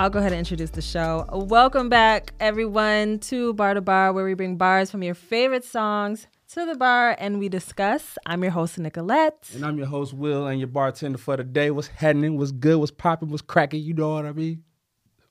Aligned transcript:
I'll 0.00 0.08
go 0.08 0.18
ahead 0.18 0.32
and 0.32 0.38
introduce 0.38 0.70
the 0.70 0.80
show. 0.80 1.26
Welcome 1.30 1.90
back, 1.90 2.32
everyone, 2.40 3.18
to 3.18 3.52
Bar 3.52 3.74
to 3.74 3.82
Bar, 3.82 4.14
where 4.14 4.24
we 4.24 4.32
bring 4.32 4.56
bars 4.56 4.90
from 4.90 5.02
your 5.02 5.12
favorite 5.12 5.62
songs 5.62 6.26
to 6.54 6.64
the 6.64 6.74
bar 6.74 7.14
and 7.18 7.38
we 7.38 7.50
discuss. 7.50 8.16
I'm 8.24 8.42
your 8.42 8.52
host, 8.52 8.78
Nicolette. 8.78 9.50
And 9.54 9.62
I'm 9.62 9.76
your 9.76 9.88
host, 9.88 10.14
Will, 10.14 10.46
and 10.46 10.58
your 10.58 10.68
bartender 10.68 11.18
for 11.18 11.36
the 11.36 11.44
day. 11.44 11.70
What's 11.70 11.88
happening? 11.88 12.38
What's 12.38 12.50
good? 12.50 12.78
What's 12.78 12.90
popping? 12.90 13.28
What's 13.28 13.42
cracking? 13.42 13.82
You 13.82 13.92
know 13.92 14.14
what 14.14 14.24
I 14.24 14.32
mean? 14.32 14.64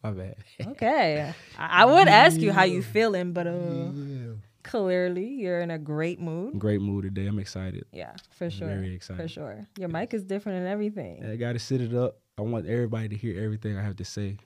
My 0.03 0.11
bad. 0.11 0.35
okay. 0.63 1.33
I, 1.57 1.81
I 1.81 1.85
would 1.85 2.07
ask 2.07 2.39
you 2.39 2.51
how 2.51 2.61
you 2.61 2.83
feeling, 2.83 3.33
but 3.33 3.47
uh, 3.47 3.51
yeah. 3.51 4.33
clearly 4.61 5.29
you're 5.29 5.61
in 5.61 5.71
a 5.71 5.79
great 5.79 6.19
mood. 6.19 6.59
Great 6.59 6.79
mood 6.79 7.05
today. 7.05 7.25
I'm 7.25 7.39
excited. 7.39 7.85
Yeah, 7.91 8.13
for 8.29 8.51
sure. 8.51 8.67
Very 8.67 8.93
excited. 8.93 9.19
For 9.19 9.27
sure. 9.27 9.67
Your 9.79 9.89
mic 9.89 10.13
is 10.13 10.23
different 10.23 10.59
and 10.59 10.67
everything. 10.67 11.25
I 11.25 11.37
got 11.37 11.53
to 11.53 11.59
sit 11.59 11.81
it 11.81 11.95
up. 11.95 12.19
I 12.37 12.43
want 12.43 12.67
everybody 12.67 13.09
to 13.09 13.17
hear 13.17 13.43
everything 13.43 13.75
I 13.75 13.81
have 13.81 13.95
to 13.97 14.05
say 14.05 14.37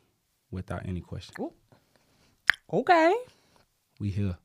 without 0.53 0.87
any 0.87 1.01
question. 1.01 1.35
Ooh. 1.39 1.53
Okay. 2.71 3.13
We 3.99 4.09
here. 4.09 4.37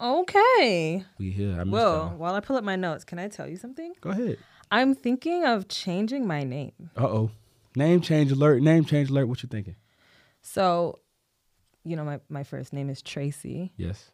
Okay. 0.00 1.04
We 1.18 1.30
here. 1.30 1.56
I 1.58 1.64
well, 1.64 2.14
while 2.16 2.34
I 2.34 2.40
pull 2.40 2.56
up 2.56 2.64
my 2.64 2.76
notes, 2.76 3.04
can 3.04 3.18
I 3.18 3.28
tell 3.28 3.48
you 3.48 3.56
something? 3.56 3.94
Go 4.00 4.10
ahead. 4.10 4.38
I'm 4.70 4.94
thinking 4.94 5.44
of 5.44 5.68
changing 5.68 6.26
my 6.26 6.44
name. 6.44 6.90
Uh 6.96 7.06
oh. 7.06 7.30
Name 7.74 8.00
change 8.00 8.32
alert. 8.32 8.62
Name 8.62 8.84
change 8.84 9.10
alert. 9.10 9.26
What 9.26 9.42
you 9.42 9.48
thinking? 9.48 9.76
So, 10.42 10.98
you 11.84 11.96
know, 11.96 12.04
my, 12.04 12.20
my 12.28 12.42
first 12.42 12.72
name 12.72 12.90
is 12.90 13.02
Tracy. 13.02 13.72
Yes. 13.76 14.10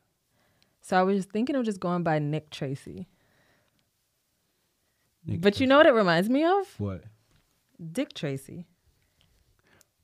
So 0.80 0.96
I 0.96 1.02
was 1.02 1.24
thinking 1.26 1.56
of 1.56 1.64
just 1.64 1.80
going 1.80 2.02
by 2.02 2.18
Nick 2.18 2.50
Tracy. 2.50 3.06
Nick 5.24 5.40
but 5.40 5.52
Tracy. 5.52 5.64
you 5.64 5.68
know 5.68 5.76
what 5.76 5.86
it 5.86 5.94
reminds 5.94 6.28
me 6.28 6.44
of? 6.44 6.74
What? 6.78 7.04
Dick 7.92 8.14
Tracy. 8.14 8.66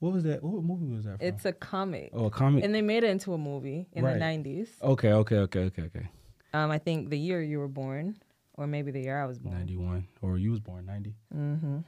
What 0.01 0.13
was 0.13 0.25
that? 0.25 0.43
What 0.43 0.63
movie 0.63 0.87
was 0.87 1.05
that? 1.05 1.19
From? 1.19 1.27
It's 1.27 1.45
a 1.45 1.53
comic. 1.53 2.11
Oh, 2.13 2.27
a 2.27 2.31
comic. 2.31 2.65
And 2.65 2.75
they 2.75 2.83
made 2.83 3.05
it 3.05 3.11
into 3.11 3.35
a 3.35 3.39
movie 3.39 3.89
in 3.93 4.05
right. 4.05 4.15
the 4.15 4.19
nineties. 4.19 4.71
Okay, 4.83 5.13
okay, 5.13 5.37
okay, 5.37 5.61
okay, 5.61 5.83
okay. 5.83 6.09
Um, 6.55 6.71
I 6.71 6.79
think 6.79 7.11
the 7.11 7.19
year 7.19 7.43
you 7.43 7.59
were 7.59 7.69
born, 7.69 8.17
or 8.55 8.67
maybe 8.67 8.91
the 8.91 9.01
year 9.01 9.21
I 9.21 9.27
was 9.27 9.39
born. 9.39 9.57
Ninety 9.57 9.77
one, 9.77 10.07
or 10.23 10.39
you 10.39 10.53
was 10.53 10.61
born 10.61 10.87
ninety. 10.87 11.15
Mm-hmm. 11.35 11.79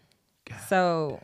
So. 0.69 1.21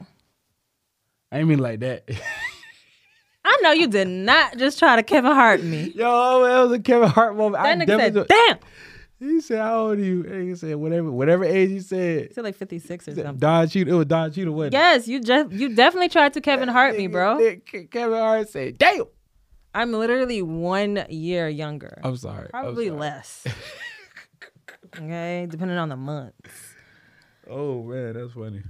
I 1.33 1.39
didn't 1.39 1.49
mean 1.49 1.59
like 1.59 1.81
that. 1.81 2.09
I 3.45 3.59
know 3.63 3.73
you 3.73 3.89
did 3.89 4.09
not 4.09 4.57
just 4.57 4.79
try 4.79 4.97
to 4.97 5.03
Kevin 5.03 5.33
Hart 5.33 5.63
me. 5.63 5.93
Yo, 5.95 6.45
that 6.45 6.63
was 6.63 6.73
a 6.73 6.79
Kevin 6.79 7.09
Hart 7.09 7.37
moment. 7.37 7.63
That 7.63 7.81
I 7.81 7.85
nigga 7.85 8.15
said, 8.15 8.29
"Damn." 8.29 8.59
He 9.19 9.41
said, 9.41 9.61
"How 9.61 9.79
old 9.87 9.99
are 9.99 10.03
you?" 10.03 10.25
And 10.25 10.49
he 10.49 10.55
said, 10.55 10.77
"Whatever, 10.77 11.11
whatever 11.11 11.45
age." 11.45 11.71
you 11.71 11.81
said, 11.81 12.29
"He 12.29 12.35
said 12.35 12.45
like 12.45 12.55
fifty 12.55 12.79
six 12.79 13.09
or 13.09 13.15
something." 13.15 13.37
Don 13.39 13.69
Cheadle. 13.69 13.95
It 13.95 13.97
was 13.97 14.07
Don 14.07 14.31
Cheadle, 14.31 14.55
wasn't 14.55 14.75
Yes, 14.75 15.09
you 15.09 15.21
just 15.21 15.53
you 15.53 15.75
definitely 15.75 16.11
tried 16.11 16.35
to 16.35 16.41
Kevin 16.41 16.69
Hart 16.69 16.97
me, 16.97 17.07
bro. 17.07 17.39
Kevin 17.91 18.19
Hart 18.19 18.49
said, 18.49 18.79
"Damn." 18.79 19.05
I'm 19.75 19.93
literally 19.93 20.41
one 20.41 21.05
year 21.11 21.51
younger. 21.51 22.01
I'm 22.03 22.17
sorry. 22.17 22.49
Probably 22.49 22.87
I'm 22.87 22.93
sorry. 22.95 23.01
less. 23.01 23.47
okay, 24.97 25.47
depending 25.51 25.77
on 25.77 25.91
the 25.91 25.97
months. 25.97 26.75
Oh 27.49 27.83
man, 27.83 28.15
that's 28.15 28.33
funny. 28.33 28.63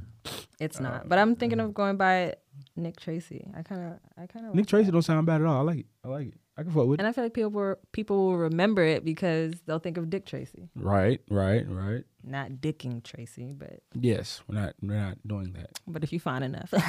It's 0.59 0.81
not, 0.81 0.93
uh, 0.93 1.05
but 1.07 1.19
I'm 1.19 1.37
thinking 1.37 1.61
of 1.61 1.75
going 1.75 1.97
by 1.97 2.35
Nick 2.75 2.99
Tracy. 2.99 3.47
I 3.57 3.63
kind 3.63 3.83
of, 3.93 3.99
I 4.21 4.27
kind 4.27 4.47
of. 4.47 4.55
Nick 4.55 4.65
like 4.65 4.69
Tracy 4.69 4.87
that. 4.87 4.93
don't 4.93 5.03
sound 5.03 5.27
bad 5.27 5.41
at 5.41 5.47
all. 5.47 5.61
I 5.61 5.63
like 5.63 5.79
it. 5.81 5.87
I 6.05 6.09
like 6.09 6.29
it. 6.29 6.35
I 6.59 6.63
can 6.63 6.73
fuck 6.73 6.87
with 6.87 7.01
and. 7.01 7.07
I 7.07 7.13
feel 7.13 7.25
like 7.25 7.35
people 7.35 7.51
were, 7.51 7.79
people 7.93 8.17
will 8.27 8.39
remember 8.39 8.83
it 8.83 9.05
because 9.05 9.55
they'll 9.67 9.79
think 9.79 9.99
of 9.99 10.09
Dick 10.09 10.25
Tracy. 10.25 10.71
Right, 10.75 11.21
right, 11.31 11.65
right. 11.69 12.05
Not 12.25 12.53
dicking 12.53 13.03
Tracy, 13.03 13.53
but 13.53 13.81
yes, 13.95 14.41
we're 14.49 14.59
not 14.59 14.75
we're 14.81 14.95
not 14.95 15.19
doing 15.27 15.53
that. 15.53 15.79
But 15.87 16.03
if 16.03 16.13
you 16.13 16.21
find 16.21 16.43
enough, 16.45 16.73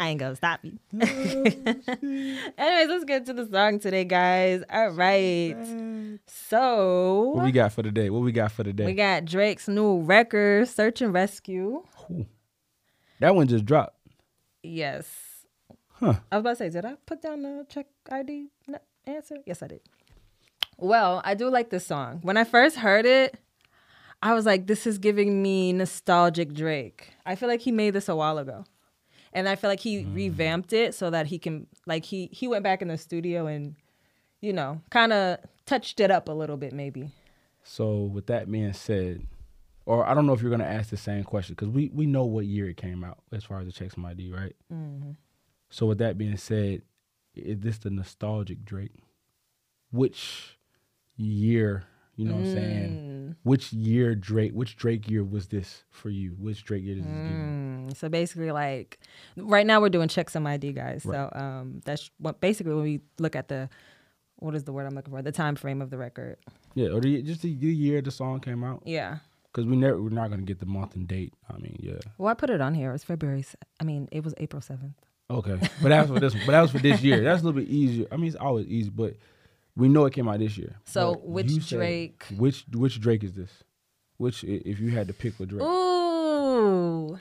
I 0.00 0.10
ain't 0.10 0.20
gonna 0.20 0.36
stop 0.36 0.60
you. 0.62 0.78
Oh, 0.94 0.96
Anyways, 1.02 2.88
let's 2.88 3.04
get 3.04 3.26
to 3.26 3.32
the 3.34 3.46
song 3.50 3.78
today, 3.78 4.04
guys. 4.04 4.62
All 4.70 4.90
right. 4.90 5.56
So 6.26 7.32
what 7.34 7.44
we 7.44 7.52
got 7.52 7.72
for 7.72 7.82
the 7.82 7.90
day? 7.90 8.08
What 8.08 8.22
we 8.22 8.32
got 8.32 8.52
for 8.52 8.62
the 8.62 8.72
day? 8.72 8.86
We 8.86 8.94
got 8.94 9.24
Drake's 9.26 9.68
new 9.68 10.00
record, 10.00 10.68
Search 10.68 11.02
and 11.02 11.12
Rescue. 11.12 11.82
Ooh. 12.10 12.26
That 13.20 13.34
one 13.34 13.48
just 13.48 13.66
dropped. 13.66 13.96
Yes. 14.62 15.06
Huh. 16.00 16.14
I 16.30 16.36
was 16.36 16.40
about 16.40 16.50
to 16.50 16.56
say, 16.56 16.70
did 16.70 16.84
I 16.84 16.94
put 17.06 17.22
down 17.22 17.42
the 17.42 17.66
check 17.68 17.86
ID 18.10 18.48
answer? 19.06 19.38
Yes, 19.46 19.62
I 19.62 19.68
did. 19.68 19.80
Well, 20.76 21.20
I 21.24 21.34
do 21.34 21.50
like 21.50 21.70
this 21.70 21.86
song. 21.86 22.20
When 22.22 22.36
I 22.36 22.44
first 22.44 22.76
heard 22.76 23.04
it, 23.04 23.36
I 24.22 24.34
was 24.34 24.46
like, 24.46 24.66
this 24.66 24.86
is 24.86 24.98
giving 24.98 25.42
me 25.42 25.72
nostalgic 25.72 26.52
Drake. 26.52 27.10
I 27.26 27.34
feel 27.34 27.48
like 27.48 27.60
he 27.60 27.72
made 27.72 27.90
this 27.90 28.08
a 28.08 28.16
while 28.16 28.38
ago. 28.38 28.64
And 29.32 29.48
I 29.48 29.56
feel 29.56 29.70
like 29.70 29.80
he 29.80 30.04
mm. 30.04 30.14
revamped 30.14 30.72
it 30.72 30.94
so 30.94 31.10
that 31.10 31.26
he 31.26 31.38
can 31.38 31.66
like 31.86 32.04
he 32.04 32.30
he 32.32 32.48
went 32.48 32.64
back 32.64 32.80
in 32.80 32.88
the 32.88 32.96
studio 32.96 33.46
and 33.46 33.74
you 34.40 34.52
know, 34.52 34.80
kind 34.90 35.12
of 35.12 35.38
touched 35.66 36.00
it 36.00 36.10
up 36.10 36.28
a 36.28 36.32
little 36.32 36.56
bit 36.56 36.72
maybe. 36.72 37.10
So 37.62 38.04
with 38.04 38.26
that 38.26 38.50
being 38.50 38.72
said, 38.72 39.26
or 39.84 40.06
I 40.06 40.14
don't 40.14 40.26
know 40.26 40.32
if 40.32 40.40
you're 40.40 40.50
gonna 40.50 40.64
ask 40.64 40.90
the 40.90 40.96
same 40.96 41.24
question 41.24 41.54
because 41.54 41.68
we 41.68 41.90
we 41.92 42.06
know 42.06 42.24
what 42.24 42.46
year 42.46 42.68
it 42.68 42.76
came 42.76 43.04
out 43.04 43.18
as 43.32 43.44
far 43.44 43.60
as 43.60 43.66
the 43.66 43.72
Check 43.72 43.92
Some 43.92 44.06
ID, 44.06 44.32
right? 44.32 44.56
Mm-hmm. 44.72 45.10
So 45.70 45.86
with 45.86 45.98
that 45.98 46.18
being 46.18 46.36
said, 46.36 46.82
is 47.34 47.60
this 47.60 47.78
the 47.78 47.90
nostalgic 47.90 48.64
Drake? 48.64 48.94
Which 49.90 50.58
year, 51.16 51.84
you 52.16 52.24
know 52.24 52.34
mm. 52.34 52.40
what 52.40 52.46
I'm 52.46 52.54
saying? 52.54 52.90
Mm. 52.90 53.36
Which 53.42 53.72
year 53.72 54.14
Drake, 54.14 54.52
which 54.52 54.76
Drake 54.76 55.08
year 55.10 55.24
was 55.24 55.48
this 55.48 55.84
for 55.90 56.10
you? 56.10 56.30
Which 56.38 56.64
Drake 56.64 56.84
year 56.84 56.98
is 56.98 57.04
this 57.04 57.12
mm. 57.12 57.96
So 57.96 58.08
basically 58.08 58.52
like 58.52 58.98
right 59.36 59.66
now 59.66 59.80
we're 59.80 59.88
doing 59.88 60.08
Check 60.08 60.30
Some 60.30 60.46
ID 60.46 60.72
guys. 60.72 61.04
Right. 61.04 61.30
So 61.32 61.38
um 61.38 61.80
that's 61.84 62.10
what 62.18 62.40
basically 62.40 62.74
when 62.74 62.84
we 62.84 63.00
look 63.18 63.36
at 63.36 63.48
the 63.48 63.68
what 64.36 64.54
is 64.54 64.64
the 64.64 64.72
word 64.72 64.86
I'm 64.86 64.94
looking 64.94 65.12
for? 65.12 65.22
The 65.22 65.32
time 65.32 65.56
frame 65.56 65.82
of 65.82 65.90
the 65.90 65.98
record. 65.98 66.36
Yeah, 66.74 66.88
or 66.88 67.00
the, 67.00 67.22
just 67.22 67.42
the 67.42 67.48
year 67.48 68.00
the 68.00 68.10
song 68.10 68.40
came 68.40 68.62
out. 68.62 68.82
Yeah. 68.86 69.18
Because 69.52 69.66
we 69.66 69.76
never 69.76 70.00
we're 70.00 70.10
not 70.10 70.30
gonna 70.30 70.42
get 70.42 70.60
the 70.60 70.66
month 70.66 70.94
and 70.94 71.08
date. 71.08 71.34
I 71.50 71.58
mean, 71.58 71.76
yeah. 71.80 71.98
Well, 72.18 72.28
I 72.28 72.34
put 72.34 72.50
it 72.50 72.60
on 72.60 72.74
here. 72.74 72.92
It's 72.92 73.04
February. 73.04 73.44
I 73.80 73.84
mean, 73.84 74.08
it 74.12 74.22
was 74.22 74.34
April 74.38 74.62
seventh. 74.62 74.94
Okay, 75.30 75.58
but 75.82 75.90
that 75.90 76.08
was 76.08 76.10
for 76.10 76.20
this. 76.20 76.34
But 76.46 76.52
that 76.52 76.62
was 76.62 76.70
for 76.70 76.78
this 76.78 77.02
year. 77.02 77.22
That's 77.22 77.42
a 77.42 77.44
little 77.44 77.60
bit 77.60 77.68
easier. 77.68 78.06
I 78.10 78.16
mean, 78.16 78.28
it's 78.28 78.36
always 78.36 78.66
easy, 78.66 78.88
but 78.88 79.14
we 79.76 79.88
know 79.88 80.06
it 80.06 80.14
came 80.14 80.26
out 80.28 80.38
this 80.38 80.56
year. 80.56 80.76
So 80.84 81.14
but 81.14 81.26
which 81.26 81.68
Drake? 81.68 82.24
Which 82.36 82.64
which 82.72 82.98
Drake 83.00 83.22
is 83.22 83.34
this? 83.34 83.50
Which 84.16 84.42
if 84.44 84.80
you 84.80 84.90
had 84.90 85.06
to 85.08 85.14
pick 85.14 85.38
a 85.38 85.46
Drake? 85.46 85.62
Ooh, 85.62 87.18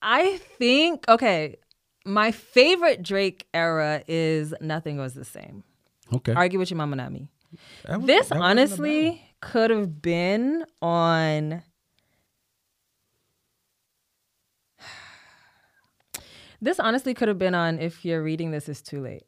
I 0.00 0.38
think 0.58 1.04
okay. 1.08 1.56
My 2.04 2.30
favorite 2.30 3.02
Drake 3.02 3.46
era 3.52 4.02
is 4.08 4.54
Nothing 4.62 4.96
Was 4.96 5.14
the 5.14 5.24
Same. 5.26 5.62
Okay. 6.10 6.32
Argue 6.32 6.58
with 6.58 6.70
your 6.70 6.78
mama, 6.78 6.96
not 6.96 7.12
me. 7.12 7.28
Was, 7.86 8.06
this 8.06 8.32
honestly 8.32 9.20
could 9.40 9.70
have 9.70 10.00
been 10.00 10.64
on 10.80 11.62
This 16.60 16.80
honestly 16.80 17.14
could 17.14 17.28
have 17.28 17.38
been 17.38 17.54
on 17.54 17.78
if 17.78 18.04
you're 18.04 18.22
reading 18.22 18.50
this 18.50 18.68
is 18.68 18.82
too 18.82 19.00
late. 19.00 19.24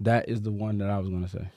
That 0.00 0.28
is 0.28 0.42
the 0.42 0.52
one 0.52 0.78
that 0.78 0.90
I 0.90 0.98
was 0.98 1.08
gonna 1.08 1.28
say. 1.28 1.48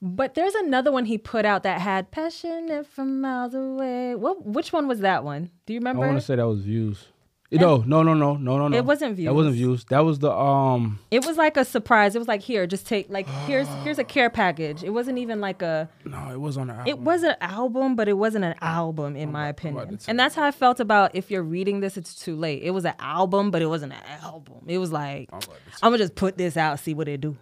But 0.00 0.34
there's 0.34 0.54
another 0.54 0.92
one 0.92 1.06
he 1.06 1.18
put 1.18 1.44
out 1.44 1.64
that 1.64 1.80
had 1.80 2.10
passionate 2.10 2.86
from 2.86 3.20
miles 3.20 3.54
away. 3.54 4.14
What 4.14 4.46
which 4.46 4.72
one 4.72 4.86
was 4.86 5.00
that 5.00 5.24
one? 5.24 5.50
Do 5.66 5.74
you 5.74 5.80
remember? 5.80 6.04
I 6.04 6.06
want 6.08 6.20
to 6.20 6.24
say 6.24 6.36
that 6.36 6.46
was 6.46 6.60
views. 6.60 7.06
No, 7.50 7.78
no, 7.78 8.02
no, 8.02 8.12
no, 8.12 8.36
no, 8.36 8.58
no, 8.58 8.68
no. 8.68 8.76
It 8.76 8.84
wasn't 8.84 9.16
views. 9.16 9.26
That 9.26 9.34
wasn't 9.34 9.54
views. 9.54 9.84
That 9.86 10.00
was 10.00 10.18
the 10.18 10.30
um. 10.30 10.98
It 11.10 11.24
was 11.24 11.38
like 11.38 11.56
a 11.56 11.64
surprise. 11.64 12.14
It 12.14 12.18
was 12.18 12.28
like 12.28 12.42
here, 12.42 12.66
just 12.66 12.86
take 12.86 13.08
like 13.08 13.26
here's 13.46 13.66
here's 13.82 13.98
a 13.98 14.04
care 14.04 14.28
package. 14.28 14.84
It 14.84 14.90
wasn't 14.90 15.18
even 15.18 15.40
like 15.40 15.62
a. 15.62 15.88
No, 16.04 16.30
it 16.30 16.40
was 16.40 16.58
on 16.58 16.68
an 16.68 16.76
album. 16.76 16.88
It 16.88 16.98
was 16.98 17.22
an 17.22 17.36
album, 17.40 17.96
but 17.96 18.06
it 18.06 18.18
wasn't 18.18 18.44
an 18.44 18.54
album 18.60 19.16
in 19.16 19.28
I'm 19.28 19.32
my 19.32 19.48
opinion. 19.48 19.98
And 20.06 20.20
that's 20.20 20.34
how 20.34 20.44
I 20.44 20.50
felt 20.50 20.78
about 20.78 21.14
if 21.14 21.30
you're 21.30 21.42
reading 21.42 21.80
this, 21.80 21.96
it's 21.96 22.14
too 22.14 22.36
late. 22.36 22.62
It 22.62 22.70
was 22.70 22.84
an 22.84 22.94
album, 22.98 23.50
but 23.50 23.62
it 23.62 23.66
wasn't 23.66 23.94
an 23.94 24.02
album. 24.22 24.64
It 24.66 24.76
was 24.76 24.92
like 24.92 25.30
I'm, 25.32 25.40
I'm 25.82 25.92
gonna 25.92 25.98
just 25.98 26.16
put 26.16 26.36
this 26.36 26.56
out, 26.58 26.78
see 26.80 26.92
what 26.92 27.08
it 27.08 27.22
do. 27.22 27.36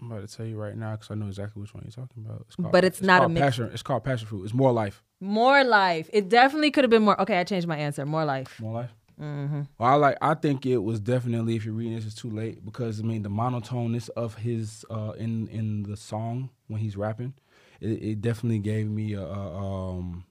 I'm 0.00 0.10
about 0.10 0.26
to 0.26 0.34
tell 0.34 0.46
you 0.46 0.56
right 0.56 0.74
now 0.74 0.92
because 0.92 1.10
I 1.10 1.14
know 1.14 1.26
exactly 1.26 1.60
which 1.60 1.74
one 1.74 1.82
you're 1.84 1.90
talking 1.90 2.24
about. 2.24 2.46
It's 2.46 2.56
called, 2.56 2.72
but 2.72 2.84
it's, 2.84 3.00
it's 3.00 3.06
not 3.06 3.22
a 3.22 3.28
mix. 3.28 3.44
passion. 3.44 3.70
It's 3.72 3.82
called 3.82 4.02
passion 4.02 4.26
fruit. 4.28 4.44
It's 4.44 4.54
more 4.54 4.72
life. 4.72 5.02
More 5.20 5.62
life. 5.62 6.08
It 6.10 6.30
definitely 6.30 6.70
could 6.70 6.84
have 6.84 6.90
been 6.90 7.02
more. 7.02 7.20
Okay, 7.20 7.38
I 7.38 7.44
changed 7.44 7.66
my 7.66 7.76
answer. 7.76 8.06
More 8.06 8.24
life. 8.24 8.58
More 8.60 8.72
life. 8.72 8.90
Mm-hmm. 9.20 9.62
Well, 9.78 9.90
I 9.90 9.94
like. 9.94 10.16
I 10.22 10.34
think 10.34 10.64
it 10.64 10.78
was 10.78 10.98
definitely. 10.98 11.56
If 11.56 11.64
you're 11.64 11.74
reading 11.74 11.94
this, 11.94 12.06
it's 12.06 12.14
too 12.14 12.30
late 12.30 12.64
because 12.64 13.00
I 13.00 13.02
mean 13.02 13.22
the 13.22 13.28
monotoneness 13.28 14.08
of 14.10 14.36
his 14.36 14.84
uh, 14.90 15.12
in 15.18 15.46
in 15.48 15.82
the 15.82 15.96
song 15.96 16.50
when 16.68 16.80
he's 16.80 16.96
rapping, 16.96 17.34
it, 17.80 18.02
it 18.02 18.20
definitely 18.22 18.60
gave 18.60 18.88
me 18.88 19.14
a, 19.14 19.22
a 19.22 19.58
um. 19.58 20.24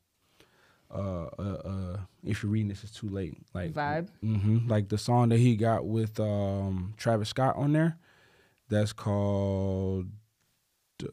Uh, 0.91 1.29
uh, 1.37 1.41
uh, 1.65 1.97
if 2.23 2.41
you're 2.41 2.51
reading 2.51 2.69
this, 2.69 2.83
it's 2.83 2.93
too 2.93 3.09
late. 3.09 3.37
Like 3.53 3.73
vibe. 3.73 4.07
Mm-hmm, 4.23 4.67
like 4.67 4.89
the 4.89 4.97
song 4.97 5.29
that 5.29 5.37
he 5.37 5.55
got 5.55 5.85
with 5.85 6.19
um, 6.19 6.95
Travis 6.97 7.29
Scott 7.29 7.55
on 7.57 7.73
there, 7.73 7.95
that's 8.69 8.91
called 8.91 10.07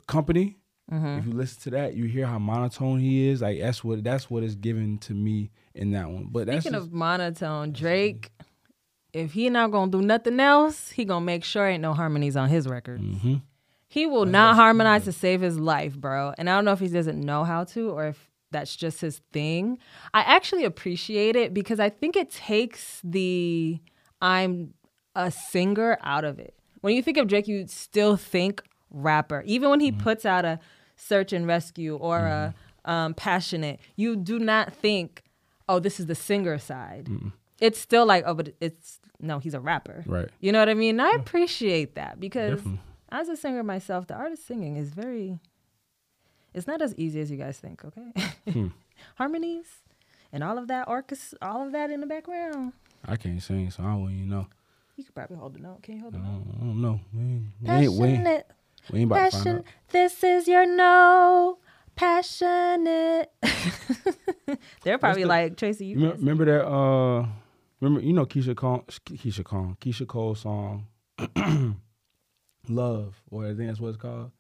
Company. 0.06 0.56
Mm-hmm. 0.90 1.18
If 1.18 1.26
you 1.26 1.32
listen 1.32 1.60
to 1.62 1.70
that, 1.70 1.94
you 1.94 2.04
hear 2.04 2.26
how 2.26 2.38
monotone 2.38 3.00
he 3.00 3.28
is. 3.28 3.42
Like 3.42 3.60
that's 3.60 3.84
what 3.84 4.02
that's 4.02 4.30
what 4.30 4.42
is 4.42 4.54
given 4.54 4.96
to 4.98 5.12
me 5.12 5.50
in 5.76 5.92
that 5.92 6.08
one. 6.08 6.28
But 6.30 6.48
speaking 6.48 6.74
of 6.74 6.92
monotone, 6.92 7.72
Drake 7.72 8.30
if 9.16 9.32
he 9.32 9.48
not 9.48 9.70
gonna 9.70 9.90
do 9.90 10.02
nothing 10.02 10.38
else, 10.38 10.90
he 10.90 11.06
gonna 11.06 11.24
make 11.24 11.42
sure 11.42 11.66
ain't 11.66 11.80
no 11.80 11.94
harmonies 11.94 12.36
on 12.36 12.50
his 12.50 12.68
record. 12.68 13.00
Mm-hmm. 13.00 13.36
He 13.88 14.06
will 14.06 14.26
not 14.26 14.56
harmonize 14.56 15.04
to 15.04 15.12
save 15.12 15.40
his 15.40 15.58
life, 15.58 15.96
bro. 15.96 16.34
And 16.36 16.50
I 16.50 16.54
don't 16.54 16.66
know 16.66 16.72
if 16.72 16.80
he 16.80 16.88
doesn't 16.88 17.18
know 17.18 17.44
how 17.44 17.64
to 17.64 17.90
or 17.90 18.08
if 18.08 18.30
that's 18.50 18.76
just 18.76 19.00
his 19.00 19.22
thing. 19.32 19.78
I 20.12 20.20
actually 20.20 20.64
appreciate 20.64 21.34
it 21.34 21.54
because 21.54 21.80
I 21.80 21.88
think 21.88 22.14
it 22.14 22.30
takes 22.30 23.00
the 23.02 23.80
I'm 24.20 24.74
a 25.14 25.30
singer 25.30 25.96
out 26.02 26.24
of 26.24 26.38
it. 26.38 26.54
When 26.82 26.94
you 26.94 27.02
think 27.02 27.16
of 27.16 27.26
Drake, 27.26 27.48
you 27.48 27.66
still 27.68 28.16
think 28.16 28.62
rapper. 28.90 29.42
Even 29.46 29.70
when 29.70 29.80
he 29.80 29.92
puts 29.92 30.26
out 30.26 30.44
a 30.44 30.58
search 30.96 31.32
and 31.32 31.46
rescue 31.46 31.96
or 31.96 32.18
a 32.18 32.54
um, 32.84 33.14
passionate, 33.14 33.80
you 33.96 34.14
do 34.14 34.38
not 34.38 34.74
think, 34.74 35.22
oh, 35.68 35.78
this 35.78 35.98
is 36.00 36.06
the 36.06 36.14
singer 36.14 36.58
side. 36.58 37.08
It's 37.60 37.78
still 37.78 38.06
like, 38.06 38.24
oh, 38.26 38.34
but 38.34 38.54
it's 38.60 39.00
no, 39.20 39.38
he's 39.38 39.54
a 39.54 39.60
rapper. 39.60 40.04
Right. 40.06 40.28
You 40.40 40.52
know 40.52 40.58
what 40.58 40.68
I 40.68 40.74
mean? 40.74 41.00
I 41.00 41.10
appreciate 41.16 41.94
that 41.94 42.20
because 42.20 42.58
Definitely. 42.58 42.80
as 43.10 43.28
a 43.28 43.36
singer 43.36 43.62
myself, 43.62 44.06
the 44.06 44.14
artist 44.14 44.46
singing 44.46 44.76
is 44.76 44.90
very 44.90 45.38
it's 46.54 46.66
not 46.66 46.80
as 46.80 46.94
easy 46.96 47.20
as 47.20 47.30
you 47.30 47.36
guys 47.36 47.58
think, 47.58 47.84
okay? 47.84 48.12
Hmm. 48.52 48.68
Harmonies 49.16 49.66
and 50.32 50.44
all 50.44 50.56
of 50.56 50.68
that 50.68 50.88
orchestra 50.88 51.36
all 51.42 51.66
of 51.66 51.72
that 51.72 51.90
in 51.90 52.00
the 52.00 52.06
background. 52.06 52.72
I 53.04 53.16
can't 53.16 53.42
sing, 53.42 53.70
so 53.70 53.82
I 53.82 53.86
don't 53.86 54.10
even 54.10 54.28
know. 54.28 54.46
You 54.96 55.04
could 55.04 55.14
probably 55.14 55.36
hold 55.36 55.54
the 55.54 55.58
note. 55.58 55.82
Can 55.82 55.96
you 55.96 56.00
hold 56.02 56.14
the 56.14 56.18
note? 56.18 56.42
I 56.56 56.60
don't 56.60 56.80
know. 56.80 57.00
We 57.12 57.20
ain't, 57.20 57.42
we 57.60 57.70
ain't, 57.70 57.92
we 57.92 58.08
ain't, 58.08 58.44
we 58.90 59.00
ain't 59.00 59.10
about 59.10 59.16
to 59.16 59.30
find 59.30 59.44
passion. 59.44 59.56
out. 59.58 59.64
This 59.90 60.24
is 60.24 60.48
your 60.48 60.64
no. 60.64 61.58
Passionate. 61.96 63.30
They're 64.84 64.98
probably 64.98 65.22
the- 65.22 65.28
like 65.28 65.56
Tracy. 65.56 65.86
You 65.86 65.98
You 65.98 66.06
me- 66.06 66.12
remember 66.12 66.44
that? 66.44 66.66
Uh, 66.66 67.26
remember 67.80 68.04
you 68.06 68.12
know 68.12 68.26
Keyshia 68.26 68.54
Cole, 68.56 68.84
Keyshia 68.88 69.44
Cole, 69.44 69.76
Keyshia 69.80 70.06
Cole 70.06 70.34
song, 70.34 70.86
"Love," 72.68 73.20
or 73.30 73.44
I 73.46 73.48
think 73.54 73.68
that's 73.68 73.80
what 73.80 73.88
it's 73.88 73.96
called. 73.98 74.30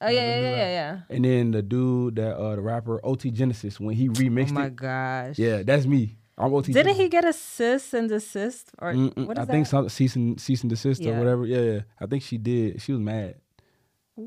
oh 0.00 0.08
yeah, 0.08 0.20
yeah, 0.20 0.40
yeah, 0.40 0.56
yeah, 0.56 0.70
yeah. 0.70 1.00
And 1.10 1.24
then 1.24 1.50
the 1.52 1.62
dude 1.62 2.16
that 2.16 2.36
uh 2.36 2.56
the 2.56 2.62
rapper 2.62 3.00
OT 3.04 3.30
Genasis 3.30 3.78
when 3.80 3.94
he 3.94 4.08
remixed 4.08 4.46
it. 4.48 4.50
Oh 4.50 4.54
my 4.54 4.66
it. 4.66 4.76
gosh. 4.76 5.38
Yeah, 5.38 5.62
that's 5.62 5.86
me. 5.86 6.16
I'm 6.38 6.52
OT. 6.54 6.72
Genasis. 6.72 6.74
Didn't 6.74 6.86
Genasis. 6.86 7.02
he 7.02 7.08
get 7.08 7.24
a 7.24 7.32
cis 7.32 7.94
and 7.94 8.08
desist 8.08 8.70
or 8.78 8.92
Mm-mm, 8.94 9.26
what 9.26 9.36
is 9.36 9.42
I 9.42 9.44
that? 9.44 9.52
think 9.52 9.66
some 9.66 9.88
cease 9.88 10.16
and 10.16 10.40
cease 10.40 10.62
and 10.62 10.70
desist 10.70 11.00
Yeah. 11.02 11.12
or 11.12 11.18
whatever. 11.18 11.44
Yeah, 11.46 11.60
yeah. 11.60 11.80
I 12.00 12.06
think 12.06 12.22
she 12.22 12.38
did. 12.38 12.80
She 12.80 12.92
was 12.92 13.00
mad. 13.00 13.34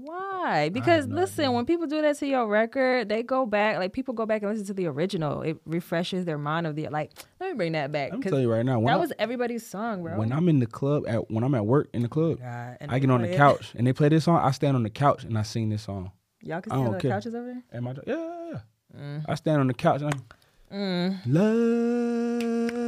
Why? 0.03 0.69
Because 0.69 1.07
listen, 1.07 1.53
when 1.53 1.65
people 1.65 1.87
do 1.87 2.01
that 2.01 2.17
to 2.17 2.27
your 2.27 2.47
record, 2.47 3.09
they 3.09 3.23
go 3.23 3.45
back. 3.45 3.77
Like 3.77 3.93
people 3.93 4.13
go 4.13 4.25
back 4.25 4.41
and 4.41 4.51
listen 4.51 4.65
to 4.67 4.73
the 4.73 4.87
original. 4.87 5.41
It 5.41 5.57
refreshes 5.65 6.25
their 6.25 6.37
mind 6.37 6.67
of 6.67 6.75
the 6.75 6.89
like. 6.89 7.11
Let 7.39 7.51
me 7.51 7.55
bring 7.55 7.71
that 7.73 7.91
back 7.91 8.11
because 8.11 8.31
tell 8.31 8.41
you 8.41 8.51
right 8.51 8.65
now. 8.65 8.81
That 8.81 8.89
I, 8.89 8.95
was 8.97 9.13
everybody's 9.17 9.65
song, 9.65 10.03
bro. 10.03 10.17
when 10.17 10.31
I'm 10.31 10.49
in 10.49 10.59
the 10.59 10.67
club 10.67 11.05
at 11.07 11.31
when 11.31 11.43
I'm 11.43 11.55
at 11.55 11.65
work 11.65 11.89
in 11.93 12.01
the 12.01 12.09
club, 12.09 12.39
God, 12.39 12.77
I 12.87 12.99
get 12.99 13.09
on 13.09 13.21
the 13.21 13.31
it. 13.31 13.37
couch 13.37 13.73
and 13.75 13.87
they 13.87 13.93
play 13.93 14.09
this 14.09 14.25
song. 14.25 14.37
I 14.37 14.51
stand 14.51 14.75
on 14.75 14.83
the 14.83 14.89
couch 14.89 15.23
and 15.23 15.37
I 15.37 15.43
sing 15.43 15.69
this 15.69 15.83
song. 15.83 16.11
Y'all 16.41 16.61
can 16.61 16.71
see 16.71 16.91
the 16.91 16.97
care. 16.99 17.11
couches 17.11 17.33
over 17.33 17.47
there. 17.47 17.63
At 17.71 17.81
my 17.81 17.95
yeah, 18.05 18.15
yeah, 18.15 18.49
yeah. 18.51 18.59
Mm. 19.01 19.25
I 19.27 19.35
stand 19.35 19.61
on 19.61 19.67
the 19.67 19.73
couch 19.73 20.01
and 20.01 20.13
I'm 20.13 21.21
love. 21.25 22.85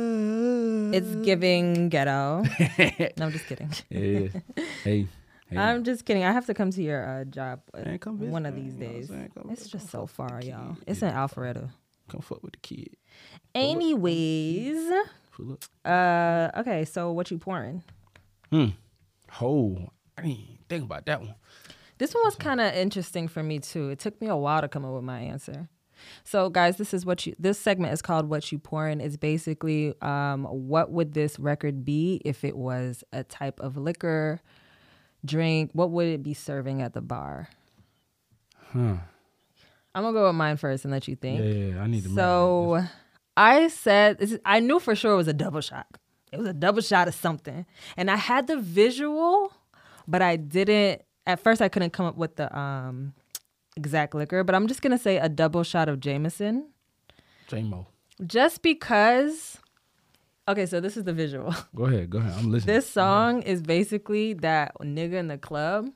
It's 0.93 1.15
giving 1.25 1.89
ghetto. 1.89 2.43
no, 3.17 3.25
I'm 3.25 3.31
just 3.31 3.45
kidding. 3.45 3.69
Is. 3.89 4.33
Hey, 4.83 5.07
hey. 5.49 5.57
I'm 5.57 5.83
just 5.83 6.05
kidding. 6.05 6.23
I 6.23 6.31
have 6.31 6.45
to 6.47 6.53
come 6.53 6.71
to 6.71 6.81
your 6.83 7.05
uh, 7.07 7.23
job 7.25 7.61
uh, 7.73 7.81
Man, 7.83 7.99
come 7.99 8.17
visit, 8.17 8.31
one 8.31 8.45
of 8.45 8.53
man, 8.55 8.63
these 8.63 8.73
you 8.75 8.79
know 8.79 8.91
days. 8.93 9.09
Come- 9.33 9.49
It's 9.51 9.67
just 9.69 9.89
so 9.89 10.05
far, 10.05 10.41
y'all. 10.43 10.77
It's 10.87 11.01
in 11.01 11.11
Alpharetta. 11.11 11.69
Come 12.09 12.21
fuck 12.21 12.41
with 12.43 12.53
the 12.53 12.59
kid. 12.59 12.95
Anyways, 13.53 14.77
uh, 15.85 16.49
okay. 16.57 16.85
So 16.85 17.11
what 17.11 17.29
you 17.31 17.37
pouring? 17.37 17.83
Hmm. 18.51 18.67
Oh, 19.41 19.89
I 20.17 20.21
didn't 20.21 20.39
think 20.69 20.83
about 20.83 21.05
that 21.05 21.21
one. 21.21 21.35
This 21.97 22.13
one 22.13 22.23
was 22.23 22.35
kind 22.35 22.61
of 22.61 22.73
interesting 22.75 23.27
for 23.27 23.43
me 23.43 23.59
too. 23.59 23.89
It 23.89 23.99
took 23.99 24.19
me 24.21 24.27
a 24.27 24.35
while 24.35 24.61
to 24.61 24.67
come 24.67 24.85
up 24.85 24.93
with 24.93 25.03
my 25.03 25.19
answer. 25.19 25.67
So, 26.23 26.49
guys, 26.49 26.77
this 26.77 26.93
is 26.93 27.05
what 27.05 27.25
you. 27.25 27.35
This 27.39 27.59
segment 27.59 27.91
is 27.91 28.01
called 28.03 28.29
"What 28.29 28.51
You 28.51 28.59
Pouring." 28.59 29.01
It's 29.01 29.17
basically, 29.17 29.93
um, 30.01 30.45
what 30.45 30.91
would 30.91 31.13
this 31.15 31.39
record 31.39 31.83
be 31.83 32.21
if 32.23 32.43
it 32.43 32.55
was 32.55 33.03
a 33.11 33.23
type 33.23 33.59
of 33.59 33.77
liquor, 33.77 34.39
drink? 35.27 35.71
What 35.73 35.91
would 35.91 36.07
it 36.07 36.23
be 36.23 36.33
serving 36.33 36.81
at 36.81 36.93
the 36.93 37.01
bar? 37.01 37.49
Huh. 38.73 38.97
I'm 39.93 40.03
gonna 40.03 40.13
go 40.13 40.27
with 40.27 40.35
mine 40.35 40.57
first 40.57 40.85
and 40.85 40.91
let 40.91 41.07
you 41.07 41.15
think. 41.15 41.39
Yeah, 41.39 41.45
yeah, 41.45 41.75
yeah, 41.75 41.81
I 41.81 41.87
need 41.87 42.03
to. 42.03 42.09
So 42.09 42.83
I 43.35 43.67
said, 43.67 44.41
I 44.45 44.59
knew 44.59 44.79
for 44.79 44.95
sure 44.95 45.13
it 45.13 45.17
was 45.17 45.27
a 45.27 45.33
double 45.33 45.61
shot. 45.61 45.87
It 46.31 46.37
was 46.37 46.47
a 46.47 46.53
double 46.53 46.81
shot 46.81 47.07
of 47.07 47.15
something. 47.15 47.65
And 47.95 48.11
I 48.11 48.15
had 48.15 48.47
the 48.47 48.57
visual, 48.57 49.53
but 50.07 50.21
I 50.21 50.35
didn't, 50.35 51.03
at 51.25 51.39
first, 51.39 51.61
I 51.61 51.69
couldn't 51.69 51.93
come 51.93 52.05
up 52.05 52.17
with 52.17 52.35
the 52.35 52.55
um, 52.57 53.13
exact 53.75 54.13
liquor, 54.13 54.43
but 54.43 54.55
I'm 54.55 54.67
just 54.67 54.81
to 54.81 54.97
say 54.97 55.17
a 55.17 55.29
double 55.29 55.63
shot 55.63 55.87
of 55.87 55.99
Jameson. 55.99 56.69
J-Mo. 57.47 57.87
just 58.25 58.61
because. 58.61 59.57
Okay, 60.47 60.65
so 60.65 60.79
this 60.79 60.95
is 60.97 61.03
the 61.03 61.13
visual. 61.13 61.53
Go 61.75 61.85
ahead, 61.85 62.09
go 62.09 62.19
ahead. 62.19 62.33
I'm 62.37 62.51
listening. 62.51 62.75
This 62.75 62.89
song 62.89 63.41
is 63.41 63.61
basically 63.61 64.33
that 64.35 64.73
nigga 64.81 65.13
in 65.13 65.27
the 65.27 65.37
club 65.37 65.89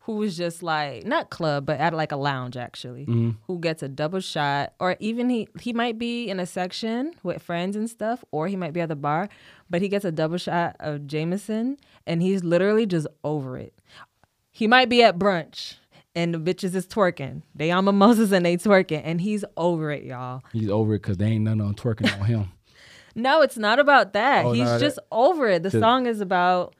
who 0.00 0.16
was 0.16 0.36
just 0.36 0.62
like 0.62 1.06
not 1.06 1.30
club 1.30 1.64
but 1.64 1.80
at 1.80 1.94
like 1.94 2.12
a 2.12 2.16
lounge 2.16 2.58
actually 2.58 3.06
Mhm. 3.06 3.36
who 3.46 3.58
gets 3.58 3.82
a 3.82 3.88
double 3.88 4.20
shot 4.20 4.74
or 4.78 4.96
even 5.00 5.30
he 5.30 5.48
he 5.60 5.72
might 5.72 5.98
be 5.98 6.28
in 6.28 6.38
a 6.38 6.44
section 6.44 7.14
with 7.22 7.40
friends 7.40 7.74
and 7.74 7.88
stuff 7.88 8.22
or 8.30 8.46
he 8.46 8.54
might 8.54 8.74
be 8.74 8.82
at 8.82 8.90
the 8.90 8.96
bar 8.96 9.30
but 9.70 9.80
he 9.80 9.88
gets 9.88 10.04
a 10.04 10.12
double 10.12 10.36
shot 10.36 10.76
of 10.78 11.06
Jameson 11.06 11.78
and 12.06 12.20
he's 12.20 12.44
literally 12.44 12.84
just 12.84 13.06
over 13.24 13.56
it. 13.56 13.72
He 14.50 14.66
might 14.66 14.90
be 14.90 15.02
at 15.02 15.18
brunch 15.18 15.76
and 16.14 16.34
the 16.34 16.38
bitches 16.38 16.74
is 16.74 16.86
twerking. 16.86 17.40
They 17.54 17.70
on 17.70 17.86
mimosas 17.86 18.30
and 18.30 18.44
they 18.44 18.58
twerking 18.58 19.00
and 19.04 19.22
he's 19.22 19.42
over 19.56 19.90
it, 19.90 20.04
y'all. 20.04 20.42
He's 20.52 20.68
over 20.68 20.96
it 20.96 21.02
because 21.02 21.16
they 21.16 21.28
ain't 21.28 21.44
nothing 21.44 21.62
on 21.62 21.74
twerking 21.76 22.12
on 22.20 22.26
him. 22.26 22.50
No, 23.14 23.42
it's 23.42 23.56
not 23.56 23.78
about 23.78 24.12
that. 24.14 24.44
Oh, 24.44 24.52
He's 24.52 24.64
no, 24.64 24.72
that- 24.72 24.80
just 24.80 24.98
over 25.12 25.48
it. 25.48 25.62
The 25.62 25.70
Just- 25.70 25.80
song 25.82 26.06
is 26.06 26.20
about 26.20 26.74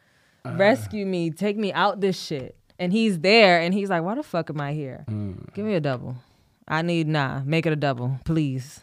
rescue 0.44 1.06
me, 1.06 1.30
take 1.30 1.56
me 1.56 1.72
out 1.72 2.00
this 2.00 2.20
shit. 2.20 2.56
And 2.78 2.92
he's 2.92 3.20
there 3.20 3.60
and 3.60 3.72
he's 3.72 3.88
like, 3.88 4.02
why 4.02 4.14
the 4.16 4.22
fuck 4.22 4.50
am 4.50 4.60
I 4.60 4.72
here? 4.72 5.04
Mm. 5.08 5.54
Give 5.54 5.64
me 5.64 5.74
a 5.74 5.80
double. 5.80 6.16
I 6.66 6.82
need 6.82 7.06
nah, 7.06 7.40
make 7.44 7.66
it 7.66 7.72
a 7.72 7.76
double, 7.76 8.18
please. 8.24 8.80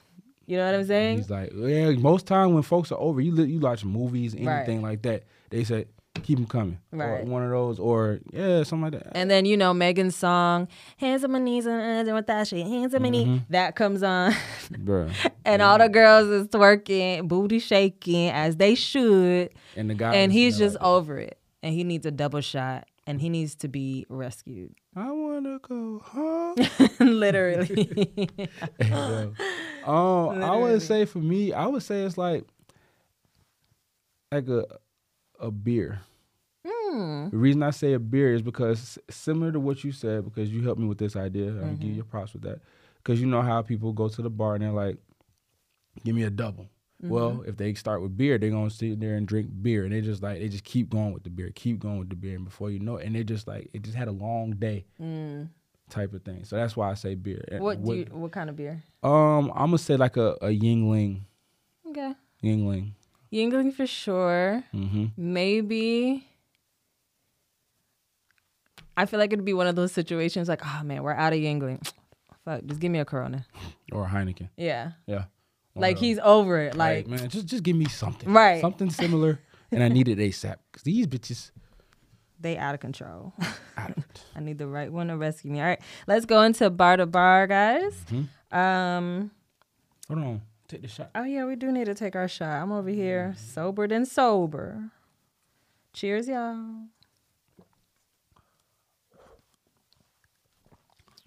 You 0.48 0.58
know 0.58 0.66
what 0.66 0.76
I'm 0.76 0.86
saying? 0.86 1.18
He's 1.18 1.30
like, 1.30 1.52
yeah. 1.56 1.92
Most 1.92 2.26
time 2.26 2.54
when 2.54 2.64
folks 2.64 2.92
are 2.92 3.00
over, 3.00 3.22
you 3.22 3.36
you 3.44 3.60
watch 3.60 3.84
movies, 3.86 4.34
anything 4.36 4.82
like 4.82 5.02
that. 5.04 5.24
They 5.50 5.64
say 5.64 5.86
keep 6.24 6.38
them 6.38 6.48
coming, 6.48 6.78
Right. 6.92 7.22
Or 7.22 7.26
one 7.26 7.44
of 7.44 7.50
those, 7.50 7.80
or 7.80 8.20
yeah, 8.32 8.64
something 8.64 8.92
like 8.92 9.04
that. 9.04 9.12
And 9.18 9.30
then 9.30 9.46
you 9.46 9.58
know 9.58 9.74
Megan's 9.74 10.16
song, 10.16 10.68
"Hands 10.98 11.24
on 11.24 11.32
my 11.32 11.40
knees 11.40 11.66
and 11.66 12.14
with 12.14 12.28
that 12.28 12.48
shit, 12.48 12.66
hands 12.68 12.94
on 12.96 13.02
my 13.02 13.10
Mm-hmm. 13.10 13.34
knees," 13.34 13.42
that 13.50 13.76
comes 13.76 14.04
on, 14.04 14.34
Bruh. 14.72 15.12
and 15.46 15.62
all 15.62 15.78
the 15.78 15.90
girls 15.90 16.28
is 16.28 16.48
twerking, 16.48 17.28
booty 17.28 17.60
shaking 17.60 18.30
as 18.30 18.58
they 18.58 18.76
should, 18.76 19.50
And 19.76 19.90
the 19.90 19.96
guy, 19.96 20.16
and 20.16 20.32
he's 20.32 20.56
like, 20.56 20.60
just 20.72 20.78
over 20.82 21.18
it, 21.18 21.38
and 21.64 21.74
he 21.74 21.84
needs 21.84 22.06
a 22.06 22.12
double 22.12 22.42
shot, 22.42 22.88
and 23.08 23.20
he 23.22 23.30
needs 23.30 23.56
to 23.56 23.68
be 23.68 24.06
rescued, 24.10 24.74
I 24.96 25.12
wanna 25.12 25.60
go 25.60 26.00
home. 26.00 26.56
literally. 27.00 28.50
Um, 29.84 30.30
I 30.44 30.56
would 30.56 30.82
say 30.84 31.06
for 31.06 31.18
me, 31.18 31.54
I 31.54 31.66
would 31.66 31.82
say 31.82 32.04
it's 32.04 32.16
like 32.18 32.46
like 34.32 34.48
a 34.48 34.66
a 35.40 35.50
beer. 35.50 36.02
Hmm. 36.92 37.30
The 37.30 37.38
reason 37.38 37.64
I 37.64 37.70
say 37.72 37.94
a 37.94 38.00
beer 38.00 38.34
is 38.34 38.42
because 38.42 39.00
similar 39.10 39.52
to 39.52 39.60
what 39.60 39.84
you 39.84 39.92
said, 39.92 40.26
because 40.26 40.52
you 40.52 40.62
helped 40.64 40.80
me 40.82 40.88
with 40.88 40.98
this 40.98 41.16
idea. 41.16 41.48
I'm 41.50 41.56
Mm-hmm. 41.56 41.76
give 41.76 41.90
you 41.90 41.96
your 41.96 42.04
props 42.06 42.34
with 42.34 42.42
that. 42.44 42.60
Because 42.98 43.20
you 43.22 43.28
know 43.28 43.42
how 43.42 43.62
people 43.62 43.94
go 43.94 44.10
to 44.10 44.22
the 44.22 44.30
bar 44.30 44.56
and 44.56 44.64
they're 44.64 44.72
like, 44.72 44.98
"Give 46.04 46.16
me 46.16 46.24
a 46.24 46.30
double." 46.30 46.66
Mm-hmm. 47.02 47.10
Well, 47.10 47.44
if 47.48 47.58
they 47.58 47.74
start 47.74 48.02
with 48.04 48.16
beer, 48.16 48.38
they're 48.38 48.52
gonna 48.52 48.70
sit 48.70 49.00
there 49.00 49.16
and 49.16 49.28
drink 49.28 49.50
beer, 49.62 49.86
and 49.86 49.92
they 49.94 50.02
just 50.02 50.22
like 50.22 50.40
they 50.40 50.50
just 50.50 50.64
keep 50.64 50.90
going 50.90 51.14
with 51.14 51.24
the 51.24 51.30
beer, 51.32 51.52
keep 51.56 51.80
going 51.80 51.98
with 51.98 52.10
the 52.10 52.16
beer, 52.16 52.36
and 52.36 52.46
before 52.46 52.70
you 52.70 52.80
know 52.80 52.98
it, 52.98 53.08
and 53.08 53.16
they 53.16 53.24
just 53.24 53.48
like 53.48 53.70
it 53.74 53.82
just 53.82 53.96
had 53.98 54.08
a 54.08 54.12
long 54.12 54.52
day 54.52 54.86
type 55.90 56.14
of 56.14 56.24
thing. 56.24 56.44
So 56.46 56.56
that's 56.58 56.76
why 56.78 56.92
I 56.92 56.94
say 56.94 57.16
beer. 57.16 57.44
Mm. 57.52 57.60
What 57.60 57.82
do 57.82 57.88
what- 57.88 57.98
you, 57.98 58.06
what 58.12 58.32
kind 58.32 58.50
of 58.50 58.56
beer? 58.56 58.84
um, 59.02 59.50
I'm 59.56 59.68
gonna 59.68 59.78
say 59.80 59.98
like 59.98 60.18
a, 60.18 60.34
a 60.42 60.48
Yuengling. 60.50 61.22
Okay, 61.90 62.14
Yuengling. 62.44 62.92
Yuengling 63.34 63.74
for 63.74 63.88
sure. 63.88 64.64
Mm-hmm. 64.74 65.06
Maybe. 65.18 66.28
I 68.98 69.06
feel 69.06 69.20
like 69.20 69.32
it'd 69.34 69.46
be 69.46 69.54
one 69.54 69.68
of 69.68 69.76
those 69.76 69.92
situations 69.92 70.48
like, 70.50 70.62
oh 70.66 70.82
man, 70.84 71.02
we're 71.04 71.14
out 71.14 71.34
of 71.34 71.40
Yuengling. 71.40 71.86
Fuck, 72.46 72.66
just 72.66 72.80
give 72.80 72.92
me 72.92 73.00
a 73.00 73.06
Corona. 73.06 73.46
Or 73.92 74.06
a 74.06 74.08
Heineken. 74.10 74.50
Yeah, 74.58 74.92
Yeah. 75.06 75.26
One 75.74 75.82
like 75.84 75.98
he's 75.98 76.20
over 76.20 76.60
it. 76.60 76.76
like, 76.76 77.08
Like, 77.08 77.22
man, 77.22 77.30
just 77.30 77.46
just 77.46 77.64
give 77.64 77.76
me 77.78 77.86
something. 77.86 78.30
Right. 78.32 78.60
Something 78.60 78.90
similar. 78.90 79.40
and 79.72 79.82
I 79.82 79.88
need 79.88 80.08
it 80.10 80.18
ASAP. 80.18 80.58
Cause 80.74 80.84
these 80.84 81.08
bitches 81.08 81.52
they 82.42 82.58
out 82.58 82.74
of 82.74 82.82
control. 82.82 83.34
I 83.78 83.88
don't. 83.88 84.24
I 84.36 84.40
need 84.42 84.58
the 84.58 84.68
right 84.68 84.92
one 84.92 85.08
to 85.08 85.16
rescue 85.18 85.50
me. 85.52 85.60
All 85.62 85.68
right, 85.68 85.80
let's 86.08 86.26
go 86.26 86.42
into 86.42 86.70
bar 86.70 86.98
to 86.98 87.06
bar, 87.06 87.48
guys. 87.48 87.94
Um, 88.52 89.32
Hold 90.10 90.20
on. 90.20 90.42
take 90.68 90.82
the 90.82 90.88
shot. 90.90 91.12
Oh 91.16 91.24
yeah, 91.24 91.46
we 91.46 91.56
do 91.56 91.72
need 91.72 91.86
to 91.86 91.94
take 91.96 92.16
our 92.18 92.28
shot. 92.28 92.62
I'm 92.62 92.72
over 92.74 92.90
here 92.90 93.34
sober 93.38 93.88
than 93.88 94.06
sober. 94.06 94.92
Cheers, 95.94 96.28
y'all. 96.28 96.58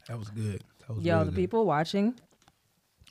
That 0.09 0.19
was 0.19 0.29
good. 0.31 0.63
That 0.87 0.97
was 0.97 1.05
Yo, 1.05 1.15
really 1.15 1.25
the 1.27 1.31
good. 1.33 1.37
people 1.37 1.67
watching 1.67 2.15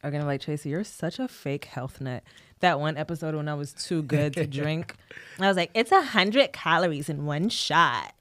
are 0.04 0.12
gonna 0.12 0.26
like 0.26 0.42
Tracy. 0.42 0.70
You're 0.70 0.84
such 0.84 1.20
a 1.20 1.28
fake 1.28 1.66
health 1.66 2.02
nut. 2.02 2.24
That 2.60 2.80
one 2.80 2.98
episode 2.98 3.36
when 3.36 3.48
I 3.50 3.56
was 3.56 3.74
too 3.74 4.04
good 4.04 4.34
to 4.34 4.48
drink, 4.62 4.96
I 5.40 5.48
was 5.48 5.58
like, 5.58 5.72
it's 5.74 5.92
a 5.92 6.02
hundred 6.02 6.54
calories 6.54 7.10
in 7.10 7.26
one 7.26 7.50
shot. 7.50 8.14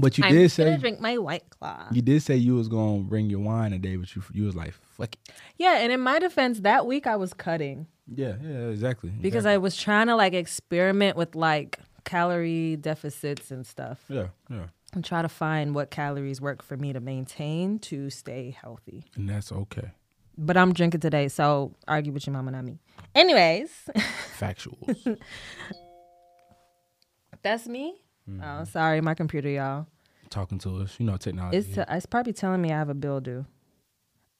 But 0.00 0.16
you 0.16 0.24
I'm 0.24 0.32
did 0.32 0.50
say 0.50 0.76
drink 0.76 1.00
my 1.00 1.18
white 1.18 1.48
claw. 1.50 1.86
you 1.90 2.02
did 2.02 2.22
say 2.22 2.36
you 2.36 2.54
was 2.54 2.68
gonna 2.68 3.00
bring 3.02 3.28
your 3.30 3.40
wine 3.40 3.72
today, 3.72 3.96
but 3.96 4.14
you 4.14 4.22
you 4.32 4.44
was 4.44 4.54
like 4.54 4.72
fuck 4.96 5.14
it. 5.14 5.32
Yeah, 5.56 5.78
and 5.78 5.90
in 5.92 6.00
my 6.00 6.18
defense, 6.18 6.60
that 6.60 6.86
week 6.86 7.06
I 7.06 7.16
was 7.16 7.34
cutting 7.34 7.86
Yeah, 8.06 8.34
yeah, 8.42 8.68
exactly. 8.68 9.10
because 9.10 9.44
I 9.46 9.56
was 9.58 9.76
trying 9.76 10.06
to 10.06 10.14
like 10.16 10.34
experiment 10.34 11.16
with 11.16 11.34
like 11.34 11.78
calorie 12.04 12.76
deficits 12.76 13.50
and 13.50 13.66
stuff 13.66 14.02
yeah, 14.08 14.28
yeah, 14.48 14.66
and 14.94 15.04
try 15.04 15.22
to 15.22 15.28
find 15.28 15.74
what 15.74 15.90
calories 15.90 16.40
work 16.40 16.62
for 16.62 16.76
me 16.76 16.92
to 16.92 17.00
maintain 17.00 17.78
to 17.80 18.10
stay 18.10 18.56
healthy. 18.60 19.04
and 19.16 19.28
that's 19.28 19.52
okay. 19.52 19.90
But 20.40 20.56
I'm 20.56 20.72
drinking 20.72 21.00
today, 21.00 21.26
so 21.28 21.74
argue 21.88 22.12
with 22.12 22.26
your 22.26 22.32
mama, 22.32 22.52
not 22.52 22.64
me. 22.64 22.78
Anyways, 23.14 23.70
Factuals. 24.38 25.18
that's 27.42 27.66
me. 27.66 27.96
Mm-hmm. 28.28 28.42
Oh, 28.44 28.64
sorry, 28.64 29.00
my 29.00 29.14
computer, 29.14 29.48
y'all. 29.48 29.86
Talking 30.30 30.58
to 30.58 30.76
us, 30.82 30.96
you 30.98 31.06
know, 31.06 31.16
technology. 31.16 31.56
It's 31.58 31.74
t- 31.74 31.82
it's 31.88 32.06
probably 32.06 32.32
telling 32.34 32.60
me 32.62 32.70
I 32.72 32.78
have 32.78 32.88
a 32.90 32.94
bill 32.94 33.20
due. 33.20 33.46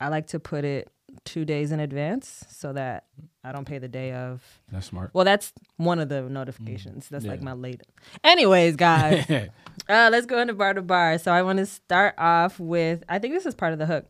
I 0.00 0.08
like 0.08 0.28
to 0.28 0.40
put 0.40 0.64
it 0.64 0.90
two 1.24 1.44
days 1.44 1.72
in 1.72 1.80
advance 1.80 2.44
so 2.50 2.72
that 2.72 3.04
I 3.42 3.52
don't 3.52 3.64
pay 3.64 3.78
the 3.78 3.88
day 3.88 4.12
of. 4.12 4.42
that's 4.70 4.86
smart. 4.86 5.10
Well, 5.12 5.24
that's 5.24 5.52
one 5.76 5.98
of 5.98 6.08
the 6.08 6.22
notifications. 6.22 7.08
That's 7.08 7.24
like 7.24 7.42
my 7.42 7.52
late. 7.52 7.82
Anyways, 8.22 8.76
guys, 8.76 9.28
uh, 9.88 10.08
let's 10.12 10.26
go 10.26 10.38
into 10.38 10.54
bar 10.54 10.74
to 10.74 10.82
bar. 10.82 11.18
So 11.18 11.32
I 11.32 11.42
want 11.42 11.58
to 11.58 11.66
start 11.66 12.14
off 12.18 12.60
with. 12.60 13.04
I 13.08 13.18
think 13.18 13.34
this 13.34 13.46
is 13.46 13.54
part 13.54 13.72
of 13.72 13.78
the 13.78 13.86
hook. 13.86 14.06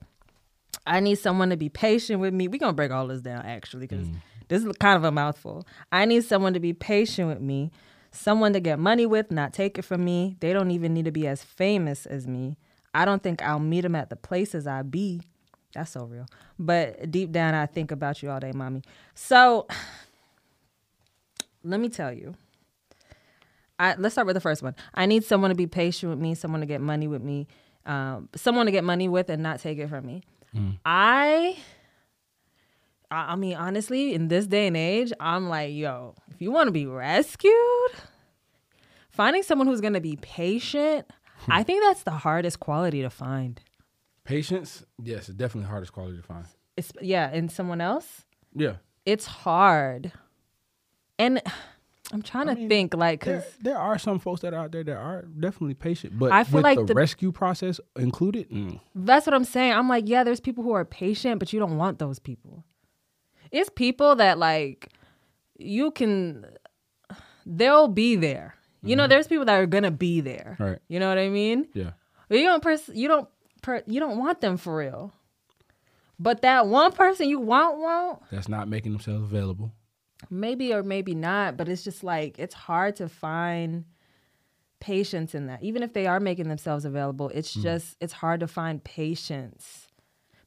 I 0.87 1.00
need 1.00 1.16
someone 1.16 1.50
to 1.50 1.57
be 1.57 1.68
patient 1.68 2.21
with 2.21 2.33
me. 2.35 2.49
We're 2.49 2.59
gonna 2.59 2.73
break 2.73 2.90
all 2.90 3.07
this 3.07 3.21
down 3.21 3.45
actually 3.45 3.87
because 3.87 4.09
this 4.49 4.64
is 4.64 4.76
kind 4.78 4.97
of 4.97 5.04
a 5.04 5.12
mouthful. 5.12 5.66
I 5.92 6.04
need 6.04 6.25
someone 6.25 6.54
to 6.54 6.61
be 6.61 6.73
patient 6.73 7.28
with 7.28 7.40
me, 7.40 7.71
someone 8.11 8.52
to 8.54 8.61
get 8.61 8.78
money 8.78 9.07
with, 9.07 9.30
not 9.30 9.52
take 9.52 9.78
it 9.78 9.83
from 9.83 10.04
me. 10.04 10.37
They 10.40 10.52
don't 10.52 10.71
even 10.71 10.95
need 10.95 11.04
to 11.04 11.11
be 11.12 11.26
as 11.26 11.42
famous 11.42 12.07
as 12.07 12.26
me. 12.26 12.57
I 12.95 13.04
don't 13.04 13.23
think 13.23 13.42
I'll 13.42 13.61
meet 13.61 13.83
them 13.83 13.95
at 13.95 14.09
the 14.11 14.16
places 14.16 14.66
I 14.66 14.83
be. 14.83 15.23
That's 15.75 15.91
so 15.91 16.05
real. 16.05 16.27
But 16.59 17.11
deep 17.11 17.31
down, 17.31 17.55
I 17.55 17.67
think 17.67 17.91
about 17.91 18.23
you 18.23 18.31
all 18.31 18.41
day, 18.41 18.53
mommy. 18.53 18.83
So 19.15 19.67
let 21.63 21.81
me 21.81 21.89
tell 21.89 22.13
you. 22.13 22.35
I, 23.79 23.95
let's 23.97 24.15
start 24.15 24.27
with 24.27 24.35
the 24.35 24.41
first 24.41 24.63
one. 24.63 24.75
I 24.95 25.07
need 25.07 25.25
someone 25.25 25.51
to 25.51 25.55
be 25.55 25.67
patient 25.69 26.11
with 26.11 26.19
me, 26.19 26.35
someone 26.35 26.61
to 26.61 26.67
get 26.67 26.81
money 26.81 27.07
with 27.07 27.23
me, 27.23 27.47
um, 27.87 28.29
someone 28.35 28.67
to 28.67 28.73
get 28.73 28.83
money 28.83 29.09
with 29.09 29.31
and 29.31 29.43
not 29.43 29.61
take 29.61 29.79
it 29.79 29.89
from 29.89 30.05
me. 30.07 30.23
I, 30.85 31.57
I 33.11 33.33
I 33.33 33.37
mean, 33.37 33.55
honestly, 33.55 34.15
in 34.15 34.27
this 34.29 34.47
day 34.49 34.67
and 34.67 34.77
age, 34.77 35.13
I'm 35.21 35.49
like, 35.49 35.73
yo, 35.73 36.15
if 36.31 36.43
you 36.43 36.51
want 36.51 36.67
to 36.67 36.73
be 36.73 36.87
rescued, 36.87 37.53
finding 39.11 39.45
someone 39.45 39.69
who's 39.69 39.81
gonna 39.81 40.01
be 40.01 40.17
patient, 40.17 41.07
I 41.49 41.63
think 41.63 41.85
that's 41.85 42.03
the 42.03 42.11
hardest 42.11 42.59
quality 42.59 43.03
to 43.03 43.11
find. 43.11 43.61
Patience, 44.29 44.85
yes, 45.03 45.31
it's 45.31 45.39
definitely 45.39 45.63
the 45.63 45.71
hardest 45.71 45.93
quality 45.95 46.19
to 46.19 46.23
find. 46.23 46.45
It's 46.77 46.93
yeah, 47.01 47.31
and 47.33 47.51
someone 47.51 47.81
else, 47.81 48.27
Yeah, 48.55 48.75
it's 49.07 49.25
hard, 49.25 50.13
and 51.19 51.41
I'm 52.13 52.21
trying 52.23 52.47
to 52.49 52.55
mean, 52.55 52.69
think 52.69 52.95
like, 52.95 53.25
there, 53.25 53.41
cause 53.41 53.51
there 53.63 53.79
are 53.79 53.99
some 53.99 54.19
folks 54.19 54.43
that 54.43 54.53
are 54.53 54.65
out 54.65 54.73
there 54.73 54.85
that 54.85 54.97
are 54.97 55.23
definitely 55.23 55.75
patient, 55.75 56.19
but 56.19 56.31
I 56.31 56.45
feel 56.45 56.59
with 56.59 56.65
like 56.65 56.79
the, 56.79 56.85
the- 56.85 56.95
rescue 56.95 57.33
process 57.33 57.81
included, 57.97 58.51
mm, 58.51 58.79
That's 58.95 59.25
what 59.27 59.33
I'm 59.35 59.45
saying. 59.45 59.73
I'm 59.73 59.89
like, 59.89 60.05
yeah, 60.09 60.25
there's 60.25 60.41
people 60.41 60.63
who 60.63 60.73
are 60.73 60.85
patient, 60.85 61.39
but 61.39 61.53
you 61.55 61.59
don't 61.59 61.79
want 61.79 61.99
those 61.99 62.19
people. 62.19 62.65
It's 63.51 63.71
people 63.71 64.15
that 64.17 64.39
like 64.39 64.91
you 65.57 65.91
can 65.91 66.45
they'll 67.47 67.89
be 67.89 68.15
there. 68.17 68.55
You 68.83 68.95
know, 68.95 69.07
there's 69.07 69.27
people 69.27 69.47
that 69.47 69.59
are 69.59 69.67
gonna 69.67 69.91
be 69.91 70.21
there. 70.21 70.57
Right. 70.61 70.79
You 70.89 71.01
know 71.01 71.09
what 71.09 71.19
I 71.19 71.29
mean? 71.31 71.67
yeah, 71.75 71.93
But 72.29 72.39
you 72.39 72.45
don't 72.45 72.63
pers- 72.63 72.91
you 72.95 73.09
don't 73.09 73.29
per- 73.62 73.83
you 73.87 74.00
don't 74.00 74.19
want 74.19 74.41
them 74.41 74.57
for 74.57 74.77
real. 74.77 75.12
But 76.19 76.43
that 76.43 76.67
one 76.67 76.93
person 76.93 77.29
you 77.29 77.38
want 77.38 77.79
won't. 77.79 78.23
that's 78.31 78.49
not 78.49 78.69
making 78.69 78.93
themselves 78.93 79.23
available. 79.23 79.73
maybe 80.31 80.73
or 80.73 80.83
maybe 80.83 81.15
not, 81.15 81.57
but 81.57 81.69
it's 81.69 81.85
just 81.85 82.03
like 82.03 82.38
it's 82.38 82.55
hard 82.55 82.97
to 82.97 83.09
find 83.09 83.85
patience 84.81 85.35
in 85.35 85.47
that. 85.47 85.62
Even 85.62 85.83
if 85.83 85.93
they 85.93 86.07
are 86.07 86.21
making 86.21 86.49
themselves 86.49 86.85
available, 86.85 87.31
it's 87.35 87.57
mm. 87.57 87.62
just 87.62 87.97
it's 88.00 88.12
hard 88.12 88.41
to 88.41 88.49
find 88.49 88.83
patience. 88.83 89.87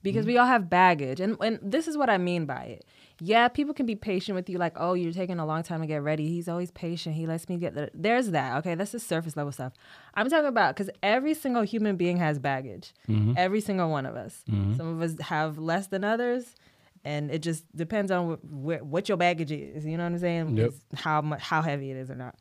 Because 0.03 0.25
mm. 0.25 0.29
we 0.29 0.37
all 0.37 0.47
have 0.47 0.69
baggage. 0.69 1.19
And 1.19 1.37
and 1.41 1.59
this 1.61 1.87
is 1.87 1.97
what 1.97 2.09
I 2.09 2.17
mean 2.17 2.45
by 2.45 2.63
it. 2.63 2.85
Yeah, 3.23 3.49
people 3.49 3.75
can 3.75 3.85
be 3.85 3.95
patient 3.95 4.35
with 4.35 4.49
you 4.49 4.57
like, 4.57 4.73
"Oh, 4.77 4.93
you're 4.93 5.13
taking 5.13 5.37
a 5.37 5.45
long 5.45 5.61
time 5.61 5.81
to 5.81 5.85
get 5.87 6.01
ready." 6.01 6.27
He's 6.27 6.49
always 6.49 6.71
patient. 6.71 7.13
He 7.13 7.27
lets 7.27 7.47
me 7.47 7.57
get 7.57 7.75
the 7.75 7.91
There's 7.93 8.31
that. 8.31 8.57
Okay, 8.57 8.73
that's 8.73 8.93
the 8.93 8.99
surface 8.99 9.37
level 9.37 9.51
stuff. 9.51 9.73
I'm 10.15 10.27
talking 10.27 10.47
about 10.47 10.75
cuz 10.75 10.89
every 11.03 11.35
single 11.35 11.61
human 11.61 11.97
being 11.97 12.17
has 12.17 12.39
baggage. 12.39 12.95
Mm-hmm. 13.07 13.33
Every 13.37 13.61
single 13.61 13.91
one 13.91 14.07
of 14.07 14.15
us. 14.15 14.43
Mm-hmm. 14.49 14.75
Some 14.75 14.87
of 14.87 15.01
us 15.03 15.19
have 15.27 15.59
less 15.59 15.85
than 15.85 16.03
others 16.03 16.55
and 17.03 17.29
it 17.29 17.43
just 17.43 17.63
depends 17.75 18.11
on 18.11 18.33
wh- 18.33 18.45
wh- 18.47 18.83
what 18.83 19.07
your 19.07 19.17
baggage 19.17 19.51
is. 19.51 19.85
You 19.85 19.97
know 19.97 20.03
what 20.03 20.13
I'm 20.13 20.19
saying? 20.19 20.57
Yep. 20.57 20.73
How 20.95 21.21
much, 21.21 21.41
how 21.41 21.61
heavy 21.61 21.91
it 21.91 21.97
is 21.97 22.09
or 22.09 22.15
not. 22.15 22.35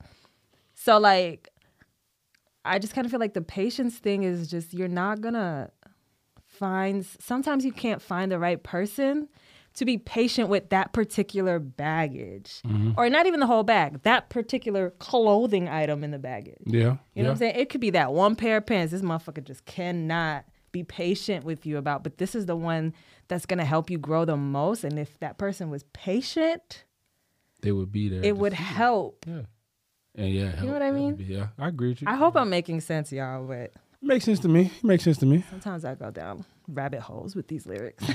So 0.74 0.98
like, 0.98 1.50
I 2.64 2.78
just 2.78 2.94
kind 2.94 3.04
of 3.04 3.10
feel 3.10 3.20
like 3.20 3.34
the 3.34 3.42
patience 3.42 3.98
thing 3.98 4.22
is 4.22 4.48
just 4.48 4.72
you're 4.72 4.88
not 4.88 5.20
gonna 5.20 5.70
find. 6.46 7.04
Sometimes 7.04 7.66
you 7.66 7.72
can't 7.72 8.00
find 8.00 8.32
the 8.32 8.38
right 8.38 8.62
person 8.62 9.28
to 9.74 9.84
be 9.84 9.98
patient 9.98 10.48
with 10.48 10.70
that 10.70 10.92
particular 10.92 11.58
baggage, 11.58 12.60
mm-hmm. 12.66 12.92
or 12.96 13.08
not 13.08 13.26
even 13.26 13.40
the 13.40 13.46
whole 13.46 13.62
bag. 13.62 14.02
That 14.02 14.28
particular 14.28 14.90
clothing 14.98 15.68
item 15.68 16.02
in 16.04 16.10
the 16.10 16.18
baggage. 16.18 16.62
Yeah, 16.66 16.96
You 17.14 17.22
know 17.22 17.28
what 17.28 17.34
I'm 17.34 17.36
saying? 17.38 17.54
It 17.56 17.68
could 17.70 17.80
be 17.80 17.90
that 17.90 18.12
one 18.12 18.36
pair 18.36 18.58
of 18.58 18.66
pants 18.66 18.92
this 18.92 19.02
motherfucker 19.02 19.44
just 19.44 19.64
cannot 19.64 20.44
be 20.72 20.82
patient 20.84 21.44
with 21.44 21.66
you 21.66 21.78
about, 21.78 22.02
but 22.04 22.18
this 22.18 22.34
is 22.34 22.46
the 22.46 22.56
one 22.56 22.92
that's 23.28 23.46
gonna 23.46 23.64
help 23.64 23.90
you 23.90 23.98
grow 23.98 24.24
the 24.24 24.36
most. 24.36 24.84
And 24.84 24.98
if 24.98 25.18
that 25.20 25.38
person 25.38 25.70
was 25.70 25.84
patient, 25.92 26.84
They 27.62 27.72
would 27.72 27.92
be 27.92 28.08
there. 28.08 28.24
it 28.24 28.36
would 28.36 28.52
help. 28.52 29.24
Yeah, 29.26 29.42
and 30.16 30.28
yeah, 30.32 30.50
help. 30.50 30.60
you 30.60 30.66
know 30.66 30.72
what 30.72 30.82
I 30.82 30.90
mean? 30.90 31.16
Yeah, 31.26 31.48
I 31.58 31.68
agree 31.68 31.90
with 31.90 32.02
you. 32.02 32.08
I 32.08 32.14
hope 32.16 32.36
I'm 32.36 32.50
making 32.50 32.80
sense, 32.82 33.12
y'all, 33.12 33.46
but 33.46 33.72
Makes 34.02 34.24
sense 34.24 34.40
to 34.40 34.48
me. 34.48 34.72
Makes 34.82 35.04
sense 35.04 35.18
to 35.18 35.26
me. 35.26 35.44
sometimes 35.50 35.84
I 35.84 35.94
go 35.94 36.10
down 36.10 36.44
rabbit 36.74 37.00
holes 37.00 37.34
with 37.36 37.48
these 37.48 37.66
lyrics. 37.66 38.04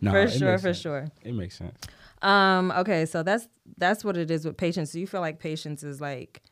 Nah, 0.00 0.12
for 0.12 0.28
sure, 0.28 0.58
for 0.58 0.68
sense. 0.68 0.80
sure. 0.80 1.08
It 1.22 1.34
makes 1.34 1.56
sense. 1.56 1.76
Um, 2.22 2.70
okay, 2.72 3.06
so 3.06 3.22
that's 3.22 3.48
that's 3.76 4.04
what 4.04 4.16
it 4.16 4.30
is 4.30 4.44
with 4.44 4.56
patience. 4.56 4.92
Do 4.92 5.00
you 5.00 5.06
feel 5.06 5.20
like 5.20 5.38
patience 5.38 5.82
is 5.82 6.00
like 6.00 6.42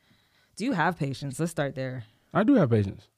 do 0.56 0.64
you 0.64 0.72
have 0.72 0.98
patience? 0.98 1.38
Let's 1.38 1.52
start 1.52 1.74
there. 1.74 2.04
I 2.34 2.42
do 2.42 2.54
have 2.54 2.70
patience. 2.70 3.08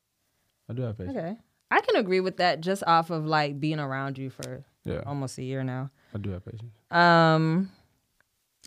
I 0.69 0.73
do 0.75 0.83
have 0.83 0.99
patience. 0.99 1.17
Okay. 1.17 1.37
I 1.71 1.81
can 1.81 1.97
agree 1.97 2.21
with 2.21 2.37
that 2.39 2.61
just 2.61 2.83
off 2.87 3.11
of 3.11 3.25
like 3.27 3.61
being 3.61 3.79
around 3.81 4.19
you 4.19 4.29
for 4.31 4.65
Yeah, 4.85 5.03
almost 5.07 5.39
a 5.39 5.43
year 5.43 5.63
now. 5.65 5.91
I 6.15 6.19
do 6.19 6.31
have 6.31 6.45
patience. 6.45 6.73
Um, 6.91 7.71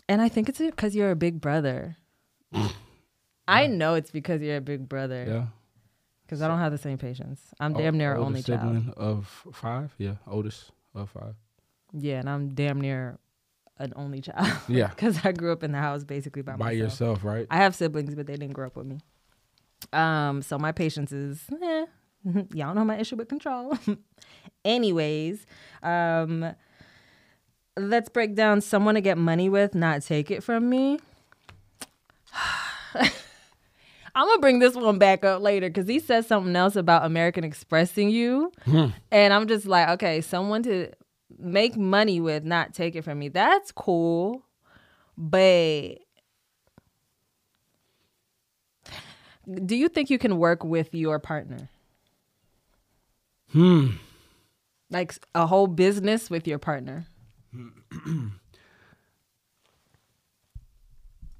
and 0.08 0.20
I 0.22 0.28
think 0.28 0.48
it's 0.48 0.58
because 0.58 0.94
you're 0.96 1.10
a 1.10 1.16
big 1.16 1.40
brother. 1.40 1.96
I 3.48 3.66
know 3.66 3.94
it's 3.94 4.10
because 4.10 4.40
you're 4.40 4.56
a 4.56 4.62
big 4.62 4.88
brother. 4.88 5.24
Yeah. 5.28 5.46
Because 6.24 6.40
I 6.42 6.48
don't 6.48 6.58
have 6.58 6.72
the 6.72 6.78
same 6.78 6.96
patience. 6.98 7.40
I'm 7.60 7.74
O- 7.76 7.78
damn 7.78 7.98
near 7.98 8.16
only 8.16 8.42
child. 8.42 8.60
sibling 8.60 8.94
of 8.96 9.26
five. 9.52 9.94
Yeah, 9.98 10.14
oldest 10.26 10.70
of 10.94 11.10
five. 11.10 11.34
Yeah, 11.92 12.18
and 12.20 12.28
I'm 12.28 12.54
damn 12.54 12.80
near 12.80 13.18
an 13.78 13.92
only 13.96 14.20
child. 14.20 14.48
Yeah. 14.68 14.88
Because 14.94 15.18
I 15.24 15.32
grew 15.32 15.52
up 15.52 15.62
in 15.62 15.72
the 15.72 15.78
house 15.78 16.02
basically 16.04 16.42
by, 16.42 16.52
By 16.52 16.66
myself. 16.66 16.78
yourself, 16.78 17.24
right? 17.24 17.46
I 17.50 17.58
have 17.58 17.74
siblings, 17.74 18.14
but 18.14 18.26
they 18.26 18.34
didn't 18.36 18.54
grow 18.54 18.66
up 18.68 18.76
with 18.76 18.86
me. 18.86 19.00
Um, 19.92 20.40
so 20.42 20.58
my 20.58 20.72
patience 20.72 21.12
is, 21.12 21.42
eh. 21.62 21.86
y'all 22.54 22.74
know 22.74 22.84
my 22.84 22.96
issue 22.96 23.16
with 23.16 23.28
control. 23.28 23.76
Anyways, 24.64 25.44
um, 25.82 26.54
let's 27.78 28.08
break 28.08 28.34
down 28.34 28.62
someone 28.62 28.94
to 28.94 29.02
get 29.02 29.18
money 29.18 29.50
with, 29.50 29.74
not 29.74 30.00
take 30.02 30.30
it 30.30 30.42
from 30.42 30.70
me. 30.70 30.98
I'm 34.14 34.26
gonna 34.28 34.40
bring 34.40 34.58
this 34.60 34.74
one 34.74 34.98
back 34.98 35.24
up 35.24 35.42
later 35.42 35.68
because 35.68 35.88
he 35.88 35.98
said 35.98 36.24
something 36.24 36.54
else 36.54 36.76
about 36.76 37.04
American 37.04 37.42
expressing 37.42 38.10
you, 38.10 38.52
and 39.10 39.32
I'm 39.32 39.48
just 39.48 39.66
like, 39.66 39.88
okay, 39.90 40.20
someone 40.20 40.62
to 40.64 40.90
make 41.38 41.76
money 41.76 42.20
with, 42.20 42.44
not 42.44 42.74
take 42.74 42.94
it 42.94 43.02
from 43.02 43.18
me. 43.18 43.28
That's 43.28 43.72
cool, 43.72 44.44
but 45.18 45.98
do 49.64 49.74
you 49.76 49.88
think 49.88 50.10
you 50.10 50.18
can 50.18 50.38
work 50.38 50.62
with 50.64 50.94
your 50.94 51.18
partner? 51.18 51.68
Hmm. 53.52 53.96
Like 54.90 55.14
a 55.34 55.46
whole 55.46 55.66
business 55.66 56.30
with 56.30 56.46
your 56.46 56.58
partner? 56.58 57.06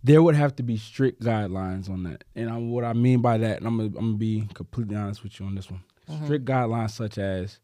there 0.04 0.22
would 0.22 0.34
have 0.36 0.54
to 0.56 0.62
be 0.62 0.76
strict 0.76 1.22
guidelines 1.22 1.88
on 1.90 2.02
that. 2.04 2.24
And 2.36 2.50
I, 2.50 2.58
what 2.58 2.84
I 2.84 2.92
mean 2.92 3.20
by 3.22 3.38
that, 3.38 3.58
and 3.58 3.66
I'm 3.66 3.76
gonna, 3.78 3.88
I'm 3.88 3.94
gonna 3.94 4.16
be 4.18 4.46
completely 4.54 4.94
honest 4.96 5.22
with 5.24 5.40
you 5.40 5.46
on 5.46 5.54
this 5.54 5.70
one. 5.70 5.82
Strict 6.24 6.44
guidelines 6.44 6.90
such 6.90 7.16
as 7.18 7.58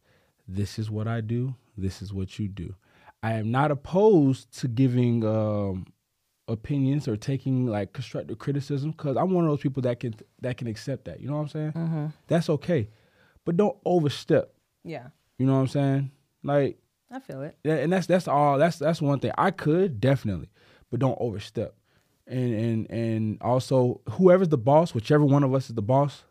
this 0.47 0.79
is 0.79 0.89
what 0.89 1.07
I 1.07 1.21
do, 1.21 1.55
this 1.77 2.01
is 2.01 2.11
what 2.11 2.39
you 2.39 2.47
do. 2.47 2.73
I 3.21 3.33
am 3.33 3.51
not 3.51 3.69
opposed 3.69 4.51
to 4.59 4.67
giving 4.67 5.23
um, 5.23 5.85
opinions 6.47 7.07
or 7.07 7.15
taking 7.15 7.67
like 7.67 7.93
constructive 7.93 8.39
criticism 8.39 8.91
because 8.91 9.15
I'm 9.15 9.31
one 9.31 9.45
of 9.45 9.51
those 9.51 9.61
people 9.61 9.83
that 9.83 9.99
can 9.99 10.15
that 10.41 10.57
can 10.57 10.65
accept 10.67 11.05
that. 11.05 11.19
You 11.21 11.27
know 11.29 11.35
what 11.35 11.41
I'm 11.43 11.47
saying? 11.49 12.13
That's 12.27 12.49
okay, 12.49 12.89
but 13.45 13.55
don't 13.57 13.77
overstep. 13.85 14.51
Yeah, 14.83 15.09
You 15.37 15.45
know 15.45 15.53
what 15.53 15.59
I'm 15.59 15.67
saying? 15.67 16.11
Like 16.43 16.79
I 17.11 17.19
feel 17.19 17.43
it. 17.43 17.55
yeah, 17.63 17.75
and 17.75 17.93
that's 17.93 18.07
that's 18.07 18.27
all. 18.27 18.57
That's 18.57 18.79
that's 18.79 18.99
one 19.01 19.19
thing 19.19 19.31
I 19.37 19.51
could 19.51 20.01
definitely, 20.01 20.49
but 20.89 20.99
don't 20.99 21.17
overstep. 21.21 21.75
And 22.31 22.53
and 22.53 22.89
and 22.89 23.37
also 23.41 24.01
whoever's 24.11 24.49
the 24.49 24.57
boss, 24.57 24.93
whichever 24.95 25.25
one 25.25 25.43
of 25.43 25.53
us 25.53 25.69
is 25.69 25.75
the 25.75 25.81
boss, 25.81 26.23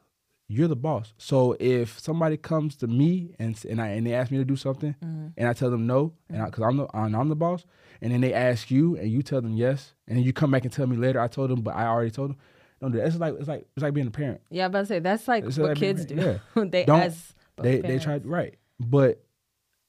you're 0.49 0.67
the 0.67 0.75
boss. 0.75 1.13
So 1.19 1.57
if 1.61 2.01
somebody 2.01 2.37
comes 2.37 2.75
to 2.77 2.87
me 2.87 3.35
and 3.39 3.63
and 3.69 3.81
I 3.81 3.89
and 3.89 4.07
they 4.07 4.15
ask 4.15 4.31
me 4.31 4.39
to 4.39 4.45
do 4.45 4.57
something, 4.57 4.97
mm-hmm. 5.05 5.29
and 5.37 5.49
I 5.49 5.53
tell 5.53 5.71
them 5.71 5.87
no, 5.87 6.15
and 6.29 6.45
because 6.47 6.65
I'm 6.65 6.77
the 6.79 6.87
and 6.95 7.15
I'm 7.15 7.29
the 7.29 7.37
boss, 7.37 7.67
and 8.01 8.13
then 8.13 8.21
they 8.23 8.33
ask 8.33 8.71
you 8.71 8.97
and 8.97 9.11
you 9.11 9.23
tell 9.23 9.43
them 9.43 9.53
yes, 9.53 9.95
and 10.09 10.17
then 10.17 10.25
you 10.25 10.33
come 10.33 10.51
back 10.51 10.65
and 10.65 10.73
tell 10.73 10.87
me 10.87 10.97
later 10.97 11.21
I 11.21 11.29
told 11.29 11.51
them, 11.51 11.61
but 11.61 11.77
I 11.77 11.87
already 11.87 12.11
told 12.11 12.31
them. 12.31 12.39
Don't 12.81 12.93
do 12.93 12.99
that. 12.99 13.09
It's 13.09 13.17
like 13.17 13.35
it's 13.39 13.49
like 13.49 13.67
it's 13.77 13.83
like 13.83 13.93
being 13.93 14.07
a 14.07 14.11
parent. 14.11 14.41
Yeah, 14.51 14.65
I'm 14.65 14.71
about 14.71 14.81
to 14.81 14.87
say 14.87 14.99
that's 15.01 15.29
like 15.29 15.45
It's 15.45 15.59
what 15.59 15.69
like- 15.69 15.77
kids 15.77 16.07
do. 16.07 16.15
yeah. 16.55 16.65
they 16.65 16.85
Don't- 16.85 17.03
ask. 17.03 17.35
they 17.59 17.81
they 17.83 17.99
try 17.99 18.17
right, 18.25 18.55
but 18.79 19.23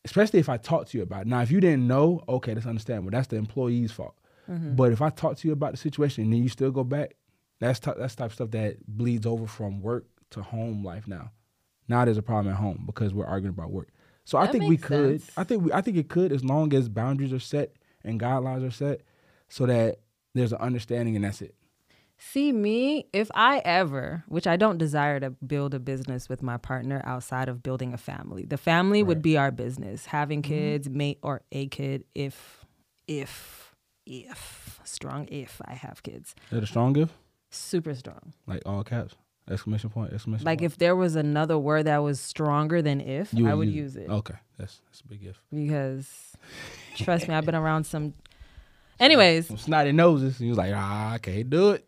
especially 0.04 0.40
if 0.40 0.50
I 0.50 0.58
talk 0.58 0.88
to 0.90 0.98
you 0.98 1.04
about 1.04 1.22
it. 1.22 1.28
Now, 1.28 1.42
if 1.42 1.52
you 1.52 1.62
didn't 1.62 1.88
know, 1.88 2.22
okay, 2.28 2.54
that's 2.54 2.66
understandable. 2.66 3.12
That's 3.12 3.28
the 3.28 3.38
employee's 3.38 3.92
fault. 3.92 4.16
Mm-hmm. 4.52 4.76
But 4.76 4.92
if 4.92 5.02
I 5.02 5.10
talk 5.10 5.38
to 5.38 5.48
you 5.48 5.54
about 5.54 5.72
the 5.72 5.78
situation 5.78 6.24
and 6.26 6.34
then 6.34 6.44
you 6.44 6.50
still 6.50 6.72
go 6.72 6.84
back, 6.84 7.16
that's 7.60 7.80
t- 7.80 7.92
that's 7.98 8.16
type 8.16 8.28
of 8.28 8.34
stuff 8.34 8.52
that 8.52 8.78
bleeds 8.88 9.26
over 9.26 9.48
from 9.48 9.82
work 9.82 10.06
to 10.32 10.42
home 10.42 10.84
life 10.84 11.08
now. 11.08 11.32
Now 11.88 12.06
there's 12.06 12.18
a 12.18 12.22
problem 12.22 12.54
at 12.54 12.60
home 12.60 12.84
because 12.86 13.14
we're 13.14 13.26
arguing 13.26 13.54
about 13.54 13.72
work. 13.72 13.90
So 14.26 14.38
I 14.38 14.48
think 14.48 14.66
we 14.66 14.78
could. 14.78 15.22
sense. 15.22 15.32
I 15.38 15.44
think 15.44 15.64
we, 15.66 15.74
I 15.74 15.82
think 15.82 15.98
it 15.98 16.10
could 16.10 16.32
as 16.32 16.44
long 16.44 16.74
as 16.74 16.90
boundaries 16.90 17.34
are 17.34 17.40
set 17.40 17.74
and 18.04 18.20
guidelines 18.20 18.68
are 18.68 18.72
set, 18.72 19.02
so 19.50 19.66
that 19.66 20.00
there's 20.34 20.52
an 20.54 20.60
understanding 20.60 21.16
and 21.16 21.26
that's 21.26 21.42
it. 21.42 21.56
See 22.18 22.52
me, 22.52 23.08
if 23.14 23.32
I 23.34 23.64
ever, 23.66 24.24
which 24.28 24.46
I 24.46 24.56
don't 24.56 24.78
desire 24.78 25.20
to 25.20 25.32
build 25.32 25.74
a 25.74 25.80
business 25.80 26.30
with 26.30 26.44
my 26.44 26.58
partner 26.58 27.02
outside 27.04 27.50
of 27.50 27.64
building 27.64 27.94
a 27.94 27.98
family. 27.98 28.46
The 28.46 28.58
family 28.58 29.02
would 29.02 29.24
be 29.24 29.38
our 29.38 29.50
business. 29.52 30.06
Having 30.06 30.44
Mm-hmm. 30.44 30.54
kids, 30.54 30.90
mate 30.90 31.18
or 31.24 31.42
a 31.52 31.68
kid 31.68 32.04
if 32.14 32.64
if 33.08 33.71
if 34.12 34.80
strong 34.84 35.28
if 35.30 35.62
I 35.66 35.74
have 35.74 36.04
kids. 36.04 36.36
Is 36.46 36.52
that 36.52 36.64
a 36.64 36.68
strong 36.68 36.96
if? 36.98 37.10
Super 37.50 37.94
strong. 37.96 38.34
Like 38.48 38.62
all 38.66 38.84
caps, 38.84 39.16
exclamation 39.50 39.90
point, 39.90 40.14
exclamation 40.14 40.46
Like 40.46 40.60
point. 40.60 40.72
if 40.72 40.78
there 40.78 40.96
was 40.96 41.16
another 41.16 41.58
word 41.58 41.84
that 41.86 41.98
was 42.00 42.20
stronger 42.20 42.82
than 42.82 43.02
if, 43.02 43.34
I 43.38 43.54
would 43.54 43.70
use 43.70 43.96
it. 43.96 44.10
Okay, 44.10 44.36
that's 44.58 44.82
that's 44.88 45.02
a 45.02 45.08
big 45.08 45.24
if. 45.24 45.38
Because 45.52 46.08
trust 46.96 47.28
me, 47.28 47.34
I've 47.36 47.46
been 47.46 47.56
around 47.56 47.86
some 47.86 48.14
Anyways, 49.00 49.48
Some 49.48 49.58
snotty 49.58 49.92
noses. 49.92 50.38
He 50.38 50.48
was 50.48 50.60
like, 50.60 50.74
ah, 50.76 51.14
I 51.14 51.18
can't 51.18 51.50
do 51.50 51.72
it. 51.72 51.84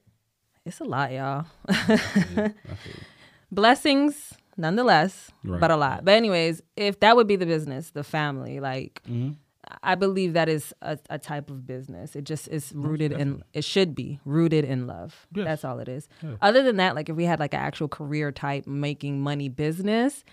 it's 0.65 0.80
a 0.80 0.84
lot, 0.84 1.12
y'all. 1.12 1.46
Yeah, 1.70 1.75
I 1.75 1.98
feel 1.98 2.50
you. 2.88 3.03
Blessings 3.51 4.34
nonetheless, 4.58 5.32
Right. 5.44 5.60
but 5.60 5.70
a 5.72 5.75
lot. 5.75 6.03
But 6.06 6.15
anyways, 6.15 6.62
if 6.75 7.00
that 7.01 7.15
would 7.15 7.27
be 7.27 7.36
the 7.36 7.46
business, 7.46 7.92
the 7.92 8.03
family, 8.03 8.60
like 8.60 9.01
Mhm. 9.08 9.36
I 9.82 9.95
believe 9.95 10.34
that 10.34 10.49
is 10.49 10.73
a, 10.82 10.97
a 11.10 11.17
type 11.17 11.49
of 11.49 11.65
business. 11.65 12.15
It 12.15 12.23
just 12.26 12.47
is 12.47 12.71
rooted 12.76 13.12
in 13.13 13.43
it 13.54 13.63
should 13.63 13.95
be 13.95 14.19
rooted 14.26 14.65
in 14.65 14.88
love. 14.88 15.28
Yes. 15.34 15.45
That's 15.45 15.65
all 15.65 15.80
it 15.80 15.88
is. 15.88 16.08
Yeah. 16.21 16.36
Other 16.41 16.63
than 16.63 16.78
that, 16.78 16.95
like 16.95 17.10
if 17.10 17.15
we 17.15 17.26
had 17.26 17.39
like 17.39 17.54
an 17.54 17.62
actual 17.62 17.88
career 17.88 18.32
type 18.32 18.67
making 18.67 19.21
money 19.21 19.49
business, 19.49 20.23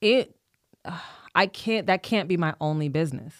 it 0.00 0.36
I 1.34 1.46
can't 1.46 1.86
that 1.86 2.02
can't 2.02 2.28
be 2.28 2.36
my 2.36 2.54
only 2.60 2.88
business. 2.88 3.34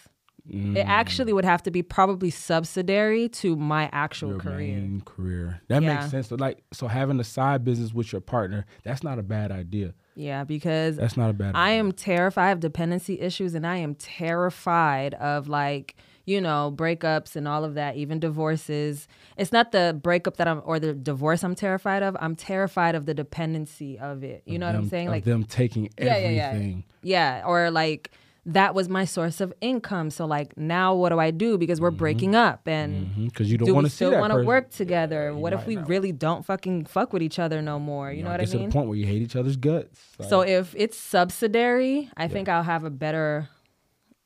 Mm. 0.53 0.77
It 0.77 0.87
actually 0.87 1.33
would 1.33 1.45
have 1.45 1.63
to 1.65 1.71
be 1.71 1.83
probably 1.83 2.31
subsidiary 2.31 3.29
to 3.31 3.57
my 3.57 3.89
actual 3.93 4.31
Your 4.31 4.39
career. 4.39 4.57
main 4.77 5.03
career. 5.05 5.61
That 5.69 5.83
Yeah. 5.83 5.95
makes 5.97 6.11
sense. 6.11 6.29
So 6.29 6.37
like, 6.37 6.63
so 6.73 6.87
having 6.89 7.19
a 7.21 7.25
side 7.25 7.65
business 7.65 7.93
with 7.93 8.13
your 8.13 8.21
partner, 8.21 8.65
that's 8.85 9.03
not 9.03 9.19
a 9.19 9.23
bad 9.23 9.51
idea. 9.51 9.95
Yeah, 10.15 10.45
because 10.45 10.97
That's 10.97 11.17
not 11.17 11.29
a 11.31 11.35
bad. 11.35 11.55
I 11.55 11.71
idea. 11.71 11.81
am 11.81 11.93
terrified. 11.93 12.53
of 12.53 12.61
dependency 12.61 13.21
issues, 13.21 13.55
and 13.55 13.67
I 13.67 13.77
am 13.79 13.95
terrified 13.97 15.15
of 15.15 15.49
like 15.49 15.95
you 16.25 16.41
know 16.41 16.73
breakups 16.75 17.37
and 17.37 17.47
all 17.47 17.65
of 17.65 17.75
that, 17.75 17.97
even 17.97 18.19
divorces. 18.19 19.07
It's 19.37 19.53
not 19.53 19.73
the 19.73 19.99
breakup 20.03 20.39
that 20.39 20.49
I'm 20.49 20.63
or 20.65 20.81
the 20.81 20.93
divorce 20.95 21.45
I'm 21.45 21.55
terrified 21.55 22.03
of. 22.03 22.17
I'm 22.19 22.35
terrified 22.35 22.95
of 22.95 23.05
the 23.07 23.15
dependency 23.15 23.99
of 23.99 24.25
it. 24.25 24.43
You 24.47 24.59
know 24.59 24.67
what 24.67 24.75
I'm 24.75 24.89
saying? 24.89 25.09
Like 25.09 25.25
them 25.25 25.45
taking 25.45 25.91
Yeah, 25.99 26.17
yeah, 26.17 26.29
yeah. 26.31 26.47
everything. 26.49 26.85
yeah, 27.03 27.43
or 27.47 27.71
like 27.71 28.11
that 28.47 28.75
was 28.75 28.89
my 28.89 29.05
source 29.05 29.41
of 29.41 29.53
income. 29.61 30.09
So 30.11 30.25
like 30.25 30.57
now 30.57 30.95
what 30.95 31.11
do 31.11 31.19
I 31.19 31.31
do 31.31 31.59
because 31.59 31.81
we're 31.81 31.91
mm-hmm. 31.91 31.99
breaking 31.99 32.35
up 32.35 32.67
and. 32.67 33.07
Mm-hmm. 33.07 33.25
Because 33.27 33.51
you 33.51 33.59
don't 33.59 33.67
Do 33.67 33.75
want 33.75 33.87
to 33.87 33.91
see 33.91 33.97
still 33.97 34.19
want 34.19 34.33
to 34.33 34.43
work 34.43 34.71
together? 34.71 35.35
what 35.35 35.53
if 35.53 35.67
we 35.67 35.77
not. 35.77 35.89
really 35.89 36.13
don't 36.13 36.45
fucking 36.47 36.87
fuck 36.87 37.13
with 37.13 37.23
each 37.23 37.39
other 37.39 37.61
no 37.61 37.79
more? 37.79 38.13
You 38.13 38.23
know 38.23 38.31
what 38.31 38.41
I 38.41 38.45
to 38.45 38.57
mean? 38.57 38.69
the 38.69 38.73
point 38.73 38.89
where 38.89 38.97
you 38.97 39.07
hate 39.07 39.23
each 39.23 39.37
other's 39.37 39.57
guts. 39.57 40.01
So 40.29 40.41
if 40.41 40.75
it's 40.77 40.97
subsidiary, 40.97 42.11
I 42.17 42.29
think 42.29 42.49
I'll 42.49 42.63
have 42.63 42.85
a 42.85 42.91
better 42.91 43.49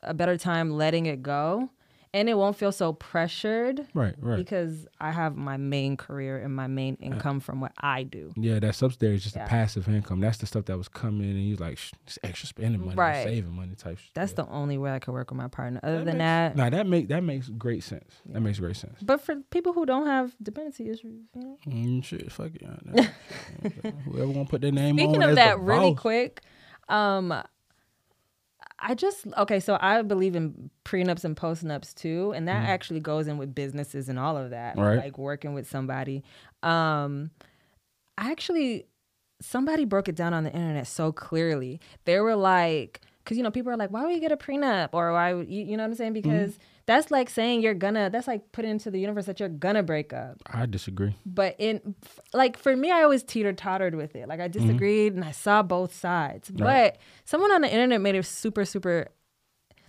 a 0.02 0.14
better 0.14 0.36
time 0.38 0.70
letting 0.70 1.06
it 1.06 1.22
go 1.22 1.70
and 2.12 2.28
it 2.28 2.34
won't 2.36 2.56
feel 2.56 2.72
so 2.72 2.92
pressured 2.92 3.86
right, 3.94 4.14
right. 4.18 4.36
because 4.36 4.86
I 5.00 5.12
have 5.12 5.36
my 5.36 5.56
main 5.56 5.96
career 5.96 6.38
and 6.38 6.54
my 6.54 6.66
main 6.66 6.96
income 6.96 7.38
from 7.40 7.60
what 7.60 7.72
I 7.78 8.02
do. 8.02 8.32
yeah, 8.36 8.58
that 8.58 8.74
subsidiary 8.74 9.14
is 9.16 9.22
just 9.22 9.36
Yeah. 9.36 9.44
a 9.44 9.48
passive 9.48 9.88
income. 9.88 10.20
That's 10.20 10.38
the 10.38 10.46
stuff 10.46 10.64
that 10.64 10.76
was 10.76 10.88
coming, 10.88 11.30
and 11.30 11.38
he's 11.38 11.60
like, 11.60 11.78
it's 12.06 12.18
extra 12.24 12.48
spending 12.48 12.80
money, 12.84 12.96
Right. 12.96 13.24
saving 13.24 13.52
money 13.54 13.74
type. 13.76 13.98
That's 14.14 14.32
yeah. 14.32 14.36
the 14.44 14.48
only 14.48 14.76
way 14.78 14.90
I 14.92 14.98
could 14.98 15.12
work 15.12 15.30
with 15.30 15.38
my 15.38 15.48
partner. 15.48 15.78
Other 15.82 15.98
than 15.98 16.18
makes- 16.18 16.18
that, 16.18 16.56
Nah, 16.56 16.70
that 16.70 16.86
make 16.86 17.08
that 17.08 17.22
makes 17.22 17.48
great 17.48 17.84
sense. 17.84 18.12
That 18.26 18.40
makes 18.40 18.58
great 18.58 18.76
sense. 18.76 18.98
but 19.02 19.20
for 19.20 19.36
people 19.50 19.72
who 19.72 19.86
don't 19.86 20.06
have 20.06 20.34
dependency 20.42 20.90
issues, 20.90 21.22
you 21.34 21.40
know. 21.42 21.56
Mm, 21.68 22.02
shit, 22.04 22.30
fuck 22.32 22.54
it. 22.56 22.62
yeah, 22.62 22.76
that- 23.82 23.94
Whoever 24.04 24.26
want 24.32 24.48
to 24.48 24.50
put 24.50 24.60
their 24.62 24.72
name 24.72 24.96
Speaking 24.96 25.22
on 25.22 25.30
of 25.30 25.36
that, 25.36 25.60
really 25.60 25.92
boss. 25.92 26.00
quick, 26.00 26.40
um, 26.88 27.32
I 28.82 28.94
just 28.94 29.26
okay. 29.36 29.60
So 29.60 29.76
I 29.80 30.02
believe 30.02 30.34
in 30.34 30.70
prenups 30.84 31.24
and 31.24 31.36
postnups 31.36 31.94
too, 31.94 32.32
and 32.34 32.48
that 32.48 32.62
actually 32.68 33.00
goes 33.00 33.26
in 33.28 33.36
with 33.38 33.54
businesses 33.54 34.08
and 34.08 34.18
all 34.18 34.36
of 34.36 34.50
that, 34.50 34.76
Mm. 34.76 34.82
Right. 34.86 34.96
like 34.98 35.18
working 35.18 35.52
with 35.54 35.68
somebody. 35.68 36.22
Um, 36.62 37.30
I 38.18 38.30
actually 38.30 38.86
somebody 39.42 39.84
broke 39.84 40.08
it 40.08 40.14
down 40.16 40.34
on 40.34 40.44
the 40.44 40.52
internet 40.52 40.86
so 40.86 41.12
clearly. 41.12 41.80
They 42.04 42.18
were 42.20 42.36
like, 42.36 43.00
because 43.24 43.36
you 43.36 43.42
know 43.42 43.50
people 43.50 43.72
are 43.72 43.76
like, 43.76 43.90
why 43.90 44.04
would 44.04 44.14
you 44.14 44.20
get 44.20 44.32
a 44.32 44.36
prenup 44.36 44.90
or 44.92 45.12
why 45.12 45.32
would 45.34 45.48
you, 45.48 45.64
you 45.64 45.76
know 45.76 45.82
what 45.82 45.90
I'm 45.90 45.94
saying? 45.96 46.14
Mm-hmm. 46.14 46.50
That's 46.90 47.12
like 47.12 47.30
saying 47.30 47.62
you're 47.62 47.74
gonna. 47.74 48.10
That's 48.10 48.26
like 48.26 48.50
putting 48.50 48.72
into 48.72 48.90
the 48.90 48.98
universe 48.98 49.26
that 49.26 49.38
you're 49.38 49.48
gonna 49.48 49.84
break 49.84 50.12
up 50.12 50.38
I 50.44 50.66
disagree. 50.66 51.14
but 51.24 51.54
in 51.60 51.94
like 52.34 52.58
for 52.58 52.74
me 52.76 52.90
i 52.90 53.02
always 53.02 53.22
teeter 53.22 53.52
tottered 53.52 53.94
with 53.94 54.16
it 54.16 54.26
like 54.26 54.40
i 54.40 54.48
mm-hmm. 54.48 54.66
disagreed 54.66 55.14
and 55.14 55.24
i 55.24 55.30
saw 55.30 55.62
both 55.62 55.94
sides 55.94 56.50
Right. 56.50 56.94
but 56.94 56.98
someone 57.24 57.52
on 57.52 57.60
the 57.60 57.72
internet 57.72 58.00
made 58.00 58.16
it 58.16 58.26
super 58.26 58.64
super 58.64 59.08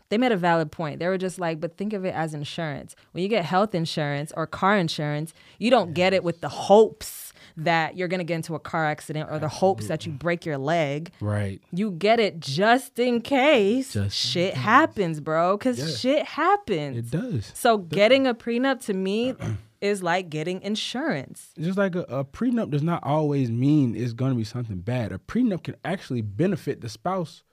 they 0.09 0.17
made 0.17 0.31
a 0.31 0.37
valid 0.37 0.71
point 0.71 0.99
they 0.99 1.07
were 1.07 1.17
just 1.17 1.39
like 1.39 1.59
but 1.59 1.75
think 1.77 1.93
of 1.93 2.05
it 2.05 2.13
as 2.13 2.33
insurance 2.35 2.95
when 3.13 3.23
you 3.23 3.29
get 3.29 3.45
health 3.45 3.73
insurance 3.73 4.31
or 4.37 4.45
car 4.45 4.77
insurance 4.77 5.33
you 5.57 5.71
don't 5.71 5.93
get 5.93 6.13
it 6.13 6.23
with 6.23 6.41
the 6.41 6.49
hopes 6.49 7.30
that 7.57 7.95
you're 7.97 8.07
going 8.07 8.19
to 8.19 8.23
get 8.23 8.35
into 8.35 8.55
a 8.55 8.59
car 8.59 8.85
accident 8.85 9.29
or 9.31 9.39
the 9.39 9.47
hopes 9.47 9.87
that 9.87 10.05
you 10.05 10.11
break 10.11 10.45
your 10.45 10.57
leg 10.57 11.11
Right. 11.19 11.61
you 11.71 11.91
get 11.91 12.19
it 12.19 12.39
just 12.39 12.97
in 12.99 13.21
case 13.21 13.93
Just 13.93 14.05
in 14.25 14.31
shit 14.31 14.53
happens 14.55 15.19
bro 15.19 15.57
because 15.57 15.79
Yeah. 15.79 15.95
shit 15.97 16.25
happens 16.25 16.97
It 16.97 17.11
does. 17.11 17.51
so 17.55 17.77
getting 17.77 18.27
a 18.27 18.33
prenup 18.33 18.83
to 18.85 18.93
me 18.93 19.33
is 19.81 20.03
like 20.03 20.29
getting 20.29 20.61
insurance 20.61 21.49
Just 21.59 21.77
like 21.77 21.95
a, 21.95 22.01
a 22.03 22.23
prenup 22.23 22.69
does 22.71 22.83
not 22.83 23.03
always 23.03 23.49
mean 23.49 23.95
it's 23.95 24.13
going 24.13 24.31
to 24.31 24.37
be 24.37 24.43
something 24.43 24.77
bad. 24.79 25.11
A 25.11 25.17
prenup 25.17 25.63
can 25.63 25.75
actually 25.83 26.21
benefit 26.21 26.81
the 26.81 26.89
spouse 26.89 27.43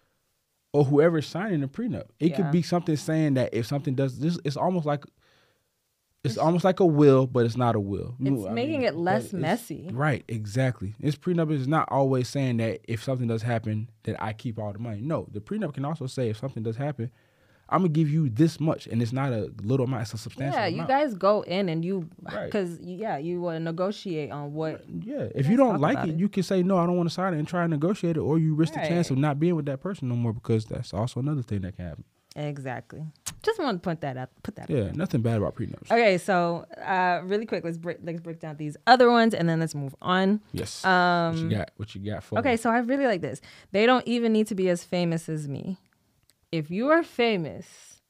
or 0.74 0.84
whoever's 0.84 1.26
signing 1.26 1.60
the 1.60 1.68
prenup. 1.68 2.08
It 2.20 2.30
Yeah. 2.32 2.36
could 2.36 2.50
be 2.50 2.60
something 2.60 2.96
saying 2.96 3.34
that 3.34 3.54
if 3.54 3.64
something 3.66 3.94
does 3.94 4.18
this, 4.18 4.38
it's 4.44 4.56
almost 4.58 4.84
like 4.84 5.04
it's 6.30 6.38
almost 6.38 6.64
like 6.64 6.80
a 6.80 6.86
will, 6.86 7.26
but 7.26 7.44
it's 7.46 7.56
not 7.56 7.74
a 7.74 7.80
will. 7.80 8.14
You 8.18 8.34
It's 8.36 8.46
I 8.46 8.52
making 8.52 8.80
mean, 8.80 8.88
it 8.88 8.96
less 8.96 9.32
messy. 9.32 9.88
Right, 9.92 10.24
exactly. 10.28 10.94
This 11.00 11.16
prenup 11.16 11.50
is 11.52 11.66
not 11.68 11.88
always 11.90 12.28
saying 12.28 12.58
that 12.58 12.80
if 12.88 13.02
something 13.02 13.28
does 13.28 13.42
happen, 13.42 13.88
that 14.04 14.22
I 14.22 14.32
keep 14.32 14.58
all 14.58 14.72
the 14.72 14.78
money. 14.78 15.00
No, 15.00 15.26
the 15.32 15.40
prenup 15.40 15.74
can 15.74 15.84
also 15.84 16.06
say 16.06 16.28
if 16.30 16.38
something 16.38 16.62
does 16.62 16.76
happen, 16.76 17.10
I'm 17.70 17.80
gonna 17.80 17.90
give 17.90 18.08
you 18.08 18.30
this 18.30 18.60
much, 18.60 18.86
and 18.86 19.02
it's 19.02 19.12
not 19.12 19.30
a 19.30 19.52
little 19.62 19.84
amount; 19.84 20.00
it's 20.04 20.14
a 20.14 20.18
substantial 20.18 20.58
Yeah, 20.58 20.66
you 20.68 20.74
amount. 20.76 20.88
guys 20.88 21.14
go 21.14 21.42
in 21.42 21.68
and 21.68 21.84
you, 21.84 22.08
Right. 22.22 22.46
because 22.46 22.80
yeah, 22.80 23.18
you 23.18 23.42
want 23.42 23.56
to 23.56 23.60
negotiate 23.60 24.30
on 24.30 24.54
what. 24.54 24.84
Yeah, 24.88 25.28
if 25.34 25.48
you 25.48 25.58
don't 25.58 25.78
like 25.78 25.98
it, 26.08 26.12
it. 26.14 26.18
you 26.18 26.30
can 26.30 26.42
say 26.44 26.62
no, 26.62 26.78
I 26.78 26.86
don't 26.86 26.96
want 26.96 27.10
to 27.10 27.14
sign 27.14 27.34
it, 27.34 27.38
and 27.38 27.46
try 27.46 27.64
and 27.64 27.70
negotiate 27.70 28.16
it, 28.16 28.20
or 28.20 28.38
you 28.38 28.54
risk 28.54 28.72
the 28.72 28.80
chance 28.80 29.10
of 29.10 29.18
not 29.18 29.38
being 29.38 29.54
with 29.54 29.66
that 29.66 29.82
person 29.82 30.08
no 30.08 30.14
more 30.16 30.32
because 30.32 30.64
that's 30.64 30.94
also 30.94 31.20
another 31.20 31.42
thing 31.42 31.60
that 31.60 31.76
can 31.76 31.84
happen. 31.88 32.04
Exactly. 32.36 33.02
Just 33.42 33.60
want 33.60 33.82
to 33.82 33.88
put 33.88 34.00
that 34.00 34.16
out. 34.16 34.30
Put 34.42 34.56
that. 34.56 34.68
Yeah, 34.68 34.90
nothing 34.94 35.20
bad 35.22 35.36
about 35.38 35.54
prenups. 35.54 35.90
Okay, 35.90 36.18
so 36.18 36.66
uh, 36.84 37.20
really 37.24 37.46
quick, 37.46 37.64
let's 37.64 37.78
break 37.78 37.98
let's 38.02 38.20
break 38.20 38.40
down 38.40 38.56
these 38.56 38.76
other 38.86 39.10
ones, 39.10 39.34
and 39.34 39.48
then 39.48 39.60
let's 39.60 39.74
move 39.74 39.94
on. 40.02 40.40
Yes. 40.52 40.84
Um, 40.84 41.34
what 41.34 41.42
you 41.42 41.50
got? 41.50 41.70
What 41.76 41.94
you 41.94 42.10
got 42.10 42.24
for? 42.24 42.38
Okay, 42.38 42.56
so 42.56 42.70
I 42.70 42.78
really 42.78 43.06
like 43.06 43.20
this. 43.20 43.40
They 43.72 43.86
don't 43.86 44.06
even 44.06 44.32
need 44.32 44.46
to 44.48 44.54
be 44.54 44.68
as 44.68 44.82
famous 44.82 45.28
as 45.28 45.48
me. 45.48 45.78
If 46.50 46.70
you 46.70 46.88
are 46.88 47.02
famous, 47.02 48.00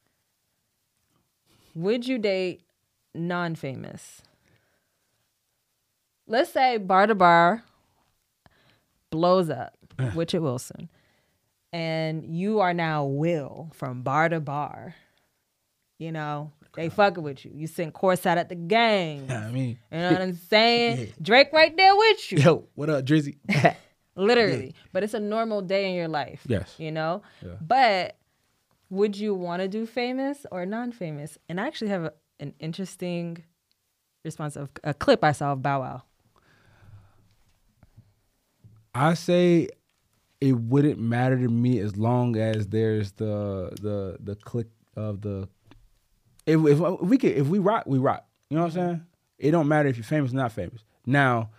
would 1.75 2.07
you 2.07 2.17
date 2.17 2.61
non-famous? 3.13 4.21
Let's 6.25 6.51
say 6.51 6.77
Bar 6.77 7.07
to 7.07 7.15
Bar 7.15 7.63
blows 9.09 9.49
up, 9.49 9.75
which 10.13 10.33
it 10.33 10.39
will 10.39 10.59
soon, 10.59 10.89
and 11.71 12.25
you 12.25 12.59
are 12.61 12.73
now 12.73 13.03
Will 13.05 13.69
from 13.73 14.01
Bar 14.01 14.29
to 14.29 14.39
Bar. 14.39 14.95
You 15.99 16.11
know 16.11 16.51
they 16.75 16.89
fucking 16.89 17.23
with 17.23 17.45
you. 17.45 17.51
You 17.53 17.67
sent 17.67 17.93
courtside 17.93 18.37
at 18.37 18.47
the 18.49 18.55
game. 18.55 19.25
Yeah, 19.29 19.45
I 19.47 19.51
mean, 19.51 19.77
You 19.91 19.97
know 19.99 20.11
what 20.11 20.21
I'm 20.21 20.33
saying? 20.33 20.97
Yeah. 20.99 21.05
Drake 21.21 21.49
right 21.53 21.75
there 21.77 21.95
with 21.95 22.31
you 22.31 22.37
yo, 22.39 22.67
what 22.75 22.89
up, 22.89 23.05
Drizzy? 23.05 23.37
literally 24.15 24.73
but 24.91 25.01
it's 25.01 25.13
a 25.13 25.19
normal 25.19 25.61
day 25.61 25.89
in 25.89 25.95
your 25.95 26.09
life 26.09 26.41
Yes. 26.45 26.75
you 26.77 26.91
know 26.91 27.21
Yeah. 27.41 27.53
but 27.61 28.17
would 28.89 29.15
you 29.15 29.33
want 29.33 29.61
to 29.61 29.69
do 29.69 29.85
famous 29.85 30.45
or 30.51 30.65
non-famous 30.65 31.37
and 31.47 31.61
i 31.61 31.65
actually 31.67 31.87
have 31.91 32.03
a, 32.03 32.13
an 32.41 32.53
interesting 32.59 33.41
response 34.25 34.57
of 34.57 34.67
a 34.83 34.93
clip 34.93 35.23
i 35.23 35.31
saw 35.31 35.53
of 35.53 35.61
bow 35.61 35.79
wow 35.79 36.01
I 38.93 39.13
say 39.13 39.69
it 40.41 40.53
wouldn't 40.53 40.99
matter 40.99 41.37
to 41.37 41.47
me 41.47 41.79
as 41.79 41.95
long 41.95 42.35
as 42.35 42.67
there's 42.67 43.11
the 43.13 43.69
the 43.81 44.17
the 44.21 44.35
click 44.35 44.67
of 44.97 45.21
the 45.21 45.47
if, 46.49 46.65
if 46.65 47.01
we 47.01 47.17
could 47.17 47.31
if 47.31 47.47
we 47.47 47.59
rock 47.59 47.83
we 47.85 47.99
rock. 47.99 48.25
You 48.49 48.57
know 48.57 48.63
what 48.63 48.75
I'm 48.75 48.87
saying? 48.87 49.05
It 49.37 49.51
don't 49.51 49.67
matter 49.67 49.87
if 49.87 49.95
you're 49.97 50.03
famous 50.03 50.31
or 50.31 50.35
not 50.35 50.51
famous. 50.51 50.83
Now 51.05 51.49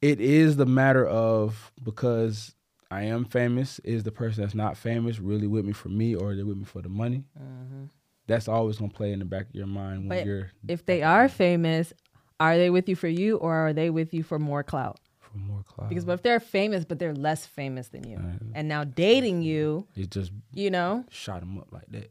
it 0.00 0.20
is 0.20 0.56
the 0.56 0.66
matter 0.66 1.06
of 1.06 1.72
because 1.82 2.54
I 2.90 3.04
am 3.04 3.24
famous 3.24 3.78
is 3.80 4.02
the 4.02 4.10
person 4.10 4.42
that's 4.42 4.54
not 4.54 4.76
famous 4.76 5.18
really 5.18 5.46
with 5.46 5.64
me 5.64 5.72
for 5.72 5.88
me 5.88 6.14
or 6.14 6.34
they 6.34 6.42
with 6.42 6.58
me 6.58 6.64
for 6.64 6.82
the 6.82 6.88
money? 6.88 7.24
Mm-hmm. 7.40 7.84
That's 8.26 8.48
always 8.48 8.78
gonna 8.78 8.92
play 8.92 9.12
in 9.12 9.20
the 9.20 9.24
back 9.24 9.48
of 9.48 9.54
your 9.54 9.66
mind 9.66 10.08
when 10.08 10.18
But 10.18 10.26
you're 10.26 10.50
if 10.68 10.84
they 10.84 11.02
are 11.02 11.28
famous 11.28 11.92
are 12.40 12.56
they 12.56 12.70
with 12.70 12.88
you 12.88 12.96
for 12.96 13.08
you 13.08 13.36
or 13.36 13.54
are 13.54 13.72
they 13.72 13.88
with 13.88 14.12
you 14.12 14.22
for 14.22 14.38
more 14.38 14.64
clout? 14.64 14.98
For 15.20 15.38
more 15.38 15.62
clout. 15.62 15.88
Because 15.88 16.08
if 16.08 16.22
they're 16.22 16.40
famous 16.40 16.84
but 16.84 16.98
they're 16.98 17.14
less 17.14 17.46
famous 17.46 17.88
than 17.88 18.06
you? 18.06 18.16
Uh, 18.16 18.44
and 18.54 18.68
now 18.68 18.84
dating 18.84 19.42
you 19.42 19.86
it 19.94 20.10
just 20.10 20.32
you 20.52 20.70
know? 20.70 21.04
shot 21.10 21.40
them 21.40 21.58
up 21.58 21.68
like 21.70 21.86
that. 21.90 22.10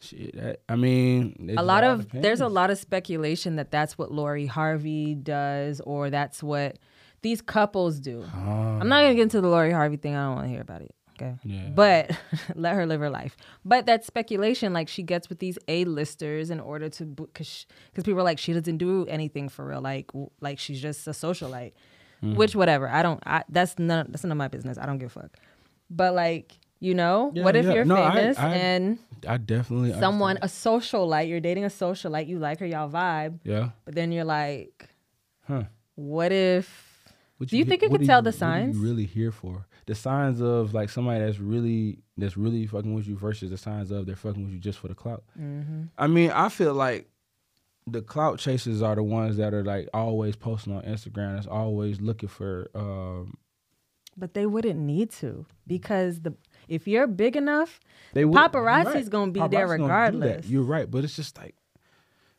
Shit, 0.00 0.62
I 0.68 0.76
mean, 0.76 1.54
a 1.58 1.62
lot 1.62 1.82
all 1.82 1.94
of 1.94 2.10
there's 2.12 2.40
a 2.40 2.46
lot 2.48 2.70
of 2.70 2.78
speculation 2.78 3.56
that 3.56 3.70
that's 3.72 3.98
what 3.98 4.12
Lori 4.12 4.46
Harvey 4.46 5.14
does 5.14 5.80
or 5.80 6.08
that's 6.08 6.40
what 6.42 6.78
these 7.22 7.42
couples 7.42 7.98
do. 7.98 8.24
Ah. 8.32 8.78
I'm 8.80 8.88
not 8.88 9.02
gonna 9.02 9.14
get 9.16 9.22
into 9.22 9.40
the 9.40 9.48
Lori 9.48 9.72
Harvey 9.72 9.96
thing. 9.96 10.14
I 10.14 10.26
don't 10.26 10.34
want 10.36 10.44
to 10.46 10.50
hear 10.50 10.60
about 10.60 10.82
it. 10.82 10.94
Okay, 11.20 11.34
Yeah. 11.42 11.70
but 11.74 12.16
let 12.54 12.76
her 12.76 12.86
live 12.86 13.00
her 13.00 13.10
life. 13.10 13.36
But 13.64 13.86
that 13.86 14.04
speculation, 14.04 14.72
like 14.72 14.86
she 14.86 15.02
gets 15.02 15.28
with 15.28 15.40
these 15.40 15.58
A-listers 15.66 16.50
in 16.50 16.60
order 16.60 16.88
to, 16.90 17.04
because 17.04 17.66
because 17.90 18.04
people 18.04 18.20
are 18.20 18.24
like 18.24 18.38
she 18.38 18.52
doesn't 18.52 18.78
do 18.78 19.04
anything 19.06 19.48
for 19.48 19.66
real. 19.66 19.80
Like 19.80 20.06
w- 20.12 20.30
like 20.40 20.60
she's 20.60 20.80
just 20.80 21.06
a 21.08 21.10
socialite, 21.10 21.72
Mm-hmm. 22.22 22.34
which 22.36 22.54
whatever. 22.56 22.88
I 22.88 23.02
don't. 23.02 23.20
I, 23.26 23.42
that's 23.48 23.78
none. 23.80 24.06
That's 24.10 24.22
none 24.24 24.32
of 24.32 24.38
my 24.38 24.48
business. 24.48 24.76
I 24.78 24.86
don't 24.86 24.98
give 24.98 25.16
a 25.16 25.20
fuck. 25.22 25.36
But 25.90 26.14
like 26.14 26.52
you 26.80 26.94
know, 26.94 27.32
Yeah, 27.34 27.44
what 27.44 27.56
if 27.56 27.64
yeah. 27.66 27.72
you're 27.74 27.84
No, 27.84 27.96
famous 27.96 28.38
I- 28.38 28.54
and 28.54 28.98
I 29.26 29.36
definitely 29.36 29.92
someone 29.98 30.36
understand. 30.36 30.76
a 30.76 30.80
socialite 30.80 31.28
you're 31.28 31.40
dating 31.40 31.64
a 31.64 31.68
socialite 31.68 32.28
you 32.28 32.38
like 32.38 32.60
her 32.60 32.66
y'all 32.66 32.88
vibe 32.90 33.40
Yeah. 33.44 33.70
but 33.84 33.94
then 33.94 34.12
you're 34.12 34.24
like 34.24 34.88
Huh. 35.46 35.64
what 35.96 36.30
if 36.32 36.94
What 37.38 37.48
Do 37.48 37.56
you 37.58 37.64
think 37.64 37.82
you 37.82 37.88
could 37.90 38.04
tell 38.04 38.22
the 38.22 38.28
what 38.30 38.34
are 38.36 38.38
signs? 38.38 38.76
you 38.76 38.82
really 38.82 39.06
here 39.06 39.32
for 39.32 39.66
the 39.86 39.94
signs 39.94 40.40
of 40.40 40.74
like 40.74 40.88
somebody 40.90 41.24
that's 41.24 41.38
really 41.40 41.98
that's 42.16 42.36
really 42.36 42.66
fucking 42.66 42.92
with 42.94 43.06
you 43.08 43.16
versus 43.16 43.50
the 43.50 43.56
signs 43.56 43.90
of 43.90 44.06
they're 44.06 44.16
fucking 44.16 44.44
with 44.44 44.52
you 44.52 44.58
just 44.58 44.78
for 44.78 44.88
the 44.88 44.94
clout. 44.94 45.22
Mm-hmm. 45.40 45.84
I 45.96 46.06
mean, 46.08 46.30
I 46.30 46.48
feel 46.50 46.74
like 46.74 47.08
the 47.86 48.02
clout 48.02 48.38
chasers 48.38 48.82
are 48.82 48.94
the 48.96 49.02
ones 49.02 49.36
that 49.38 49.54
are 49.54 49.64
like 49.64 49.88
always 49.94 50.36
posting 50.36 50.74
on 50.74 50.82
Instagram. 50.82 51.34
That's 51.36 51.46
always 51.46 52.00
looking 52.02 52.28
for. 52.28 52.68
Um, 52.74 53.38
but 54.16 54.34
they 54.34 54.44
wouldn't 54.46 54.78
need 54.80 55.10
to 55.12 55.46
because 55.66 56.20
the 56.20 56.34
if 56.68 56.86
you're 56.86 57.06
big 57.06 57.36
enough 57.36 57.80
they 58.12 58.24
would- 58.24 58.36
Paparazzi's 58.38 58.94
right. 58.94 59.10
gonna 59.10 59.32
be 59.32 59.40
there 59.40 59.66
Paparazzi's 59.66 59.68
that. 59.68 59.82
regardless. 59.82 60.46
You're 60.48 60.62
right, 60.62 60.90
but 60.90 61.04
it's 61.04 61.16
just 61.16 61.36
like 61.38 61.54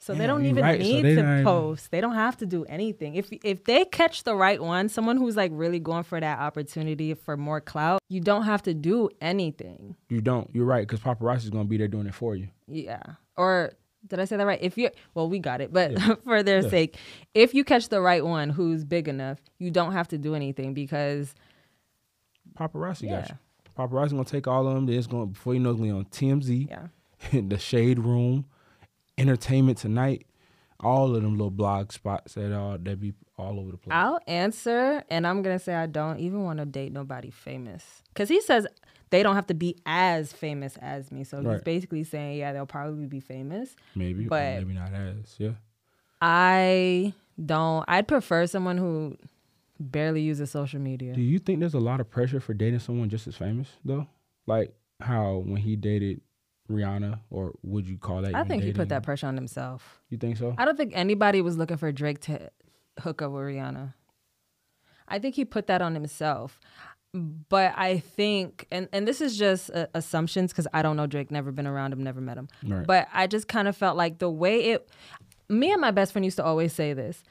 so 0.02 0.14
Yeah, 0.14 0.20
they 0.20 0.28
don't 0.28 0.46
even 0.46 0.64
right. 0.64 0.80
Need 0.80 1.04
they 1.04 1.16
to 1.16 1.24
not 1.24 1.44
post 1.44 1.92
they 1.92 2.00
don't 2.00 2.16
have 2.16 2.38
to 2.38 2.46
do 2.46 2.64
anything 2.66 3.16
if 3.16 3.30
if 3.44 3.66
they 3.66 3.84
catch 3.86 4.24
the 4.24 4.34
right 4.36 4.62
one 4.62 4.88
someone 4.88 5.18
who's 5.18 5.36
like 5.36 5.52
really 5.54 5.80
going 5.80 6.04
for 6.04 6.20
that 6.20 6.40
opportunity 6.40 7.14
for 7.14 7.36
more 7.36 7.60
clout 7.60 8.00
you 8.08 8.22
don't 8.22 8.44
have 8.44 8.62
to 8.64 8.74
do 8.74 9.10
anything 9.20 9.96
you 10.08 10.22
don't. 10.22 10.50
You're 10.54 10.66
right 10.66 10.88
because 10.88 11.02
paparazzi's 11.02 11.50
gonna 11.50 11.66
be 11.66 11.78
there 11.78 11.88
doing 11.90 12.08
it 12.08 12.14
for 12.16 12.36
you. 12.36 12.48
Yeah. 12.68 13.02
Or 13.36 13.74
did 14.08 14.20
I 14.22 14.26
say 14.26 14.38
that 14.38 14.46
right? 14.46 14.60
If 14.62 14.78
you 14.78 14.90
well, 15.14 15.30
we 15.30 15.40
got 15.40 15.60
it, 15.60 15.74
but 15.74 16.00
for 16.24 16.42
their 16.44 16.62
sake, 16.70 16.96
if 17.34 17.54
you 17.54 17.66
catch 17.66 17.90
the 17.90 18.00
right 18.00 18.24
one 18.26 18.50
who's 18.50 18.86
big 18.86 19.10
enough, 19.10 19.40
you 19.60 19.70
don't 19.70 19.92
have 19.92 20.08
to 20.08 20.18
do 20.18 20.34
anything 20.36 20.74
because 20.74 21.36
Paparazzi 22.58 23.04
Yeah. 23.04 23.20
got 23.22 23.30
you. 23.30 23.36
Paparazzi 23.80 24.12
gonna 24.12 24.26
take 24.26 24.48
all 24.48 24.68
of 24.68 24.74
them. 24.76 24.90
It's 24.90 25.08
going 25.08 25.30
before 25.30 25.54
you 25.54 25.60
know 25.62 25.72
it's 25.72 25.80
gonna 25.80 25.94
be 25.94 25.98
on 25.98 26.06
TMZ, 26.06 26.70
yeah. 26.70 27.42
the 27.48 27.58
Shade 27.58 28.00
Room, 28.00 28.46
Entertainment 29.18 29.78
Tonight, 29.78 30.26
all 30.82 31.16
of 31.16 31.22
them 31.22 31.32
little 31.32 31.50
blog 31.52 31.92
spots 31.92 32.34
that 32.34 32.54
all 32.54 32.78
that 32.78 33.00
be 33.00 33.14
all 33.38 33.60
over 33.60 33.72
the 33.72 33.78
place. 33.78 33.94
I'll 33.94 34.20
answer 34.28 35.04
and 35.10 35.26
I'm 35.26 35.42
going 35.42 35.58
to 35.58 35.64
say 35.64 35.74
I 35.74 35.86
don't 35.86 36.20
even 36.20 36.44
want 36.44 36.60
to 36.60 36.66
date 36.66 36.92
nobody 36.92 37.30
famous. 37.32 38.04
Cuz 38.16 38.28
he 38.30 38.42
says 38.42 38.68
they 39.12 39.24
don't 39.24 39.36
have 39.36 39.48
to 39.48 39.54
be 39.54 39.78
as 39.86 40.34
famous 40.34 40.78
as 40.82 41.12
me. 41.12 41.24
So 41.24 41.42
he's 41.42 41.62
basically 41.62 42.04
saying 42.04 42.38
yeah, 42.38 42.54
they'll 42.54 42.66
probably 42.66 43.08
be 43.08 43.20
famous. 43.20 43.76
maybe, 43.96 44.26
but- 44.26 44.58
maybe 44.58 44.74
not 44.74 44.94
as. 44.94 45.36
Yeah. 45.38 45.52
I 46.22 47.14
don't 47.44 47.86
I'd 47.88 48.08
prefer 48.08 48.46
someone 48.46 48.78
who 48.78 49.18
barely 49.80 50.22
uses 50.22 50.52
social 50.52 50.80
media. 50.80 51.14
Do 51.14 51.22
you 51.22 51.40
think 51.40 51.60
there's 51.60 51.74
a 51.74 51.80
lot 51.80 52.00
of 52.00 52.10
pressure 52.10 52.40
for 52.40 52.54
dating 52.54 52.80
someone 52.80 53.10
just 53.10 53.28
as 53.28 53.36
famous 53.36 53.70
though? 53.86 54.08
Like 54.46 54.74
how 55.00 55.44
when 55.46 55.58
he 55.58 55.76
dated 55.76 56.22
Rihanna, 56.70 57.20
or 57.30 57.54
would 57.64 57.88
you 57.88 57.98
call 57.98 58.22
that? 58.22 58.36
I 58.36 58.44
think 58.44 58.64
he 58.64 58.72
put 58.72 58.90
that 58.90 59.04
pressure 59.04 59.28
on 59.28 59.36
himself. 59.36 60.02
You 60.10 60.18
think 60.18 60.38
so? 60.38 60.54
I 60.58 60.66
don't 60.66 60.78
think 60.78 60.92
anybody 60.96 61.42
was 61.42 61.58
looking 61.58 61.78
for 61.78 61.92
Drake 61.92 62.20
to 62.22 62.52
hook 63.00 63.22
up 63.22 63.32
with 63.32 63.42
Rihanna. 63.42 63.94
I 65.08 65.20
think 65.20 65.36
he 65.36 65.46
put 65.46 65.68
that 65.68 65.82
on 65.82 65.96
himself. 65.96 66.60
But 67.12 67.74
I 67.76 67.98
think, 67.98 68.68
and, 68.72 68.88
and 68.94 69.08
this 69.08 69.20
is 69.20 69.36
just 69.36 69.72
uh, 69.72 69.88
assumptions 69.96 70.52
because 70.52 70.68
I 70.74 70.84
don't 70.84 70.96
know 70.96 71.08
Drake, 71.08 71.32
never 71.32 71.52
been 71.52 71.66
around 71.66 71.92
him, 71.92 72.04
never 72.04 72.22
met 72.22 72.38
him. 72.38 72.50
Right. 72.64 72.86
But 72.86 73.08
I 73.12 73.26
just 73.26 73.48
kind 73.48 73.68
of 73.68 73.76
felt 73.76 73.98
like 73.98 74.20
the 74.20 74.30
way 74.30 74.66
it, 74.66 74.90
me 75.50 75.72
and 75.72 75.82
my 75.82 75.90
best 75.90 76.12
friend 76.12 76.24
used 76.24 76.38
to 76.38 76.44
always 76.44 76.72
say 76.72 76.94
this. 76.94 77.24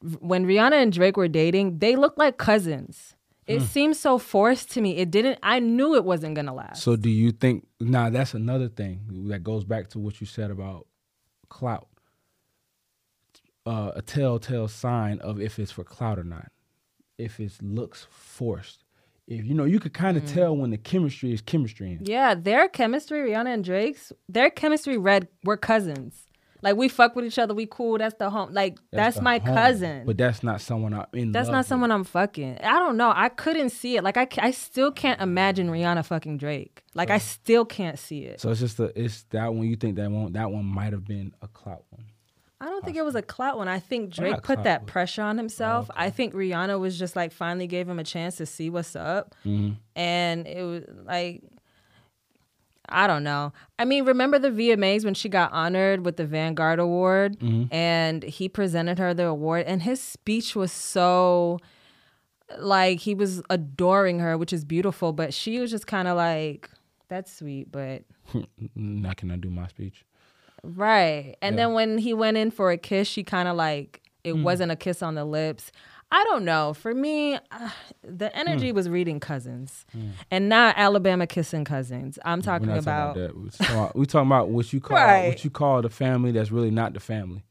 When 0.00 0.46
Rihanna 0.46 0.74
and 0.82 0.92
Drake 0.92 1.16
were 1.16 1.28
dating, 1.28 1.78
they 1.78 1.96
looked 1.96 2.18
like 2.18 2.36
cousins. 2.38 3.14
It 3.46 3.58
Hmm. 3.60 3.64
seemed 3.66 3.96
so 3.96 4.16
forced 4.18 4.70
to 4.72 4.80
me. 4.80 4.96
It 4.96 5.10
didn't, 5.10 5.38
I 5.42 5.58
knew 5.60 5.94
it 5.94 6.04
wasn't 6.04 6.34
going 6.34 6.46
to 6.46 6.52
last. 6.52 6.82
So 6.82 6.96
do 6.96 7.10
you 7.10 7.30
think? 7.30 7.66
Now 7.80 8.08
that's 8.10 8.32
another 8.34 8.68
thing 8.68 9.00
that 9.28 9.44
goes 9.44 9.64
back 9.64 9.88
to 9.90 9.98
what 9.98 10.20
you 10.20 10.26
said 10.26 10.50
about 10.50 10.86
clout. 11.50 11.88
Uh, 13.66 13.92
a 13.94 14.02
telltale 14.02 14.68
sign 14.68 15.18
of 15.20 15.40
if 15.40 15.58
it's 15.58 15.72
for 15.72 15.84
clout 15.84 16.18
or 16.18 16.24
not. 16.24 16.50
If 17.18 17.40
it 17.40 17.52
looks 17.62 18.06
forced. 18.10 18.84
If 19.26 19.46
you 19.46 19.54
know, 19.54 19.64
you 19.64 19.80
could 19.80 19.94
kind 19.94 20.18
of 20.18 20.24
Mm. 20.24 20.32
tell 20.34 20.56
when 20.56 20.70
the 20.70 20.76
chemistry 20.76 21.32
is 21.32 21.40
chemistry. 21.40 21.98
Yeah, 22.02 22.34
their 22.34 22.68
chemistry, 22.68 23.20
Rihanna 23.30 23.54
and 23.54 23.64
Drake's, 23.64 24.12
their 24.28 24.50
chemistry 24.50 24.98
read 24.98 25.28
we're 25.44 25.56
cousins. 25.56 26.23
Like 26.64 26.76
we 26.76 26.88
fuck 26.88 27.14
with 27.14 27.26
each 27.26 27.38
other, 27.38 27.52
we 27.52 27.66
cool. 27.66 27.98
That's 27.98 28.14
the 28.14 28.30
home. 28.30 28.54
Like 28.54 28.78
that's, 28.90 29.16
the 29.16 29.22
my 29.22 29.36
home. 29.36 29.54
cousin. 29.54 30.06
But 30.06 30.16
that's 30.16 30.42
not 30.42 30.62
someone 30.62 30.94
I'm 30.94 31.04
in. 31.12 31.30
that's 31.30 31.50
not 31.50 31.58
with. 31.58 31.66
someone 31.66 31.92
I'm 31.92 32.04
fucking. 32.04 32.58
I 32.62 32.78
don't 32.78 32.96
know. 32.96 33.12
I 33.14 33.28
couldn't 33.28 33.68
see 33.68 33.98
it. 33.98 34.02
Like 34.02 34.16
I, 34.16 34.26
I 34.38 34.50
still 34.50 34.90
can't 34.90 35.20
imagine 35.20 35.68
Rihanna 35.68 36.06
fucking 36.06 36.38
Drake. 36.38 36.82
Like 36.94 37.10
I 37.10 37.18
still 37.18 37.66
can't 37.66 37.98
see 37.98 38.24
it. 38.24 38.40
So 38.40 38.50
it's 38.50 38.60
just 38.60 38.78
the 38.78 38.98
it's 38.98 39.24
that 39.24 39.52
one 39.52 39.68
you 39.68 39.76
think 39.76 39.96
that 39.96 40.10
one 40.10 40.32
that 40.32 40.50
one 40.50 40.64
might 40.64 40.94
have 40.94 41.04
been 41.04 41.34
a 41.42 41.48
clout 41.48 41.84
one. 41.90 42.06
I 42.62 42.70
don't 42.70 42.82
think 42.82 42.96
it 42.96 43.04
was 43.04 43.14
a 43.14 43.20
clout 43.20 43.58
one. 43.58 43.68
I 43.68 43.78
think 43.78 44.08
Drake 44.08 44.42
put 44.42 44.62
that 44.64 44.86
but- 44.86 44.92
pressure 44.92 45.20
on 45.20 45.36
himself. 45.36 45.90
I 45.94 46.08
think 46.08 46.32
Rihanna 46.32 46.80
was 46.80 46.98
just 46.98 47.14
like 47.14 47.30
finally 47.30 47.66
gave 47.66 47.86
him 47.86 47.98
a 47.98 48.04
chance 48.04 48.36
to 48.36 48.46
see 48.46 48.70
what's 48.70 48.96
up. 48.96 49.34
Mm-hmm. 49.44 49.74
And 49.96 50.46
it 50.46 50.62
was 50.62 50.84
like, 51.04 51.42
I 52.88 53.06
don't 53.06 53.24
know. 53.24 53.52
I 53.78 53.84
mean, 53.84 54.04
remember 54.04 54.38
the 54.38 54.50
VMAs 54.50 55.04
when 55.04 55.14
she 55.14 55.28
got 55.28 55.52
honored 55.52 56.04
with 56.04 56.16
the 56.16 56.26
Vanguard 56.26 56.78
Award 56.78 57.38
Mm-hmm. 57.40 57.74
and 57.74 58.22
he 58.22 58.48
presented 58.48 58.98
her 58.98 59.14
the 59.14 59.26
award 59.26 59.64
and 59.66 59.82
his 59.82 60.00
speech 60.02 60.54
was 60.54 60.70
so 60.70 61.58
like 62.58 63.00
he 63.00 63.14
was 63.14 63.42
adoring 63.50 64.18
her, 64.20 64.36
which 64.36 64.52
is 64.52 64.64
beautiful, 64.64 65.12
but 65.12 65.32
she 65.32 65.58
was 65.58 65.70
just 65.70 65.86
kind 65.86 66.06
of 66.08 66.16
like, 66.16 66.68
that's 67.08 67.32
sweet, 67.32 67.72
but 67.72 68.02
can 68.32 69.30
I 69.32 69.36
do 69.36 69.50
my 69.50 69.66
speech? 69.68 70.04
right. 70.62 71.36
And 71.42 71.54
Yeah. 71.56 71.64
then 71.66 71.74
when 71.74 71.98
he 71.98 72.14
went 72.14 72.36
in 72.36 72.50
for 72.50 72.70
a 72.70 72.76
kiss, 72.78 73.08
she 73.08 73.22
kind 73.24 73.48
of 73.48 73.56
like 73.56 74.00
it 74.24 74.34
Mm. 74.34 74.42
wasn't 74.42 74.72
a 74.72 74.76
kiss 74.76 75.02
on 75.02 75.14
the 75.14 75.24
lips. 75.24 75.70
I 76.10 76.22
don't 76.24 76.44
know. 76.44 76.74
For 76.74 76.94
me, 76.94 77.34
uh, 77.34 77.70
the 78.02 78.34
energy 78.36 78.70
Mm. 78.70 78.74
was 78.74 78.88
reading 78.88 79.18
cousins, 79.20 79.84
and 80.30 80.48
not 80.48 80.76
Alabama 80.78 81.26
kissing 81.26 81.64
cousins. 81.64 82.18
I'm 82.24 82.40
talking 82.42 82.68
We're 82.68 82.78
about, 82.78 83.14
talking 83.16 83.22
about 83.22 83.34
that. 83.34 83.40
We're 83.40 83.48
talking 83.50 83.76
about, 83.76 83.96
we 83.96 84.06
talking 84.06 84.28
about 84.28 84.48
what 84.50 84.72
you 84.72 84.80
call 84.80 84.96
Right. 84.96 85.26
what 85.28 85.44
you 85.44 85.50
call 85.50 85.82
the 85.82 85.90
family 85.90 86.30
that's 86.32 86.52
really 86.52 86.70
not 86.70 86.94
the 86.94 87.00
family. 87.00 87.42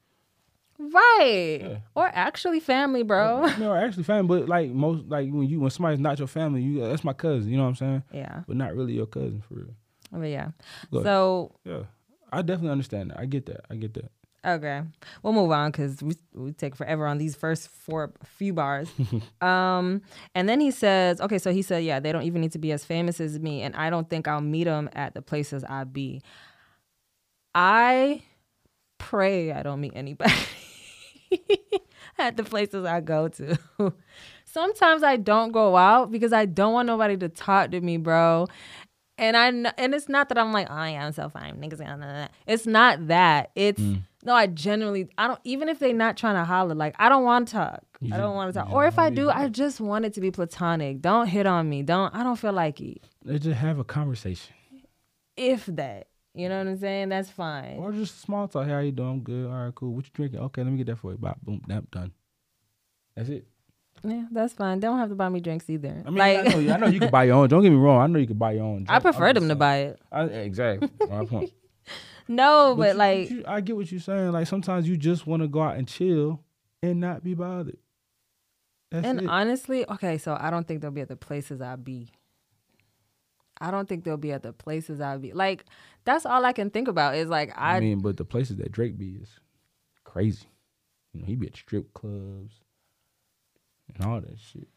right 0.80 1.60
Yeah. 1.62 1.78
or 1.96 2.10
actually 2.14 2.60
family, 2.60 3.04
bro. 3.04 3.46
No, 3.58 3.74
actually 3.74 4.04
family, 4.04 4.40
but 4.40 4.50
like 4.50 4.70
most 4.72 5.06
like 5.08 5.30
when 5.32 5.48
you 5.48 5.60
when 5.60 5.70
somebody's 5.70 6.00
not 6.00 6.20
your 6.20 6.28
family, 6.28 6.62
you 6.62 6.82
that's 6.82 7.04
my 7.04 7.14
cousin. 7.14 7.50
You 7.50 7.58
know 7.58 7.64
what 7.64 7.70
I'm 7.70 7.76
saying? 7.76 8.04
yeah, 8.14 8.42
But 8.48 8.58
not 8.58 8.76
really 8.76 8.94
your 8.94 9.06
cousin 9.08 9.42
for 9.48 9.56
real. 9.56 9.76
but 10.12 10.22
yeah. 10.26 10.50
So 10.92 11.52
Yeah, 11.66 11.84
I 12.32 12.42
definitely 12.42 12.72
understand 12.72 13.12
that. 13.12 13.20
I 13.20 13.26
get 13.26 13.46
that. 13.48 13.66
I 13.70 13.76
get 13.76 13.94
that. 13.96 14.12
Okay, 14.46 14.82
we'll 15.22 15.32
move 15.32 15.52
on 15.52 15.72
because 15.72 16.04
we 16.04 16.16
we 16.34 16.52
take 16.52 16.76
forever 16.76 17.08
on 17.08 17.18
these 17.18 17.34
first 17.34 17.70
four 17.70 18.12
few 18.26 18.52
bars. 18.52 18.90
um, 19.42 20.02
and 20.36 20.50
then 20.50 20.60
he 20.60 20.70
says, 20.70 21.22
okay, 21.22 21.38
so 21.38 21.54
he 21.54 21.62
said, 21.62 21.84
yeah, 21.86 22.02
they 22.02 22.12
don't 22.12 22.24
even 22.24 22.42
need 22.42 22.52
to 22.52 22.60
be 22.60 22.74
as 22.74 22.84
famous 22.84 23.22
as 23.22 23.40
me, 23.40 23.62
and 23.62 23.74
I 23.76 23.90
don't 23.90 24.10
think 24.10 24.28
I'll 24.28 24.42
meet 24.42 24.66
them 24.66 24.90
at 24.94 25.14
the 25.14 25.22
places 25.22 25.64
I 25.64 25.86
be. 25.86 26.22
I 27.56 28.24
pray 28.98 29.52
I 29.52 29.64
don't 29.64 29.80
meet 29.80 29.94
anybody 29.96 30.34
at 32.18 32.36
the 32.36 32.44
places 32.44 32.86
I 32.86 33.00
go 33.00 33.28
to. 33.30 33.58
Sometimes 34.46 35.04
I 35.04 35.18
don't 35.18 35.52
go 35.52 35.76
out 35.78 36.12
because 36.12 36.34
I 36.34 36.46
don't 36.46 36.74
want 36.74 36.88
nobody 36.88 37.18
to 37.18 37.30
talk 37.30 37.72
to 37.72 37.82
me, 37.82 37.98
bro. 37.98 38.48
And 39.18 39.38
I 39.38 39.48
and 39.78 39.94
it's 39.94 40.10
not 40.10 40.30
that 40.30 40.38
I'm 40.38 40.52
like, 40.52 40.68
oh 40.70 40.84
yeah, 40.84 41.06
I'm 41.06 41.14
so 41.14 41.30
fine, 41.30 41.62
niggas. 41.62 42.30
It's 42.48 42.66
not 42.66 43.08
that. 43.08 43.52
It's 43.56 43.82
no, 44.26 44.34
I 44.34 44.48
genuinely, 44.48 45.10
I 45.18 45.28
don't. 45.28 45.40
Even 45.44 45.70
if 45.70 45.80
they're 45.80 45.94
not 45.94 46.18
trying 46.18 46.36
to 46.36 46.46
holler, 46.46 46.76
like 46.76 46.96
I 46.98 47.10
don't 47.10 47.24
want 47.24 47.48
to 47.50 47.54
talk. 47.54 47.84
You 48.00 48.14
I 48.14 48.18
don't 48.18 48.36
want 48.36 48.54
to 48.54 48.60
talk. 48.60 48.72
Or 48.72 48.86
if 48.86 48.98
I 49.00 49.10
do, 49.10 49.30
I 49.30 49.48
just 49.50 49.80
want 49.80 50.06
it 50.06 50.14
to 50.16 50.22
be 50.22 50.32
platonic. 50.32 51.02
Don't 51.02 51.28
hit 51.28 51.46
on 51.46 51.70
me. 51.70 51.84
Don't. 51.84 52.14
I 52.16 52.24
don't 52.24 52.38
feel 52.38 52.54
like 52.54 52.82
it. 52.82 53.04
Let's 53.24 53.44
just 53.44 53.58
have 53.58 53.80
a 53.80 53.84
conversation 53.84 54.54
If 55.38 55.66
that, 55.68 56.08
you 56.34 56.50
know 56.50 56.58
what 56.58 56.68
I'm 56.68 56.78
saying? 56.78 57.10
That's 57.10 57.30
fine. 57.30 57.78
or 57.78 57.92
just 57.92 58.22
small 58.22 58.48
talk. 58.48 58.66
Hey, 58.66 58.72
how 58.74 58.80
you 58.80 58.92
doing? 58.92 59.10
I'm 59.10 59.20
good. 59.22 59.48
All 59.48 59.66
right, 59.66 59.76
cool. 59.76 59.94
What 59.94 60.06
you 60.06 60.12
drinking? 60.14 60.40
Okay, 60.40 60.64
let 60.64 60.72
me 60.72 60.78
get 60.78 60.88
that 60.88 60.98
for 60.98 61.12
you. 61.12 61.18
Bop, 61.18 61.40
boom, 61.42 61.62
that 61.68 61.90
done. 61.92 62.12
That's 63.16 63.30
it. 63.30 63.46
Yeah, 64.06 64.26
that's 64.32 64.54
fine. 64.54 64.80
They 64.82 64.88
don't 64.88 65.00
have 65.00 65.10
to 65.10 65.16
buy 65.16 65.30
me 65.30 65.40
drinks 65.40 65.70
either. 65.70 66.04
I 66.06 66.10
mean, 66.10 66.18
like, 66.18 66.40
I 66.40 66.42
know, 66.44 66.74
I 66.74 66.78
know 66.78 66.88
you 66.88 67.00
can 67.00 67.10
buy 67.10 67.24
your 67.24 67.36
own. 67.36 67.48
Don't 67.48 67.62
get 67.64 67.70
me 67.70 67.78
wrong. 67.78 68.02
I 68.02 68.08
know 68.08 68.20
you 68.20 68.28
can 68.28 68.38
buy 68.38 68.54
your 68.54 68.64
own. 68.64 68.86
I 68.90 69.00
drink. 69.00 69.04
prefer 69.04 69.28
I'm 69.30 69.36
them 69.36 69.48
to 69.48 69.56
buy 69.56 69.78
it. 69.78 70.00
I, 70.12 70.24
exactly. 70.24 70.90
My 71.10 71.26
point. 71.26 71.52
No, 72.28 72.76
but, 72.78 72.94
you- 72.94 72.98
like, 72.98 73.30
you- 73.30 73.44
I 73.48 73.62
get 73.62 73.76
what 73.76 73.92
you're 73.92 74.02
saying. 74.02 74.32
Like 74.32 74.48
sometimes 74.48 74.88
you 74.88 74.98
just 74.98 75.28
want 75.28 75.42
to 75.42 75.48
go 75.48 75.62
out 75.62 75.78
and 75.78 75.88
chill 75.88 76.42
and 76.82 77.00
not 77.00 77.24
be 77.24 77.34
bothered. 77.34 77.78
That's 78.92 79.08
and 79.08 79.22
it. 79.22 79.28
honestly, 79.28 79.90
okay, 79.90 80.18
so 80.18 80.38
I 80.40 80.52
don't 80.52 80.68
think 80.68 80.82
they'll 80.82 80.92
be 80.92 81.02
at 81.02 81.08
the 81.08 81.16
places 81.16 81.62
I 81.62 81.76
be. 81.76 82.10
I 83.60 83.72
don't 83.72 83.88
think 83.88 84.04
they'll 84.04 84.18
be 84.18 84.32
at 84.32 84.44
the 84.44 84.54
places 84.54 85.00
I 85.02 85.18
be. 85.18 85.32
Like, 85.32 85.66
that's 86.06 86.26
all 86.26 86.44
I 86.46 86.54
can 86.54 86.70
think 86.70 86.88
about 86.88 87.16
is 87.16 87.30
like 87.30 87.52
I, 87.56 87.78
I 87.78 87.80
mean, 87.80 88.00
but 88.02 88.18
the 88.18 88.26
places 88.26 88.58
that 88.58 88.72
Drake 88.72 88.98
be 88.98 89.18
is 89.22 89.40
crazy. 90.04 90.46
You 91.14 91.22
know, 91.22 91.26
he 91.26 91.36
be 91.36 91.48
at 91.48 91.56
strip 91.56 91.94
clubs 91.94 92.56
and 93.94 94.06
all 94.06 94.20
that 94.22 94.40
shit. 94.40 94.68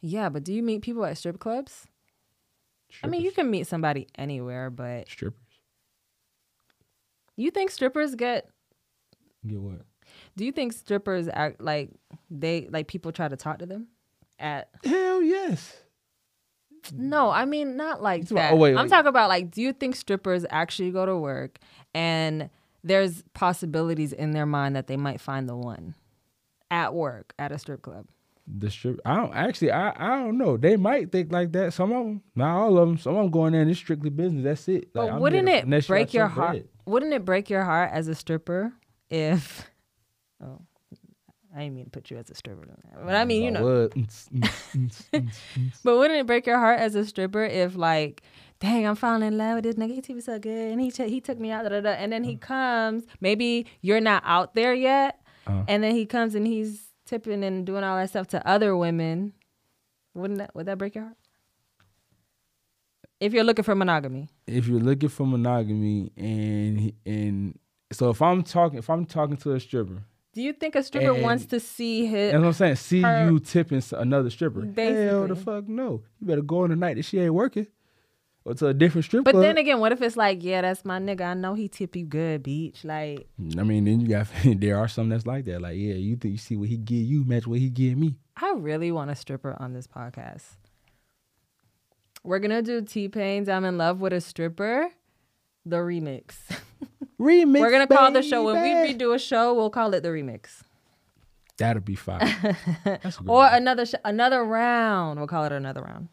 yeah, 0.00 0.28
but 0.28 0.44
do 0.44 0.52
you 0.52 0.62
meet 0.62 0.82
people 0.82 1.04
at 1.04 1.16
strip 1.18 1.38
clubs? 1.38 1.86
I 3.02 3.08
mean, 3.08 3.22
you 3.22 3.32
can 3.32 3.50
meet 3.50 3.66
somebody 3.66 4.06
anywhere, 4.16 4.70
but 4.70 5.08
strippers. 5.08 5.40
You 7.36 7.50
think 7.50 7.70
strippers 7.70 8.14
get 8.14 8.48
Get 9.46 9.60
what? 9.60 9.82
do 10.36 10.44
you 10.44 10.52
think 10.52 10.72
strippers 10.72 11.28
act 11.32 11.60
like 11.60 11.90
they 12.30 12.68
like 12.70 12.86
people 12.88 13.12
try 13.12 13.28
to 13.28 13.36
talk 13.36 13.58
to 13.58 13.66
them 13.66 13.88
at 14.38 14.68
Hell 14.84 15.22
yes. 15.22 15.76
No, 16.92 17.30
I 17.30 17.44
mean 17.46 17.76
not 17.76 18.02
like 18.02 18.22
You 18.22 18.24
talking 18.26 18.36
about- 18.38 18.48
that. 18.50 18.54
oh, 18.54 18.56
wait, 18.58 18.76
I'm 18.76 18.88
talking 18.88 19.08
about 19.08 19.28
like 19.28 19.50
do 19.50 19.62
you 19.62 19.72
think 19.72 19.96
strippers 19.96 20.44
actually 20.50 20.90
go 20.90 21.06
to 21.06 21.16
work 21.16 21.58
and 21.94 22.50
there's 22.82 23.22
possibilities 23.32 24.12
in 24.12 24.32
their 24.32 24.44
mind 24.46 24.76
that 24.76 24.86
they 24.86 24.96
might 24.98 25.20
find 25.20 25.48
the 25.48 25.56
one 25.56 25.94
at 26.70 26.92
work 26.94 27.32
at 27.38 27.52
a 27.52 27.58
strip 27.58 27.80
club? 27.82 28.06
The 28.46 28.70
strip. 28.70 29.00
I 29.06 29.16
don't 29.16 29.32
actually. 29.34 29.70
I 29.72 29.90
I 29.96 30.18
don't 30.22 30.36
know. 30.36 30.58
They 30.58 30.76
might 30.76 31.10
think 31.10 31.32
like 31.32 31.52
that. 31.52 31.72
Some 31.72 31.92
of 31.92 32.04
them, 32.04 32.22
not 32.36 32.54
all 32.54 32.76
of 32.76 32.86
them. 32.86 32.98
Some 32.98 33.16
of 33.16 33.22
them 33.22 33.30
going 33.30 33.52
there 33.52 33.62
and 33.62 33.70
it's 33.70 33.80
strictly 33.80 34.10
business. 34.10 34.44
That's 34.44 34.68
it. 34.68 34.90
Like, 34.94 35.08
But 35.08 35.12
I'm 35.14 35.20
wouldn't 35.20 35.48
it 35.48 35.86
break 35.86 36.12
your 36.12 36.26
heart? 36.26 36.50
bread. 36.50 36.68
Wouldn't 36.86 37.12
it 37.12 37.24
break 37.24 37.48
your 37.50 37.64
heart 37.64 37.90
as 37.92 38.08
a 38.08 38.14
stripper 38.14 38.72
if 39.10 39.70
Oh, 40.42 40.60
I 41.54 41.60
didn't 41.60 41.76
mean 41.76 41.84
to 41.84 41.90
put 41.90 42.10
you 42.10 42.16
as 42.18 42.28
a 42.30 42.34
stripper. 42.34 42.66
But 43.04 43.14
I 43.14 43.24
mean, 43.24 43.42
you 43.42 43.50
know. 43.50 43.88
But 45.84 45.98
wouldn't 45.98 46.20
it 46.20 46.26
break 46.26 46.46
your 46.46 46.58
heart 46.58 46.80
as 46.80 46.94
a 46.94 47.04
stripper 47.04 47.44
if 47.44 47.76
like, 47.76 48.22
dang, 48.60 48.86
I'm 48.86 48.96
falling 48.96 49.22
in 49.22 49.38
love 49.38 49.56
with 49.56 49.64
this 49.64 49.76
nigga. 49.76 49.94
He 49.94 50.00
took 50.00 50.16
me 50.16 50.22
so 50.22 50.38
good, 50.38 50.72
and 50.72 50.80
he 50.80 50.90
he 50.90 51.20
took 51.20 51.38
me 51.38 51.50
out, 51.50 51.62
da, 51.62 51.68
da, 51.70 51.80
da. 51.80 51.90
and 51.90 52.12
then 52.12 52.24
he 52.24 52.36
comes. 52.36 53.04
Maybe 53.20 53.66
you're 53.82 54.00
not 54.00 54.22
out 54.26 54.54
there 54.54 54.74
yet, 54.74 55.20
Uh. 55.46 55.64
and 55.68 55.82
then 55.82 55.94
he 55.94 56.04
comes 56.06 56.34
and 56.34 56.46
he's 56.46 56.88
tipping 57.06 57.44
and 57.44 57.64
doing 57.66 57.84
all 57.84 57.96
that 57.96 58.10
stuff 58.10 58.26
to 58.28 58.46
other 58.46 58.76
women. 58.76 59.32
Wouldn't 60.14 60.38
that 60.38 60.54
would 60.54 60.66
that 60.66 60.78
break 60.78 60.94
your 60.94 61.04
heart? 61.04 61.16
If 63.24 63.32
you're 63.32 63.44
looking 63.44 63.64
for 63.64 63.74
monogamy, 63.74 64.28
if 64.46 64.66
you're 64.68 64.80
looking 64.80 65.08
for 65.08 65.26
monogamy 65.26 66.12
and 66.16 66.92
and 67.06 67.58
so 67.92 68.10
if 68.10 68.20
I'm 68.20 68.42
talking 68.42 68.78
if 68.78 68.90
I'm 68.90 69.04
talking 69.06 69.36
to 69.38 69.52
a 69.54 69.60
stripper, 69.60 70.02
do 70.34 70.42
you 70.42 70.52
think 70.52 70.74
a 70.74 70.82
stripper 70.82 71.12
And- 71.14 71.22
wants 71.22 71.46
to 71.46 71.60
see 71.60 72.06
his? 72.06 72.32
that's 72.32 72.40
what 72.42 72.46
I'm 72.48 72.52
saying. 72.52 72.76
See 72.76 73.00
Her- 73.02 73.30
you 73.30 73.38
tipping 73.40 73.82
another 73.92 74.30
stripper. 74.30 74.60
Hell 74.76 75.28
the 75.28 75.36
fuck 75.36 75.68
no. 75.68 76.02
You 76.20 76.26
better 76.26 76.42
go 76.42 76.64
on 76.64 76.70
the 76.70 76.76
night 76.76 76.96
that 76.96 77.04
she 77.04 77.18
ain't 77.20 77.32
working, 77.32 77.66
or 78.44 78.54
to 78.54 78.66
a 78.66 78.74
different 78.74 79.04
strip 79.06 79.24
But 79.24 79.30
club. 79.32 79.44
then 79.44 79.56
again, 79.58 79.78
what 79.80 79.92
if 79.92 80.02
it's 80.02 80.16
like, 80.18 80.42
yeah, 80.42 80.60
that's 80.62 80.84
my 80.84 80.98
nigga. 80.98 81.22
I 81.22 81.34
know 81.34 81.54
he 81.54 81.68
tip 81.68 81.96
you 81.96 82.04
good, 82.04 82.42
beach. 82.42 82.84
Like, 82.84 83.26
I 83.58 83.62
mean, 83.62 83.84
then 83.86 84.00
you 84.00 84.08
got 84.08 84.26
there 84.44 84.76
are 84.76 84.88
some 84.88 85.08
that's 85.08 85.24
like 85.26 85.44
that. 85.46 85.62
Like 85.62 85.76
yeah, 85.78 85.94
you 85.94 86.16
think 86.16 86.32
you 86.32 86.38
see 86.38 86.56
what 86.56 86.68
he 86.68 86.76
give 86.76 86.98
you 87.12 87.24
match 87.24 87.46
what 87.46 87.58
he 87.58 87.70
give 87.70 87.96
me. 87.96 88.16
I 88.36 88.54
really 88.56 88.90
want 88.92 89.10
a 89.10 89.14
stripper 89.14 89.56
on 89.58 89.72
this 89.72 89.86
podcast. 89.86 90.42
We're 92.24 92.38
gonna 92.40 92.62
do 92.62 92.80
T 92.82 93.08
Pain's 93.08 93.48
"I'm 93.48 93.64
in 93.64 93.76
Love 93.78 94.00
with 94.00 94.12
a 94.12 94.20
Stripper," 94.20 94.88
the 95.66 95.76
remix. 95.76 96.34
Remix. 97.20 97.60
We're 97.60 97.70
gonna 97.70 97.86
call 97.86 98.10
the 98.10 98.22
show 98.22 98.42
when 98.44 98.60
we 98.60 98.70
redo 98.94 99.14
a 99.14 99.18
show. 99.18 99.54
We'll 99.54 99.70
call 99.70 99.94
it 99.94 100.02
the 100.02 100.08
remix, 100.08 100.62
That'll 101.58 101.80
be 101.82 101.94
fine. 101.94 102.18
That's 102.84 103.16
a 103.18 103.22
good 103.22 103.28
or 103.30 103.36
one. 103.38 103.54
another 103.54 103.86
sh- 103.86 103.94
another 104.04 104.44
round. 104.44 105.18
We'll 105.20 105.28
call 105.28 105.44
it 105.44 105.52
another 105.52 105.82
round. 105.82 106.08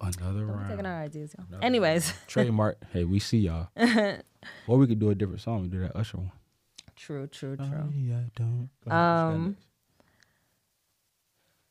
another 0.00 0.46
We're 0.46 0.66
taking 0.68 0.86
our 0.86 1.02
ideas, 1.02 1.34
y'all. 1.36 1.46
Another 1.48 1.64
Anyways, 1.64 2.12
Trademark. 2.28 2.78
Hey, 2.92 3.04
we 3.04 3.18
see 3.18 3.38
y'all. 3.38 3.68
or 3.76 4.78
we 4.78 4.86
could 4.86 4.98
do 4.98 5.10
a 5.10 5.14
different 5.14 5.42
song. 5.42 5.62
We 5.62 5.68
do 5.68 5.80
that 5.80 5.94
Usher 5.94 6.16
one. 6.18 6.32
true, 6.96 7.26
true, 7.26 7.56
true. 7.56 7.66
Oh, 7.70 7.92
yeah, 7.94 8.20
don't. 8.34 8.70
Go 8.84 8.90
ahead, 8.90 8.90
what 8.90 8.90
you 8.90 8.90
got 8.90 9.34
Um? 9.34 9.56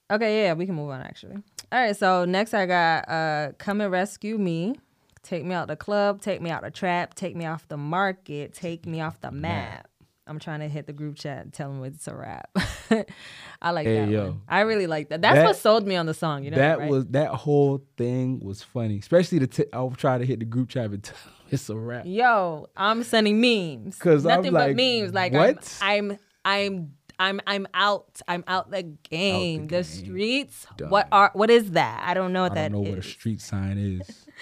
Okay, 0.09 0.43
yeah, 0.43 0.53
we 0.53 0.65
can 0.65 0.75
move 0.75 0.89
on 0.89 1.01
actually. 1.01 1.35
All 1.71 1.79
right, 1.79 1.95
so 1.95 2.25
next 2.25 2.53
I 2.53 2.65
got 2.65 3.09
uh 3.09 3.51
Come 3.57 3.81
and 3.81 3.91
Rescue 3.91 4.37
Me. 4.37 4.75
Take 5.23 5.43
me 5.43 5.53
out 5.53 5.67
the 5.67 5.75
club, 5.75 6.21
take 6.21 6.41
me 6.41 6.49
out 6.49 6.61
the 6.63 6.71
trap, 6.71 7.13
take 7.13 7.35
me 7.35 7.45
off 7.45 7.67
the 7.67 7.75
market, 7.75 8.53
take 8.53 8.85
me 8.85 9.01
off 9.01 9.19
the 9.19 9.31
map. 9.31 9.89
I'm 10.25 10.39
trying 10.39 10.59
to 10.61 10.67
hit 10.69 10.87
the 10.87 10.93
group 10.93 11.15
chat 11.17 11.43
and 11.43 11.53
tell 11.53 11.69
them 11.71 11.83
it's 11.83 12.07
a 12.07 12.15
rap. 12.15 12.49
I 13.61 13.71
like 13.71 13.85
Hey, 13.87 13.99
that 13.99 14.09
yo. 14.09 14.25
one. 14.27 14.41
I 14.47 14.61
really 14.61 14.87
like 14.87 15.09
that. 15.09 15.21
That's 15.21 15.35
That- 15.35 15.45
what 15.45 15.55
sold 15.57 15.85
me 15.87 15.95
on 15.95 16.05
the 16.05 16.13
song. 16.13 16.43
You 16.43 16.51
know 16.51 16.57
that 16.57 16.79
right? 16.79 16.89
was 16.89 17.05
that 17.07 17.29
whole 17.31 17.83
thing 17.97 18.39
was 18.39 18.61
funny, 18.61 18.99
especially 18.99 19.39
the. 19.39 19.47
T- 19.47 19.65
I'll 19.73 19.91
try 19.91 20.17
to 20.17 20.25
hit 20.25 20.39
the 20.39 20.45
group 20.45 20.69
chat 20.69 20.85
and 20.91 21.03
tell 21.03 21.15
them 21.15 21.33
it's 21.49 21.69
a 21.69 21.75
rap. 21.77 22.03
Yo, 22.05 22.67
I'm 22.77 23.03
sending 23.03 23.39
memes. 23.41 23.97
'Cause 23.97 24.25
I'm 24.25 24.37
nothing 24.37 24.51
but 24.53 24.67
like, 24.69 24.75
memes. 24.77 25.13
Like 25.13 25.33
what? 25.33 25.77
I'm, 25.81 26.11
I'm, 26.11 26.19
I'm, 26.45 26.93
I'm, 27.19 27.41
I'm 27.47 27.67
out. 27.73 28.21
I'm 28.27 28.43
out 28.47 28.69
the 28.71 28.83
game. 28.83 29.67
the 29.67 29.75
game. 29.77 29.83
streets. 29.83 30.67
Done. 30.77 30.89
What 30.89 31.07
are? 31.11 31.31
What 31.33 31.49
is 31.49 31.71
that? 31.71 32.03
I 32.05 32.13
don't 32.13 32.31
know 32.33 32.43
what 32.43 32.51
I 32.53 32.55
that 32.55 32.71
don't 32.71 32.81
is. 32.83 32.85
know 32.85 32.89
what 32.95 32.99
a 32.99 33.07
street 33.07 33.41
sign 33.41 33.77
is. 33.77 34.25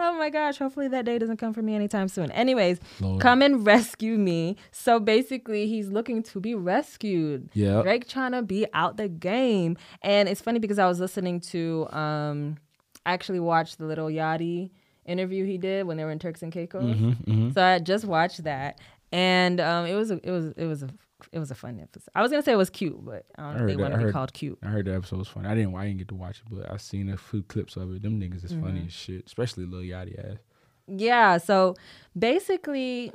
Oh 0.00 0.16
my 0.16 0.30
gosh, 0.30 0.58
hopefully 0.58 0.86
that 0.86 1.04
day 1.06 1.18
doesn't 1.18 1.38
come 1.38 1.52
for 1.52 1.60
me 1.60 1.74
anytime 1.74 2.06
soon. 2.06 2.30
Anyways, 2.30 2.78
Lord. 3.00 3.20
come 3.20 3.42
and 3.42 3.66
rescue 3.66 4.16
me. 4.16 4.54
So 4.70 5.00
basically, 5.00 5.66
he's 5.66 5.88
looking 5.88 6.22
to 6.22 6.38
be 6.38 6.54
rescued. 6.54 7.50
Yeah. 7.52 7.82
Drake 7.82 8.06
trying 8.06 8.30
to 8.30 8.42
be 8.42 8.64
out 8.74 8.96
the 8.96 9.08
game. 9.08 9.76
And 10.02 10.28
it's 10.28 10.40
funny 10.40 10.60
because 10.60 10.78
I 10.78 10.86
was 10.86 11.00
listening 11.00 11.40
to, 11.50 11.88
um, 11.90 12.58
I 13.04 13.12
actually 13.12 13.40
watched 13.40 13.78
the 13.78 13.86
Lil 13.86 14.06
Yachty 14.06 14.70
interview 15.04 15.44
he 15.44 15.58
did 15.58 15.84
when 15.84 15.96
they 15.96 16.04
were 16.04 16.12
in 16.12 16.20
Turks 16.20 16.42
and 16.44 16.52
Caicos. 16.52 16.84
Mm-hmm, 16.84 17.50
So 17.50 17.60
I 17.64 17.80
just 17.80 18.04
watched 18.04 18.44
that. 18.44 18.78
And 19.10 19.60
um, 19.60 19.84
it 19.86 19.94
was 19.94 20.12
a, 20.12 20.20
it 20.22 20.30
was 20.30 20.52
it 20.56 20.66
was 20.66 20.84
a 20.84 20.90
it 21.32 21.38
was 21.38 21.50
a 21.50 21.54
fun 21.54 21.78
episode. 21.80 22.10
I 22.14 22.22
was 22.22 22.30
gonna 22.30 22.42
say 22.42 22.52
it 22.52 22.56
was 22.56 22.70
cute, 22.70 23.04
but 23.04 23.26
I 23.36 23.42
don't 23.42 23.56
know 23.56 23.60
if 23.64 23.68
they 23.68 23.76
want 23.76 23.94
to 23.94 24.06
be 24.06 24.12
called 24.12 24.32
cute. 24.32 24.58
I 24.62 24.68
heard 24.68 24.86
the 24.86 24.94
episode 24.94 25.18
was 25.18 25.28
funny. 25.28 25.48
I 25.48 25.54
didn't. 25.54 25.74
I 25.74 25.84
didn't 25.86 25.98
get 25.98 26.08
to 26.08 26.14
watch 26.14 26.38
it, 26.38 26.44
but 26.54 26.70
I 26.70 26.76
seen 26.78 27.08
a 27.10 27.16
few 27.16 27.42
clips 27.42 27.76
of 27.76 27.92
it. 27.94 28.02
Them 28.02 28.20
niggas 28.20 28.44
is 28.44 28.52
Mm-hmm. 28.52 28.62
funny 28.64 28.84
as 28.86 28.92
shit, 28.92 29.26
especially 29.26 29.66
Lil 29.66 29.82
Yachty 29.82 30.18
ass. 30.32 30.38
yeah, 30.86 31.36
so 31.38 31.74
basically, 32.18 33.12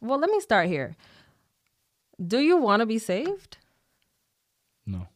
well, 0.00 0.18
let 0.18 0.30
me 0.30 0.40
start 0.40 0.66
here. 0.68 0.96
Do 2.24 2.38
you 2.38 2.56
want 2.58 2.80
to 2.80 2.86
be 2.86 2.98
saved? 2.98 3.56
No, 4.86 5.06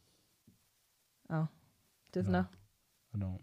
Oh, 1.31 1.49
just 2.13 2.29
No. 2.29 2.41
no. 2.41 2.47
I 3.15 3.19
don't. 3.19 3.41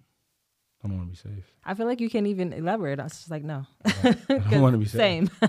I 0.83 0.87
don't 0.87 0.97
want 0.97 1.13
to 1.15 1.23
be 1.23 1.29
saved. 1.35 1.45
I 1.63 1.75
feel 1.75 1.85
like 1.85 2.01
you 2.01 2.09
can't 2.09 2.25
even 2.25 2.53
elaborate. 2.53 2.99
I 2.99 3.03
was 3.03 3.11
just 3.11 3.29
like, 3.29 3.43
no. 3.43 3.67
I 3.85 4.15
don't 4.49 4.61
want 4.61 4.73
to 4.73 4.79
be 4.79 4.85
saved. 4.85 5.31
Same. 5.39 5.47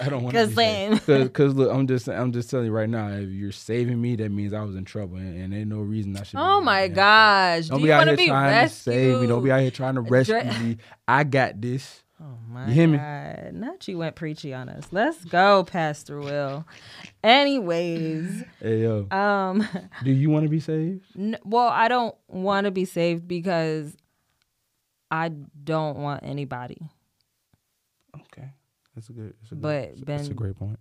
I 0.00 0.08
don't 0.08 0.22
want 0.22 0.36
to 0.36 0.46
be 0.46 0.54
same. 0.54 0.96
saved. 0.98 1.24
Because 1.24 1.54
look, 1.54 1.72
I'm 1.74 1.88
just 1.88 2.08
I'm 2.08 2.30
just 2.32 2.48
telling 2.48 2.66
you 2.66 2.72
right 2.72 2.88
now. 2.88 3.08
If 3.08 3.28
you're 3.30 3.50
saving 3.50 4.00
me, 4.00 4.14
that 4.16 4.30
means 4.30 4.52
I 4.52 4.62
was 4.62 4.76
in 4.76 4.84
trouble, 4.84 5.16
and, 5.16 5.36
and 5.36 5.52
ain't 5.52 5.68
no 5.68 5.80
reason 5.80 6.16
I 6.16 6.22
should. 6.22 6.38
oh 6.38 6.60
my 6.60 6.86
gosh. 6.86 7.66
Don't 7.68 7.78
Do 7.78 7.82
be 7.84 7.88
you 7.88 7.94
out 7.94 8.06
here 8.06 8.16
be 8.16 8.28
trying 8.28 8.50
rescued? 8.52 8.94
to 8.94 9.00
save 9.00 9.20
me. 9.20 9.26
Don't 9.26 9.42
be 9.42 9.50
out 9.50 9.60
here 9.62 9.70
trying 9.72 9.94
to 9.96 10.00
rescue 10.02 10.40
Dre- 10.40 10.58
me. 10.60 10.76
I 11.08 11.24
got 11.24 11.60
this. 11.60 12.04
Oh 12.20 12.38
my 12.48 12.68
You 12.68 12.74
hear 12.74 12.86
me? 12.86 12.98
God. 12.98 13.50
Not 13.54 13.88
you 13.88 13.98
went 13.98 14.14
preachy 14.14 14.54
on 14.54 14.68
us. 14.68 14.84
Let's 14.92 15.24
go, 15.24 15.64
Pastor 15.64 16.20
Will. 16.20 16.64
Anyways, 17.24 18.44
Hey 18.60 18.82
yo, 18.82 19.08
um, 19.10 19.66
do 20.04 20.12
you 20.12 20.30
want 20.30 20.44
to 20.44 20.48
be 20.48 20.60
saved? 20.60 21.04
n- 21.18 21.38
well, 21.44 21.66
I 21.66 21.88
don't 21.88 22.14
want 22.28 22.66
to 22.66 22.70
be 22.70 22.84
saved 22.84 23.26
because 23.26 23.96
I 25.12 25.28
don't 25.28 25.98
want 25.98 26.24
anybody. 26.24 26.78
Okay, 28.16 28.48
that's 28.94 29.10
a 29.10 29.12
good. 29.12 29.34
That's 29.40 29.52
a 29.52 29.54
good 29.54 29.62
But 29.62 30.06
that's, 30.06 30.22
that's 30.22 30.28
a 30.28 30.34
great 30.34 30.56
point. 30.56 30.78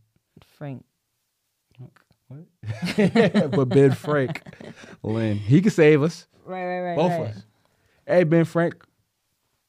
Frank. 0.58 0.86
What? 2.28 2.46
but 3.52 3.66
Ben 3.66 3.92
Frank, 3.92 4.42
Lynn, 5.04 5.38
he 5.38 5.62
can 5.62 5.72
save 5.72 6.02
us, 6.02 6.28
Right, 6.46 6.64
right, 6.64 6.82
right. 6.82 6.96
both 6.96 7.12
right. 7.12 7.22
of 7.22 7.28
us. 7.36 7.44
Hey 8.08 8.24
Ben 8.24 8.46
Frank, 8.46 8.76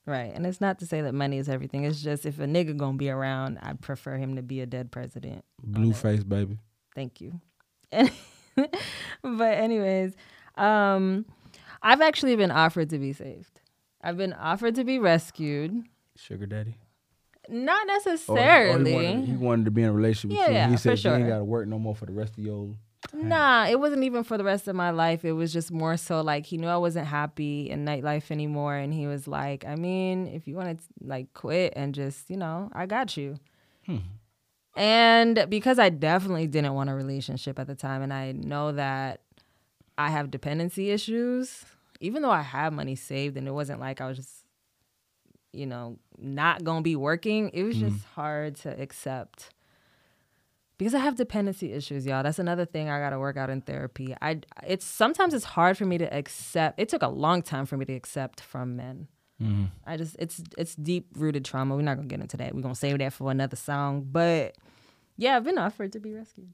Right. 0.07 0.33
And 0.35 0.45
it's 0.47 0.61
not 0.61 0.79
to 0.81 0.87
say 0.87 1.01
that 1.01 1.13
money 1.15 1.39
is 1.39 1.49
everything. 1.49 1.85
It's 1.85 2.03
just 2.03 2.27
if 2.27 2.39
a 2.39 2.45
nigga 2.45 2.77
gonna 2.77 2.97
be 2.97 3.11
around, 3.11 3.59
I 3.63 3.75
prefer 3.75 4.17
him 4.17 4.37
to 4.37 4.43
be 4.43 4.61
a 4.61 4.67
dead 4.67 4.91
president. 4.91 5.45
Blueface 5.65 6.29
baby. 6.29 6.59
Thank 6.95 7.21
you. 7.21 7.41
but 7.93 9.55
anyways, 9.55 10.15
um, 10.57 11.25
I've 11.83 12.01
actually 12.01 12.37
been 12.37 12.51
offered 12.51 12.91
to 12.91 12.99
be 12.99 13.13
saved. 13.13 13.52
I've 14.03 14.17
been 14.17 14.33
offered 14.33 14.75
to 14.77 14.85
be 14.85 14.99
rescued. 14.99 15.85
Sugar 16.17 16.47
daddy. 16.47 16.77
Not 17.49 17.87
oh, 17.89 17.91
Or- 17.91 17.93
or 17.93 17.95
necessarily. 17.99 18.91
he, 18.91 18.97
wanted, 18.97 19.25
he 19.27 19.33
wanted 19.37 19.65
to 19.67 19.71
be 19.71 19.83
in 19.83 19.89
a 19.89 19.93
relationship 19.93 20.31
with 20.31 20.39
Yeah, 20.39 20.49
you. 20.49 20.55
yeah, 20.55 20.71
he 20.71 20.77
said 20.77 21.03
you 21.03 21.13
ain't 21.13 21.29
got 21.29 21.39
to 21.39 21.45
work 21.45 21.67
no 21.67 21.79
more 21.79 21.95
for 21.95 22.07
the 22.07 22.13
rest 22.13 22.39
of 22.39 22.45
your. 22.45 22.75
Nah, 23.13 23.67
it 23.67 23.81
wasn't 23.81 24.05
even 24.05 24.23
for 24.23 24.39
the 24.39 24.45
rest 24.45 24.69
of 24.69 24.77
my 24.77 24.91
life. 24.91 25.25
It 25.25 25.33
was 25.33 25.53
just 25.53 25.73
more 25.73 25.97
so 25.97 26.21
like 26.21 26.47
he 26.47 26.57
knew 26.57 26.69
I 26.69 26.77
wasn't 26.77 27.09
happy 27.09 27.69
in 27.69 27.85
nightlife 27.85 28.31
anymore, 28.31 28.77
and 28.77 28.95
he 28.95 29.09
was 29.09 29.27
like, 29.27 29.65
"I 29.67 29.75
mean, 29.75 30.29
if 30.29 30.47
you 30.47 30.55
want 30.55 30.79
to 30.79 30.85
like 31.05 31.35
quit 31.35 31.73
and 31.75 31.95
just, 31.95 32.31
you 32.31 32.37
know, 32.37 32.71
I 32.73 32.87
got 32.87 33.17
you." 33.17 33.39
Hmm. 33.87 33.97
And 34.77 35.47
because 35.49 35.79
I 35.81 35.91
definitely 35.91 36.47
didn't 36.47 36.75
want 36.75 36.91
a 36.91 36.95
relationship 36.95 37.59
at 37.59 37.67
the 37.67 37.75
time, 37.75 38.03
and 38.03 38.13
I 38.13 38.33
know 38.33 38.71
that 38.73 39.21
I 39.99 40.09
have 40.11 40.31
dependency 40.31 40.91
issues, 40.91 41.65
even 42.03 42.23
though 42.23 42.31
I 42.31 42.43
had 42.43 42.73
money 42.73 42.95
saved, 42.95 43.37
and 43.37 43.49
it 43.49 43.53
wasn't 43.53 43.81
like 43.81 44.01
I 44.01 44.07
was 44.07 44.19
just, 44.19 44.45
you 45.53 45.67
know, 45.67 45.99
not 46.19 46.65
gonna 46.65 46.83
be 46.83 46.97
working. 46.97 47.51
It 47.55 47.63
was 47.63 47.77
just 47.77 48.05
hard 48.15 48.57
to 48.57 48.81
accept 48.81 49.51
because 50.79 50.95
I 50.95 50.99
have 50.99 51.17
dependency 51.17 51.73
issues, 51.73 52.05
y'all. 52.05 52.23
That's 52.23 52.39
another 52.39 52.65
thing 52.65 52.89
I 52.89 52.99
got 52.99 53.11
to 53.11 53.19
work 53.19 53.37
out 53.37 53.51
in 53.51 53.61
therapy. 53.61 54.15
I 54.21 54.41
it's 54.67 54.85
sometimes 54.85 55.33
it's 55.33 55.45
hard 55.45 55.79
for 55.79 55.85
me 55.85 55.99
to 55.99 56.13
accept. 56.13 56.81
It 56.81 56.89
took 56.89 57.03
a 57.03 57.09
long 57.09 57.43
time 57.43 57.67
for 57.67 57.77
me 57.77 57.85
to 57.85 57.93
accept 57.93 58.41
from 58.41 58.77
men. 58.77 59.07
Mm-hmm. 59.41 59.65
I 59.87 59.97
just 59.97 60.17
it's 60.19 60.43
it's 60.59 60.75
deep 60.75 61.09
rooted 61.17 61.45
trauma. 61.45 61.77
We're 61.77 61.83
not 61.83 61.97
gonna 61.97 62.09
get 62.09 62.21
into 62.21 62.37
that. 62.39 62.55
We're 62.55 62.63
gonna 62.63 62.75
save 62.75 62.99
that 62.99 63.13
for 63.13 63.31
another 63.31 63.57
song. 63.57 64.09
But 64.11 64.57
yeah, 65.17 65.37
I've 65.37 65.45
been 65.45 65.59
offered 65.59 65.93
to 65.93 66.01
be 66.01 66.13
rescued. 66.15 66.53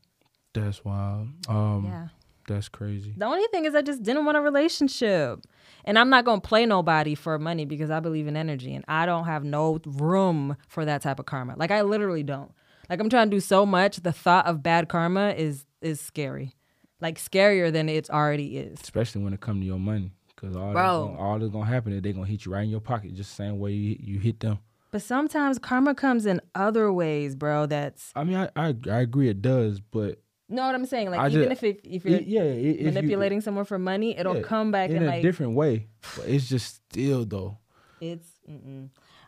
That's 0.53 0.85
wild. 0.85 1.29
Um, 1.49 1.85
Yeah. 1.87 2.09
That's 2.49 2.69
crazy. 2.69 3.15
The 3.17 3.27
only 3.27 3.47
thing 3.53 3.65
is 3.65 3.75
I 3.75 3.83
just 3.83 4.03
didn't 4.03 4.25
want 4.25 4.37
a 4.37 4.41
relationship. 4.41 5.41
And 5.85 5.99
I'm 5.99 6.11
not 6.11 6.25
gonna 6.25 6.41
play 6.41 6.67
nobody 6.67 7.15
for 7.15 7.39
money 7.39 7.65
because 7.65 7.91
I 7.91 8.01
believe 8.01 8.27
in 8.27 8.37
energy 8.37 8.75
and 8.75 8.85
I 8.89 9.07
don't 9.07 9.25
have 9.25 9.45
no 9.45 9.81
room 9.87 10.57
for 10.69 10.85
that 10.85 11.03
type 11.03 11.19
of 11.19 11.27
karma. 11.27 11.55
Like 11.57 11.71
I 11.71 11.83
literally 11.83 12.23
don't. 12.23 12.53
Like 12.91 13.01
I'm 13.01 13.09
trying 13.09 13.31
to 13.31 13.37
do 13.37 13.41
so 13.41 13.65
much, 13.65 13.99
the 13.99 14.13
thought 14.13 14.47
of 14.47 14.63
bad 14.63 14.89
karma 14.89 15.31
is 15.31 15.65
is 15.81 16.01
scary. 16.01 16.55
Like 17.01 17.19
scarier 17.19 17.73
than 17.73 17.89
it 17.89 18.11
already 18.11 18.59
is. 18.59 18.81
Especially 18.83 19.23
when 19.23 19.33
it 19.33 19.41
come 19.41 19.61
to 19.61 19.67
your 19.67 19.79
money, 19.79 20.13
because 20.35 20.57
all 20.57 20.73
that's 20.73 20.75
Bro. 20.75 21.07
gonna, 21.07 21.19
all 21.21 21.39
that's 21.39 21.53
gonna 21.53 21.67
happen 21.67 21.93
is 21.93 22.03
they're 22.03 22.13
gonna 22.13 22.27
hit 22.27 22.45
you 22.45 22.53
right 22.53 22.65
in 22.65 22.71
your 22.71 22.81
pocket, 22.81 23.15
just 23.15 23.31
the 23.31 23.45
same 23.45 23.59
way 23.59 23.73
you, 23.73 23.97
you 24.01 24.19
hit 24.19 24.41
them. 24.41 24.59
But 24.91 25.03
sometimes 25.03 25.59
karma 25.59 25.95
comes 25.95 26.27
in 26.27 26.41
other 26.55 26.93
ways, 26.93 27.37
bro. 27.37 27.67
That's 27.67 28.11
I 28.17 28.25
mean, 28.25 28.37
I 28.37 28.51
I, 28.57 28.75
I 28.91 29.01
agree 29.01 29.29
it 29.29 29.43
does, 29.43 29.81
but 29.81 30.19
know 30.49 30.65
what 30.67 30.75
I'm 30.75 30.87
saying? 30.87 31.11
Like 31.11 31.21
I 31.21 31.29
even 31.29 31.49
just- 31.51 31.63
if 31.63 31.65
it, 31.65 31.81
if 31.85 32.05
you're 32.05 32.21
yeah, 32.21 32.43
if 32.43 32.79
you- 32.81 32.85
manipulating 32.87 33.41
someone 33.41 33.65
for 33.65 33.79
money, 33.79 34.17
it'll 34.17 34.37
yeah, 34.37 34.43
come 34.43 34.71
back 34.71 34.91
in 34.91 35.03
a 35.03 35.07
like 35.07 35.23
different 35.23 35.53
way. 35.55 35.89
But 36.17 36.27
it's 36.29 36.49
just 36.49 36.77
still 36.91 37.25
though 37.25 37.59
it's 38.01 38.27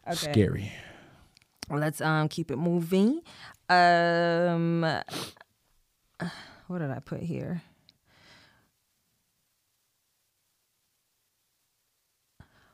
okay. 0.06 0.14
scary. 0.32 0.72
Let's 1.70 2.00
um 2.00 2.28
keep 2.28 2.50
it 2.50 2.56
moving. 2.56 3.20
Um 3.68 4.80
what 6.66 6.78
did 6.78 6.90
I 6.90 6.98
put 7.04 7.20
here? 7.20 7.62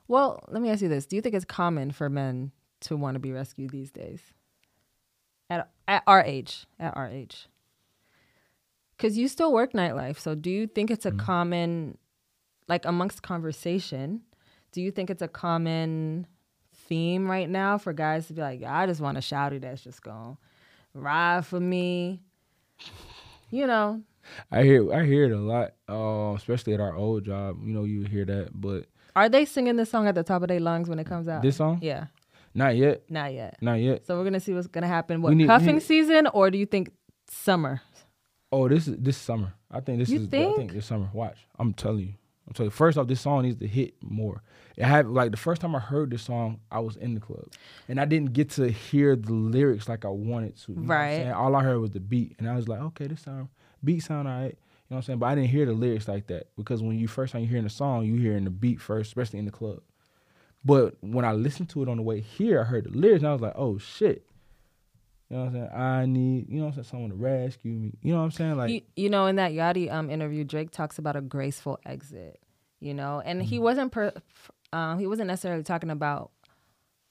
Well, 0.08 0.44
let 0.48 0.62
me 0.62 0.70
ask 0.70 0.82
you 0.82 0.88
this. 0.88 1.06
Do 1.06 1.16
you 1.16 1.22
think 1.22 1.34
it's 1.34 1.44
common 1.44 1.90
for 1.90 2.08
men 2.08 2.52
to 2.82 2.96
want 2.96 3.14
to 3.16 3.18
be 3.18 3.32
rescued 3.32 3.70
these 3.70 3.90
days? 3.90 4.20
At 5.50 5.70
at 5.88 6.02
our 6.06 6.22
age, 6.22 6.66
at 6.78 6.96
our 6.96 7.08
age. 7.08 7.48
Cuz 8.98 9.16
you 9.18 9.28
still 9.28 9.52
work 9.52 9.72
nightlife. 9.72 10.18
So 10.18 10.34
do 10.34 10.50
you 10.50 10.66
think 10.66 10.90
it's 10.90 11.06
a 11.06 11.12
common 11.12 11.98
like 12.68 12.84
amongst 12.84 13.22
conversation, 13.22 14.22
do 14.72 14.80
you 14.80 14.90
think 14.90 15.10
it's 15.10 15.22
a 15.22 15.28
common 15.28 16.26
theme 16.88 17.30
right 17.30 17.48
now 17.48 17.78
for 17.78 17.92
guys 17.92 18.26
to 18.28 18.32
be 18.34 18.40
like, 18.40 18.62
I 18.64 18.86
just 18.86 19.00
want 19.00 19.16
a 19.18 19.20
shouty 19.20 19.60
that's 19.60 19.82
just 19.82 20.02
going 20.02 20.36
to 20.36 20.98
ride 20.98 21.46
for 21.46 21.60
me? 21.60 22.22
You 23.50 23.66
know, 23.66 24.02
I 24.50 24.64
hear 24.64 24.92
I 24.92 25.04
hear 25.04 25.24
it 25.24 25.32
a 25.32 25.38
lot, 25.38 25.72
uh, 25.88 26.34
especially 26.36 26.74
at 26.74 26.80
our 26.80 26.94
old 26.96 27.24
job. 27.24 27.58
You 27.64 27.72
know, 27.72 27.84
you 27.84 28.02
hear 28.04 28.24
that, 28.24 28.50
but 28.60 28.86
are 29.14 29.28
they 29.28 29.44
singing 29.44 29.76
this 29.76 29.90
song 29.90 30.08
at 30.08 30.14
the 30.14 30.24
top 30.24 30.42
of 30.42 30.48
their 30.48 30.60
lungs 30.60 30.88
when 30.88 30.98
it 30.98 31.06
comes 31.06 31.28
out? 31.28 31.42
this 31.42 31.56
song, 31.56 31.78
Yeah, 31.80 32.06
not 32.54 32.76
yet, 32.76 33.08
not 33.08 33.32
yet. 33.32 33.56
not 33.62 33.74
yet. 33.74 34.04
So 34.06 34.16
we're 34.16 34.24
going 34.24 34.32
to 34.34 34.40
see 34.40 34.52
what's 34.52 34.66
going 34.66 34.82
to 34.82 34.88
happen. 34.88 35.22
What, 35.22 35.34
need- 35.34 35.46
cuffing 35.46 35.76
need- 35.76 35.82
season 35.84 36.26
or 36.26 36.50
do 36.50 36.58
you 36.58 36.66
think 36.66 36.90
summer? 37.30 37.80
Oh, 38.56 38.68
this 38.68 38.88
is 38.88 38.96
this 38.96 39.18
summer. 39.18 39.52
I 39.70 39.80
think 39.80 39.98
this 39.98 40.08
You 40.08 40.20
is. 40.20 40.28
I 40.28 40.30
think? 40.30 40.56
think 40.56 40.72
this 40.72 40.86
summer. 40.86 41.10
Watch, 41.12 41.36
I'm 41.58 41.74
telling 41.74 42.00
you. 42.00 42.14
I'm 42.46 42.54
telling 42.54 42.68
you. 42.68 42.70
First 42.70 42.96
off, 42.96 43.06
this 43.06 43.20
song 43.20 43.42
needs 43.42 43.58
to 43.58 43.66
hit 43.66 43.94
more. 44.00 44.42
It 44.78 44.84
had 44.84 45.08
like 45.08 45.30
the 45.30 45.36
first 45.36 45.60
time 45.60 45.76
I 45.76 45.78
heard 45.78 46.10
this 46.10 46.22
song, 46.22 46.60
I 46.70 46.78
was 46.78 46.96
in 46.96 47.12
the 47.14 47.20
club, 47.20 47.48
and 47.86 48.00
I 48.00 48.06
didn't 48.06 48.32
get 48.32 48.48
to 48.52 48.70
hear 48.70 49.14
the 49.14 49.32
lyrics 49.32 49.90
like 49.90 50.06
I 50.06 50.08
wanted 50.08 50.56
to. 50.62 50.72
you 50.72 50.78
know 50.78 50.82
what 50.88 50.94
I'm 50.96 51.26
Right. 51.26 51.30
All 51.32 51.54
I 51.54 51.62
heard 51.62 51.80
was 51.80 51.90
the 51.90 52.00
beat, 52.00 52.36
and 52.38 52.48
I 52.48 52.56
was 52.56 52.66
like, 52.66 52.80
okay, 52.80 53.06
this 53.08 53.20
sound 53.20 53.48
beat 53.84 54.00
sound 54.02 54.26
alright. 54.26 54.52
You 54.52 54.94
know 54.94 54.96
what 54.96 54.96
I'm 54.96 55.02
saying? 55.02 55.18
But 55.18 55.26
I 55.26 55.34
didn't 55.34 55.50
hear 55.50 55.66
the 55.66 55.72
lyrics 55.72 56.08
like 56.08 56.28
that 56.28 56.46
because 56.56 56.82
when 56.82 56.98
you 56.98 57.08
first 57.08 57.32
time 57.32 57.42
you 57.42 57.48
hearing 57.48 57.64
the 57.64 57.70
song, 57.70 58.06
you 58.06 58.14
hearing 58.14 58.44
the 58.44 58.50
beat 58.50 58.80
first, 58.80 59.08
especially 59.08 59.38
in 59.38 59.44
the 59.44 59.50
club. 59.50 59.80
But 60.64 60.96
when 61.02 61.24
I 61.26 61.32
listened 61.32 61.68
to 61.70 61.82
it 61.82 61.88
on 61.90 61.96
the 61.98 62.02
way 62.02 62.20
here, 62.20 62.60
I 62.60 62.64
heard 62.64 62.84
the 62.84 62.96
lyrics, 62.96 63.20
and 63.20 63.28
I 63.28 63.32
was 63.32 63.42
like, 63.42 63.54
oh 63.56 63.76
shit. 63.78 64.24
You 65.28 65.36
know 65.36 65.42
what 65.44 65.48
I'm 65.48 65.54
saying? 65.54 65.70
I 65.74 66.06
need, 66.06 66.48
you 66.48 66.58
know 66.58 66.64
what 66.66 66.68
I'm 66.68 66.74
saying, 66.74 66.84
someone 66.84 67.10
to 67.10 67.16
rescue 67.16 67.72
me. 67.72 67.92
You 68.02 68.12
know 68.12 68.18
what 68.18 68.24
I'm 68.26 68.30
saying? 68.30 68.56
Like 68.56 68.70
you, 68.70 68.80
you 68.94 69.10
know, 69.10 69.26
in 69.26 69.36
that 69.36 69.52
Yachty 69.52 69.90
um 69.92 70.08
interview, 70.10 70.44
Drake 70.44 70.70
talks 70.70 70.98
about 70.98 71.16
a 71.16 71.20
graceful 71.20 71.78
exit. 71.84 72.40
You 72.80 72.94
know, 72.94 73.20
and 73.24 73.40
Mm. 73.40 73.44
he 73.44 73.58
wasn't 73.58 73.90
per, 73.90 74.12
um, 74.72 74.98
he 74.98 75.06
wasn't 75.06 75.28
necessarily 75.28 75.62
talking 75.62 75.90
about 75.90 76.30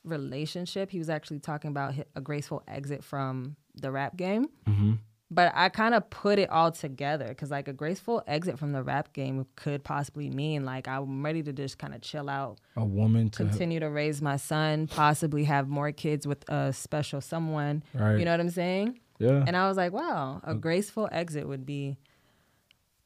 relationship. 0.03 0.91
He 0.91 0.99
was 0.99 1.09
actually 1.09 1.39
talking 1.39 1.69
about 1.71 1.95
a 2.15 2.21
graceful 2.21 2.63
exit 2.67 3.03
from 3.03 3.55
the 3.75 3.91
rap 3.91 4.15
game. 4.15 4.47
hmm 4.65 4.93
But 5.32 5.51
I 5.55 5.69
kind 5.69 5.95
of 5.95 6.07
put 6.11 6.38
it 6.38 6.49
all 6.51 6.71
together 6.71 7.28
because 7.28 7.49
like 7.49 7.67
a 7.67 7.73
graceful 7.73 8.23
exit 8.28 8.59
from 8.59 8.73
the 8.73 8.84
rap 8.84 9.11
game 9.11 9.47
could 9.55 9.84
possibly 9.84 10.30
mean 10.30 10.65
like 10.65 10.88
I'm 10.88 11.26
ready 11.26 11.41
to 11.43 11.51
just 11.51 11.80
kind 11.80 11.95
of 11.95 12.01
chill 12.01 12.30
out, 12.30 12.59
a 12.76 12.86
woman 12.86 13.32
to 13.32 13.38
continue 13.38 13.80
to 13.80 13.89
raise 13.89 14.21
my 14.21 14.38
son, 14.38 14.88
possibly 14.88 15.45
have 15.45 15.67
more 15.67 15.91
kids 15.91 16.28
with 16.28 16.47
a 16.49 16.71
special 16.73 17.21
someone. 17.21 17.84
right. 17.93 18.19
You 18.19 18.26
know 18.26 18.32
what 18.32 18.39
I'm 18.39 18.49
saying? 18.49 18.99
yeah. 19.19 19.43
And 19.45 19.55
I 19.55 19.67
was 19.67 19.78
like, 19.78 19.93
wow, 19.93 20.41
a 20.43 20.53
mm. 20.53 20.61
graceful 20.61 21.09
exit 21.11 21.47
would 21.47 21.65
be. 21.65 21.97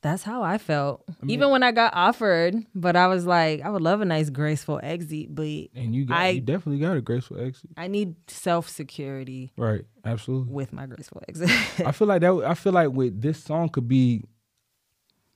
That's 0.02 0.24
how 0.24 0.44
I 0.44 0.58
felt. 0.58 1.04
mean- 1.22 1.32
Even 1.32 1.50
when 1.50 1.62
I 1.62 1.72
got 1.74 1.94
offered, 1.94 2.56
but 2.74 2.96
I 2.96 3.08
was 3.08 3.26
like, 3.26 3.62
I 3.62 3.70
would 3.70 3.82
love 3.82 4.00
a 4.00 4.06
nice 4.06 4.30
graceful 4.30 4.80
exit, 4.82 5.36
but 5.36 5.46
And 5.76 5.94
you 5.94 6.06
got 6.06 6.18
I- 6.18 6.30
you 6.30 6.42
definitely 6.42 6.80
got 6.80 6.96
a 6.96 7.02
graceful 7.02 7.38
exit. 7.40 7.72
I 7.76 7.88
need 7.88 8.16
self 8.30 8.70
security 8.70 9.52
Right. 9.58 9.84
Absolutely. 10.06 10.54
with 10.54 10.72
my 10.72 10.86
graceful 10.86 11.22
exit. 11.28 11.50
I 11.86 11.92
feel 11.92 12.08
like 12.08 12.22
that 12.22 12.34
I 12.46 12.54
feel 12.54 12.72
like 12.74 12.92
with 12.92 13.22
this 13.22 13.44
song 13.44 13.68
could 13.70 13.88
be 13.90 14.24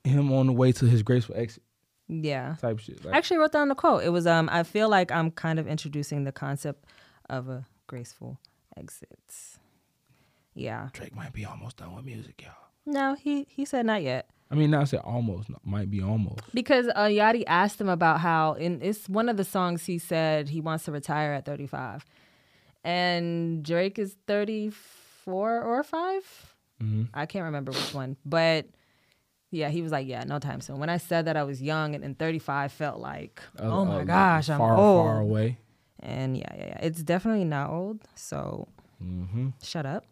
him 0.05 0.31
on 0.31 0.47
the 0.47 0.53
way 0.53 0.71
to 0.73 0.85
his 0.85 1.03
graceful 1.03 1.35
exit 1.37 1.63
yeah. 2.07 2.55
type 2.61 2.79
shit. 2.79 2.99
I 3.05 3.17
actually 3.17 3.37
wrote 3.37 3.51
down 3.53 3.67
the 3.69 3.75
quote. 3.75 4.03
It 4.03 4.09
was 4.09 4.25
um 4.27 4.49
I 4.51 4.63
feel 4.63 4.87
like 4.89 5.11
I'm 5.11 5.29
kind 5.31 5.59
of 5.59 5.67
introducing 5.67 6.23
the 6.23 6.31
concept 6.31 6.85
of 7.29 7.49
a 7.49 7.65
graceful 7.87 8.39
exit. 8.77 9.19
Yeah. 10.55 10.89
Drake 10.93 11.15
might 11.15 11.33
be 11.33 11.45
almost 11.45 11.77
done 11.77 11.95
with 11.95 12.05
music, 12.05 12.41
y'all. 12.43 12.51
No, 12.85 13.15
he 13.15 13.45
he 13.49 13.65
said 13.65 13.85
not 13.85 14.03
yet. 14.03 14.29
I 14.51 14.55
mean, 14.55 14.69
not 14.71 14.87
say 14.89 14.97
almost, 14.97 15.49
might 15.63 15.89
be 15.89 16.01
almost. 16.01 16.41
Because 16.53 16.87
uh, 16.95 17.05
Yachty 17.05 17.43
asked 17.47 17.81
him 17.81 17.89
about 17.89 18.19
how 18.19 18.53
in 18.53 18.81
it's 18.81 19.09
one 19.09 19.27
of 19.29 19.37
the 19.37 19.43
songs 19.43 19.85
he 19.85 19.97
said 19.97 20.49
he 20.49 20.61
wants 20.61 20.85
to 20.85 20.91
retire 20.91 21.33
at 21.33 21.45
35, 21.45 22.05
and 22.83 23.63
Drake 23.63 23.97
is 23.97 24.15
34 24.27 25.61
or 25.61 25.83
5. 25.83 26.55
Mhm. 26.81 27.07
I 27.13 27.25
can't 27.25 27.45
remember 27.45 27.71
which 27.71 27.93
one, 27.93 28.17
but 28.25 28.67
yeah, 29.51 29.69
he 29.69 29.81
was 29.81 29.91
like, 29.91 30.07
yeah, 30.07 30.23
no 30.23 30.39
time 30.39 30.61
soon. 30.61 30.79
When 30.79 30.89
I 30.89 30.97
said 30.97 31.25
that 31.25 31.37
I 31.37 31.43
was 31.43 31.61
young 31.61 31.93
and, 31.95 32.03
and 32.03 32.17
35 32.17 32.71
felt 32.71 32.99
like, 32.99 33.41
Uh, 33.59 33.63
oh 33.65 33.85
my 33.85 34.01
uh, 34.01 34.03
gosh, 34.03 34.49
I'm 34.49 34.57
far, 34.57 34.75
old. 34.77 35.05
far 35.05 35.19
away. 35.19 35.57
And 35.99 36.35
yeah, 36.35 36.53
yeah, 36.57 36.65
yeah, 36.67 36.79
it's 36.81 37.01
definitely 37.03 37.45
not 37.45 37.69
old. 37.69 38.01
So 38.15 38.67
hmm 39.03 39.49
shut 39.61 39.85
up, 39.85 40.05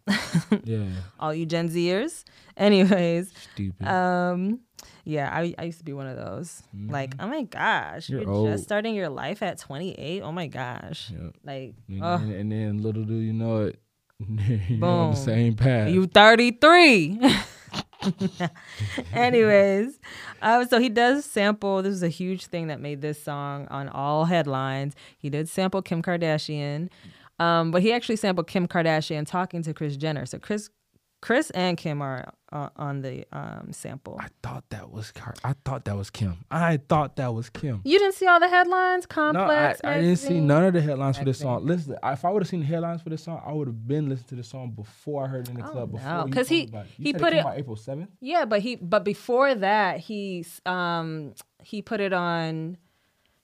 Yeah, 0.63 0.85
all 1.19 1.33
you 1.33 1.45
Gen 1.45 1.69
Zers. 1.69 2.23
Anyways, 2.57 3.31
stupid. 3.53 3.87
um, 3.87 4.59
yeah, 5.05 5.29
I, 5.33 5.55
I 5.57 5.63
used 5.63 5.79
to 5.79 5.85
be 5.85 5.93
one 5.93 6.07
of 6.07 6.17
those. 6.17 6.61
Like, 6.73 7.15
oh 7.19 7.27
my 7.27 7.43
gosh, 7.43 8.07
Mm-hmm. 8.07 8.13
You're 8.21 8.23
you're, 8.23 8.51
just 8.51 8.63
starting 8.65 8.93
your 8.95 9.09
life 9.09 9.41
at 9.41 9.57
28. 9.59 10.21
Oh 10.21 10.31
my 10.31 10.47
gosh, 10.47 11.09
yeah. 11.11 11.29
like, 11.43 11.73
And, 11.87 12.03
oh, 12.03 12.15
and, 12.15 12.33
and 12.33 12.51
then 12.51 12.81
little 12.83 13.03
do 13.03 13.15
you 13.15 13.33
know 13.33 13.65
it, 13.67 13.79
you're 14.19 14.87
on 14.89 15.11
the 15.11 15.15
Boom. 15.15 15.15
same 15.15 15.55
path. 15.55 15.89
you 15.89 16.05
33. 16.07 17.19
Anyways, 19.13 19.99
um, 20.41 20.67
so 20.67 20.79
he 20.79 20.89
does 20.89 21.25
sample. 21.25 21.81
This 21.83 21.93
is 21.93 22.03
a 22.03 22.09
huge 22.09 22.47
thing 22.47 22.67
that 22.67 22.79
made 22.79 23.01
this 23.01 23.21
song 23.21 23.67
on 23.69 23.89
all 23.89 24.25
headlines. 24.25 24.95
He 25.17 25.29
did 25.29 25.47
sample 25.49 25.81
Kim 25.81 26.01
Kardashian, 26.01 26.89
um, 27.41 27.71
but 27.71 27.81
he 27.81 27.91
actually 27.93 28.17
sampled 28.17 28.47
Kim 28.47 28.67
Kardashian 28.67 29.25
talking 29.25 29.61
to 29.63 29.73
Kris 29.73 29.97
Jenner. 29.97 30.25
So 30.25 30.37
Kris, 30.39 30.69
Kris 31.21 31.49
and 31.51 31.77
Kim 31.77 32.01
are 32.01 32.33
uh, 32.51 32.69
on 32.75 33.01
the 33.01 33.25
um, 33.31 33.69
sample. 33.71 34.17
I 34.19 34.27
thought 34.43 34.63
that 34.71 34.91
was 34.91 35.11
Car- 35.11 35.35
I 35.43 35.53
thought 35.63 35.85
that 35.85 35.95
was 35.95 36.09
Kim. 36.09 36.43
I 36.49 36.77
thought 36.77 37.15
that 37.17 37.33
was 37.33 37.49
Kim. 37.49 37.81
You 37.83 37.99
didn't 37.99 38.15
see 38.15 38.25
all 38.27 38.39
the 38.39 38.49
headlines? 38.49 39.05
No, 39.05 39.13
I, 39.13 39.15
Complex. 39.15 39.81
I 39.83 39.93
didn't 40.01 40.15
see 40.17 40.39
none 40.39 40.63
of 40.65 40.73
the 40.73 40.81
headlines 40.81 41.17
for 41.19 41.25
this 41.25 41.39
song. 41.39 41.65
Listen, 41.65 41.95
if 42.03 42.25
I 42.25 42.29
would 42.31 42.41
have 42.41 42.49
seen 42.49 42.61
the 42.61 42.65
headlines 42.65 43.01
for 43.03 43.09
this 43.09 43.23
song, 43.23 43.41
I 43.45 43.51
would 43.53 43.67
have 43.67 43.87
been 43.87 44.09
listening 44.09 44.29
to 44.29 44.35
the 44.35 44.43
song 44.43 44.71
before 44.71 45.23
I 45.25 45.27
heard 45.27 45.47
it 45.47 45.51
in 45.51 45.57
the 45.61 45.65
Oh, 45.67 45.71
club. 45.71 45.91
Before 45.91 46.09
no, 46.09 46.25
you 46.25 46.33
'cause 46.33 46.49
he- 46.49 46.61
it. 46.63 46.85
He 46.97 47.11
said 47.11 47.21
put 47.21 47.29
came 47.33 47.39
it- 47.39 47.45
out 47.45 47.57
April 47.57 47.75
seventh. 47.75 48.09
Yeah, 48.19 48.45
but 48.45 48.61
he 48.61 48.75
but 48.77 49.03
before 49.05 49.53
that 49.55 49.99
he 49.99 50.45
um 50.65 51.33
he 51.63 51.81
put 51.83 51.99
it 52.01 52.13
on 52.13 52.77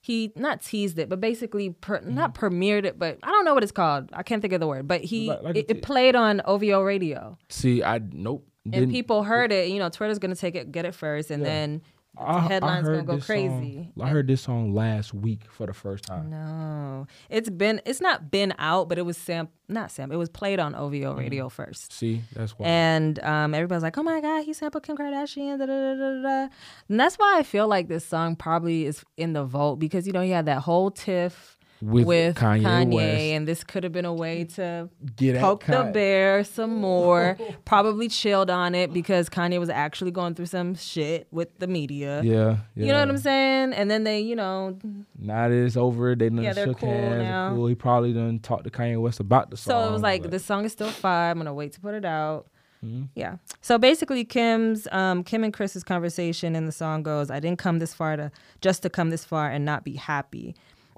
he 0.08 0.32
not 0.36 0.62
teased 0.62 0.98
it, 0.98 1.10
but 1.10 1.20
basically 1.20 1.68
per, 1.70 2.00
not 2.00 2.32
mm-hmm. 2.32 2.46
premiered 2.46 2.84
it, 2.86 2.98
but 2.98 3.18
I 3.22 3.30
don't 3.30 3.44
know 3.44 3.52
what 3.52 3.62
it's 3.62 3.72
called. 3.72 4.08
I 4.14 4.22
can't 4.22 4.40
think 4.40 4.54
of 4.54 4.60
the 4.60 4.66
word, 4.66 4.88
but 4.88 5.02
he 5.02 5.28
Like- 5.28 5.42
like 5.42 5.56
it, 5.56 5.66
it 5.68 5.82
played 5.82 6.16
on 6.16 6.40
OVO 6.46 6.80
radio. 6.82 7.36
See, 7.50 7.82
I 7.82 8.00
nope. 8.10 8.48
And 8.72 8.90
people 8.90 9.22
heard 9.22 9.52
it, 9.52 9.68
you 9.68 9.78
know, 9.78 9.90
Twitter's 9.90 10.18
gonna 10.18 10.34
take 10.34 10.54
it, 10.54 10.72
get 10.72 10.86
it 10.86 10.94
first, 10.94 11.30
and 11.30 11.42
Yeah. 11.42 11.48
then 11.48 11.82
I- 12.18 12.36
I 12.36 12.40
headlines 12.48 12.86
gonna 12.88 13.02
go 13.02 13.18
crazy. 13.18 13.90
Song, 13.96 14.06
I 14.06 14.08
heard 14.10 14.26
this 14.26 14.40
song 14.42 14.74
last 14.74 15.14
week 15.14 15.42
for 15.50 15.66
the 15.66 15.72
first 15.72 16.04
time. 16.04 16.30
No, 16.30 17.06
it's 17.30 17.48
been 17.50 17.80
it's 17.84 18.00
not 18.00 18.30
been 18.30 18.52
out, 18.58 18.88
but 18.88 18.98
it 18.98 19.02
was 19.02 19.16
sam 19.16 19.48
not 19.68 19.90
sam. 19.90 20.10
It 20.10 20.16
was 20.16 20.28
played 20.30 20.58
on 20.58 20.74
OVO 20.74 21.14
Mm. 21.14 21.18
radio 21.18 21.48
first. 21.48 21.92
See, 21.92 22.22
that's 22.34 22.58
why. 22.58 22.66
And 22.66 23.22
um, 23.22 23.52
everybody's 23.54 23.82
like, 23.82 23.98
"Oh 23.98 24.02
my 24.02 24.20
God, 24.20 24.44
he 24.44 24.52
sampled 24.54 24.82
Kim 24.82 24.96
Kardashian." 24.96 25.58
Da, 25.58 25.66
da, 25.66 25.94
da, 25.94 25.94
da, 25.94 26.22
da. 26.46 26.48
And 26.88 26.98
that's 26.98 27.16
why 27.16 27.36
I 27.38 27.42
feel 27.42 27.68
like 27.68 27.88
this 27.88 28.04
song 28.06 28.34
probably 28.36 28.86
is 28.86 29.04
in 29.16 29.34
the 29.34 29.44
vote 29.44 29.76
because 29.76 30.06
you 30.06 30.12
know 30.12 30.22
he 30.22 30.30
had 30.30 30.46
that 30.46 30.60
whole 30.60 30.90
tiff 30.90 31.57
with, 31.80 32.06
with, 32.06 32.36
Kanye, 32.36 32.62
Kanye, 32.62 32.94
West, 32.94 33.20
and 33.20 33.48
this 33.48 33.62
could 33.64 33.84
have 33.84 33.92
been 33.92 34.04
a 34.04 34.12
way 34.12 34.44
to 34.44 34.88
get 35.16 35.38
poke 35.38 35.64
the 35.64 35.90
bear 35.94 36.42
some 36.44 36.74
more. 36.76 37.36
probably 37.64 38.08
chilled 38.08 38.50
on 38.50 38.74
it 38.74 38.92
because 38.92 39.28
Kanye 39.28 39.60
was 39.60 39.68
actually 39.68 40.10
going 40.10 40.34
through 40.34 40.46
some 40.46 40.74
shit 40.74 41.28
with 41.30 41.56
the 41.58 41.66
media. 41.66 42.20
Yeah, 42.22 42.58
yeah. 42.74 42.86
You 42.86 42.92
know 42.92 42.98
what 43.00 43.08
I'm 43.08 43.18
saying? 43.18 43.72
And 43.74 43.90
then 43.90 44.04
they, 44.04 44.20
you 44.20 44.34
know, 44.36 44.76
Now 45.18 45.48
that 45.48 45.54
it's 45.54 45.76
over, 45.76 46.14
they 46.16 46.28
done 46.28 46.42
Yeah, 46.42 46.52
they're 46.52 46.66
shook 46.66 46.78
cool 46.80 46.90
hands. 46.90 47.22
now. 47.22 47.54
Cool. 47.54 47.66
He 47.68 47.74
probably 47.74 48.12
done 48.12 48.38
talked 48.40 48.64
to 48.64 48.70
Kanye 48.70 49.00
West 49.00 49.20
about 49.20 49.50
the 49.50 49.56
song. 49.56 49.70
So 49.84 49.88
it 49.88 49.92
was 49.92 50.02
like 50.02 50.22
but- 50.22 50.30
this 50.32 50.44
song 50.44 50.64
is 50.64 50.72
still 50.72 50.90
fire. 50.90 51.30
I'm 51.30 51.38
gonna 51.38 51.54
wait 51.54 51.72
to 51.72 51.80
put 51.80 51.94
it 51.94 52.04
out. 52.04 52.46
Mhm. 52.84 53.08
Yeah. 53.16 53.38
So 53.60 53.76
basically, 53.76 54.24
Kim's 54.24 54.86
um, 54.92 55.24
Kim 55.24 55.42
and 55.42 55.52
Kris's 55.52 55.82
conversation 55.82 56.54
in 56.54 56.64
the 56.66 56.70
song 56.70 57.02
goes, 57.02 57.28
"I 57.28 57.40
didn't 57.40 57.58
come 57.58 57.80
this 57.80 57.92
far 57.92 58.16
to 58.16 58.30
just 58.60 58.82
to 58.84 58.90
come 58.90 59.10
this 59.10 59.24
far 59.24 59.50
and 59.50 59.64
not 59.64 59.82
be 59.82 59.94
happy." 59.94 60.54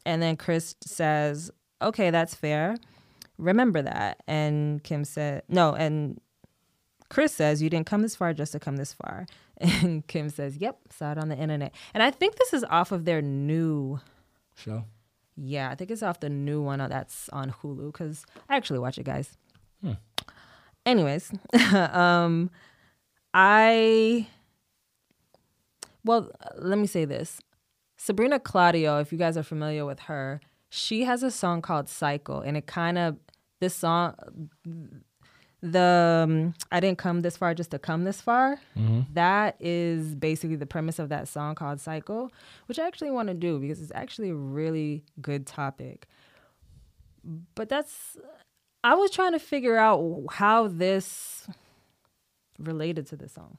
And 0.06 0.22
then 0.22 0.36
Kris 0.36 0.74
says, 0.82 1.50
"Okay, 1.82 2.10
that's 2.10 2.34
fair. 2.34 2.76
Remember 3.38 3.82
that." 3.82 4.22
And 4.26 4.82
Kim 4.82 5.04
said, 5.04 5.42
"No." 5.48 5.74
And 5.74 6.20
Kris 7.08 7.32
says, 7.32 7.62
"You 7.62 7.70
didn't 7.70 7.86
come 7.86 8.02
this 8.02 8.16
far 8.16 8.32
just 8.32 8.52
to 8.52 8.60
come 8.60 8.76
this 8.76 8.92
far." 8.92 9.26
And 9.60 10.06
Kim 10.06 10.30
says, 10.30 10.56
"Yep, 10.56 10.78
saw 10.90 11.12
it 11.12 11.18
on 11.18 11.28
the 11.28 11.36
internet." 11.36 11.74
And 11.92 12.02
I 12.02 12.10
think 12.10 12.36
this 12.36 12.54
is 12.54 12.64
off 12.64 12.92
of 12.92 13.04
their 13.04 13.20
new 13.20 14.00
show. 14.56 14.84
yeah, 15.36 15.68
I 15.70 15.74
think 15.74 15.90
it's 15.90 16.02
off 16.02 16.20
the 16.20 16.30
new 16.30 16.62
one 16.62 16.78
that's 16.78 17.28
on 17.28 17.50
Hulu 17.50 17.92
because 17.92 18.24
I 18.48 18.56
actually 18.56 18.78
watch 18.78 18.96
it, 18.96 19.04
guys. 19.04 19.36
Hmm. 19.82 19.92
Anyways, 20.86 21.30
um, 21.74 22.50
I 23.34 24.28
well, 26.04 26.30
let 26.56 26.78
me 26.78 26.86
say 26.86 27.04
this: 27.04 27.40
Sabrina 28.02 28.40
Claudio, 28.40 28.98
if 28.98 29.12
you 29.12 29.18
guys 29.18 29.36
are 29.36 29.42
familiar 29.42 29.84
with 29.84 30.00
her, 30.00 30.40
she 30.70 31.04
has 31.04 31.22
a 31.22 31.30
song 31.30 31.60
called 31.60 31.86
"Cycle," 31.86 32.40
and 32.40 32.56
it 32.56 32.66
kind 32.66 32.96
of 32.96 33.18
this 33.60 33.74
song. 33.74 34.14
The 35.60 36.24
um, 36.26 36.54
I 36.72 36.80
didn't 36.80 36.96
come 36.96 37.20
this 37.20 37.36
far 37.36 37.52
just 37.52 37.72
to 37.72 37.78
come 37.78 38.04
this 38.04 38.22
far. 38.22 38.58
Mm-hmm. 38.74 39.00
That 39.12 39.56
is 39.60 40.14
basically 40.14 40.56
the 40.56 40.64
premise 40.64 40.98
of 40.98 41.10
that 41.10 41.28
song 41.28 41.54
called 41.54 41.78
Cycle, 41.78 42.32
which 42.64 42.78
I 42.78 42.86
actually 42.86 43.10
want 43.10 43.28
to 43.28 43.34
do 43.34 43.58
because 43.58 43.82
it's 43.82 43.92
actually 43.94 44.30
a 44.30 44.34
really 44.34 45.04
good 45.20 45.46
topic. 45.46 46.08
But 47.54 47.68
that's, 47.68 48.16
I 48.82 48.94
was 48.94 49.10
trying 49.10 49.32
to 49.32 49.38
figure 49.38 49.76
out 49.76 50.24
how 50.30 50.68
this 50.68 51.46
related 52.58 53.06
to 53.08 53.16
the 53.16 53.28
song. 53.28 53.58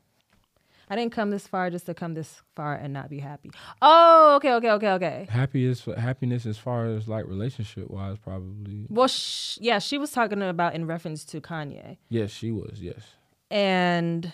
I 0.92 0.96
didn't 0.98 1.14
come 1.14 1.30
this 1.32 1.48
far 1.48 1.70
just 1.70 1.86
to 1.86 1.94
come 1.94 2.16
this 2.16 2.42
far 2.54 2.76
and 2.76 2.92
not 2.92 3.10
be 3.10 3.20
happy. 3.20 3.50
Oh, 3.82 4.34
okay, 4.36 4.52
okay, 4.56 4.72
okay, 4.72 4.90
okay. 4.92 5.28
Happy 5.30 5.66
is 5.66 5.86
happiness 5.98 6.46
as 6.46 6.58
far 6.58 6.86
as 6.88 7.08
like 7.08 7.26
relationship 7.26 7.90
wise, 7.90 8.18
probably. 8.20 8.88
Well, 8.90 9.08
sh- 9.08 9.58
yeah, 9.62 9.80
she 9.80 9.98
was 9.98 10.12
talking 10.12 10.42
about 10.42 10.76
in 10.76 10.86
reference 10.86 11.24
to 11.26 11.40
Kanye. 11.40 11.96
Yes, 12.10 12.30
she 12.32 12.52
was. 12.52 12.82
Yes. 12.82 13.02
and 13.50 14.34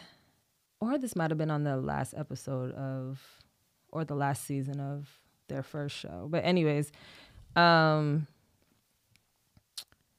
or 0.79 0.97
this 0.97 1.15
might 1.15 1.29
have 1.31 1.37
been 1.37 1.51
on 1.51 1.63
the 1.63 1.77
last 1.77 2.13
episode 2.17 2.71
of 2.73 3.19
or 3.89 4.03
the 4.03 4.15
last 4.15 4.43
season 4.45 4.79
of 4.79 5.07
their 5.47 5.63
first 5.63 5.95
show 5.95 6.27
but 6.29 6.43
anyways 6.45 6.91
um 7.55 8.27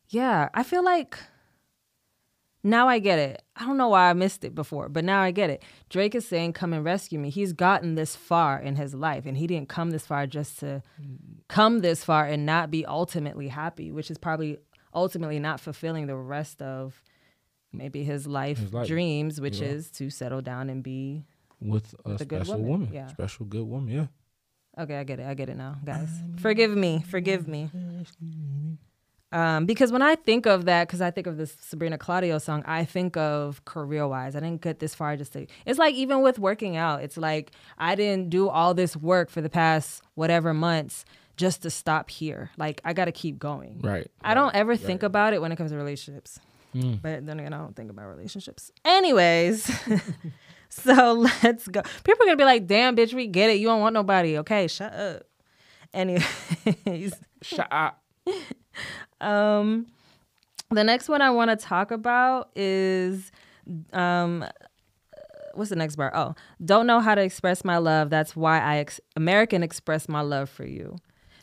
yeah 0.09 0.49
i 0.55 0.63
feel 0.63 0.83
like 0.85 1.19
now 2.65 2.89
i 2.89 2.99
get 2.99 3.19
it 3.19 3.43
i 3.57 3.65
don't 3.65 3.77
know 3.77 3.89
why 3.89 4.11
i 4.11 4.13
missed 4.13 4.45
it 4.45 4.55
before 4.55 4.89
but 4.89 5.05
now 5.05 5.21
i 5.21 5.31
get 5.31 5.49
it 5.51 5.63
drake 5.91 6.15
is 6.15 6.27
saying 6.27 6.53
come 6.53 6.73
and 6.73 6.85
rescue 6.85 7.19
me 7.19 7.31
he's 7.31 7.53
gotten 7.53 7.95
this 7.95 8.17
far 8.17 8.59
in 8.61 8.77
his 8.77 8.95
life 8.95 9.27
and 9.27 9.37
he 9.39 9.47
didn't 9.47 9.69
come 9.69 9.91
this 9.91 10.07
far 10.07 10.27
just 10.27 10.59
to 10.59 10.83
come 11.49 11.81
this 11.81 12.03
far 12.05 12.25
and 12.27 12.45
not 12.45 12.71
be 12.71 12.85
ultimately 12.87 13.49
happy 13.49 13.91
which 13.93 14.11
is 14.11 14.19
probably 14.19 14.59
ultimately 14.95 15.39
not 15.39 15.61
fulfilling 15.61 16.07
the 16.07 16.17
rest 16.17 16.61
of 16.63 17.03
maybe 17.73 18.03
his 18.03 18.27
life, 18.27 18.59
His 18.59 18.73
life, 18.73 18.89
dreams, 18.89 19.39
which 19.41 19.61
yeah. 19.61 19.69
is 19.69 19.91
to 19.91 20.09
settle 20.09 20.41
down 20.41 20.71
and 20.71 20.83
be. 20.83 21.27
With 21.61 21.95
a 22.07 22.13
With 22.13 22.23
a 22.23 22.25
good 22.25 22.47
special 22.47 22.63
woman, 22.63 22.71
woman. 22.87 22.95
yeah. 22.95 23.07
Special 23.09 23.45
good 23.45 23.67
woman. 23.67 23.93
Yeah. 23.95 24.83
Okay, 24.83 24.97
I 24.97 25.05
get 25.05 25.21
it. 25.21 25.27
I 25.27 25.35
get 25.35 25.51
it 25.51 25.57
now, 25.59 25.77
guys. 25.85 26.09
Forgive 26.39 26.75
me. 26.75 27.05
Forgive 27.07 27.47
me. 27.47 27.71
Um, 29.31 29.67
because 29.67 29.93
when 29.93 30.01
I 30.01 30.15
think 30.15 30.47
of 30.47 30.65
that, 30.65 30.89
because 30.89 31.03
I 31.03 31.11
think 31.11 31.27
of 31.27 31.37
this 31.37 31.55
Sabrina 31.61 31.99
Claudio 31.99 32.39
song, 32.39 32.63
I 32.67 32.85
think 32.85 33.17
of 33.17 33.65
career 33.67 34.09
wise. 34.09 34.35
I 34.35 34.41
didn't 34.41 34.63
get 34.63 34.79
this 34.79 34.95
far 34.95 35.17
just 35.17 35.35
to. 35.35 35.47
It's 35.67 35.79
like 35.79 35.95
even 35.95 36.23
with 36.23 36.39
working 36.39 36.77
out, 36.77 37.03
it's 37.03 37.17
like 37.17 37.53
I 37.77 37.95
didn't 37.95 38.31
do 38.31 38.49
all 38.49 38.73
this 38.73 38.97
work 38.97 39.29
for 39.29 39.41
the 39.41 39.51
past 39.51 40.03
whatever 40.15 40.55
months 40.55 41.05
just 41.37 41.63
to 41.63 41.71
stop 41.71 42.09
here. 42.09 42.51
Like 42.57 42.81
I 42.85 42.95
got 42.95 43.05
to 43.05 43.13
keep 43.13 43.39
going. 43.39 43.81
Right. 43.83 44.11
I 44.23 44.33
don't 44.33 44.55
ever 44.55 44.77
think 44.77 45.03
about 45.03 45.35
it 45.35 45.43
when 45.43 45.53
it 45.53 45.57
comes 45.57 45.73
to 45.73 45.77
relationships. 45.77 46.41
Mm. 46.75 47.01
But 47.03 47.27
then 47.27 47.39
again, 47.39 47.53
I 47.53 47.59
don't 47.59 47.77
think 47.77 47.91
about 47.91 48.07
relationships. 48.09 48.71
Anyways, 48.85 49.71
so 50.69 51.13
let's 51.43 51.67
go. 51.69 51.83
People 52.05 52.25
are 52.25 52.27
gonna 52.27 52.37
be 52.37 52.45
like, 52.45 52.67
"Damn, 52.67 52.95
bitch, 52.95 53.15
we 53.15 53.27
get 53.27 53.51
it. 53.51 53.59
You 53.59 53.69
don't 53.69 53.81
want 53.81 53.95
nobody." 53.95 54.39
Okay, 54.39 54.69
shut 54.69 54.93
up. 54.93 55.23
Anyways, 55.95 57.15
Shut 57.43 57.69
up. 57.71 58.03
um, 59.21 59.87
the 60.71 60.85
next 60.85 61.09
one 61.09 61.23
I 61.23 61.31
want 61.31 61.51
to 61.51 61.57
talk 61.57 61.91
about 61.91 62.51
is 62.55 63.31
um, 63.93 64.45
what's 65.55 65.71
the 65.71 65.77
next 65.77 65.97
bar? 65.97 66.11
Oh, 66.15 66.35
don't 66.65 66.87
know 66.87 67.01
how 67.01 67.15
to 67.15 67.23
express 67.23 67.65
my 67.65 67.79
love. 67.79 68.11
That's 68.11 68.37
why 68.37 68.61
I 68.61 68.79
ex- 68.79 69.01
American 69.17 69.63
express 69.63 70.09
my 70.09 70.21
love 70.21 70.49
for 70.49 70.67
you. 70.67 70.97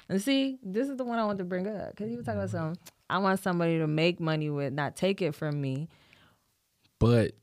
And 0.09 0.21
see, 0.21 0.59
this 0.63 0.87
is 0.87 0.97
the 0.97 1.03
one 1.03 1.19
I 1.19 1.25
want 1.25 1.39
to 1.39 1.43
bring 1.43 1.67
up 1.67 1.91
because 1.91 2.11
you 2.11 2.17
were 2.17 2.23
talking 2.23 2.39
about 2.39 2.51
some. 2.51 2.75
I 3.09 3.17
want 3.17 3.39
somebody 3.39 3.79
to 3.79 3.87
make 3.87 4.19
money 4.19 4.49
with, 4.49 4.73
not 4.73 4.95
take 4.95 5.21
it 5.21 5.33
from 5.33 5.61
me. 5.61 5.89
But 6.99 7.33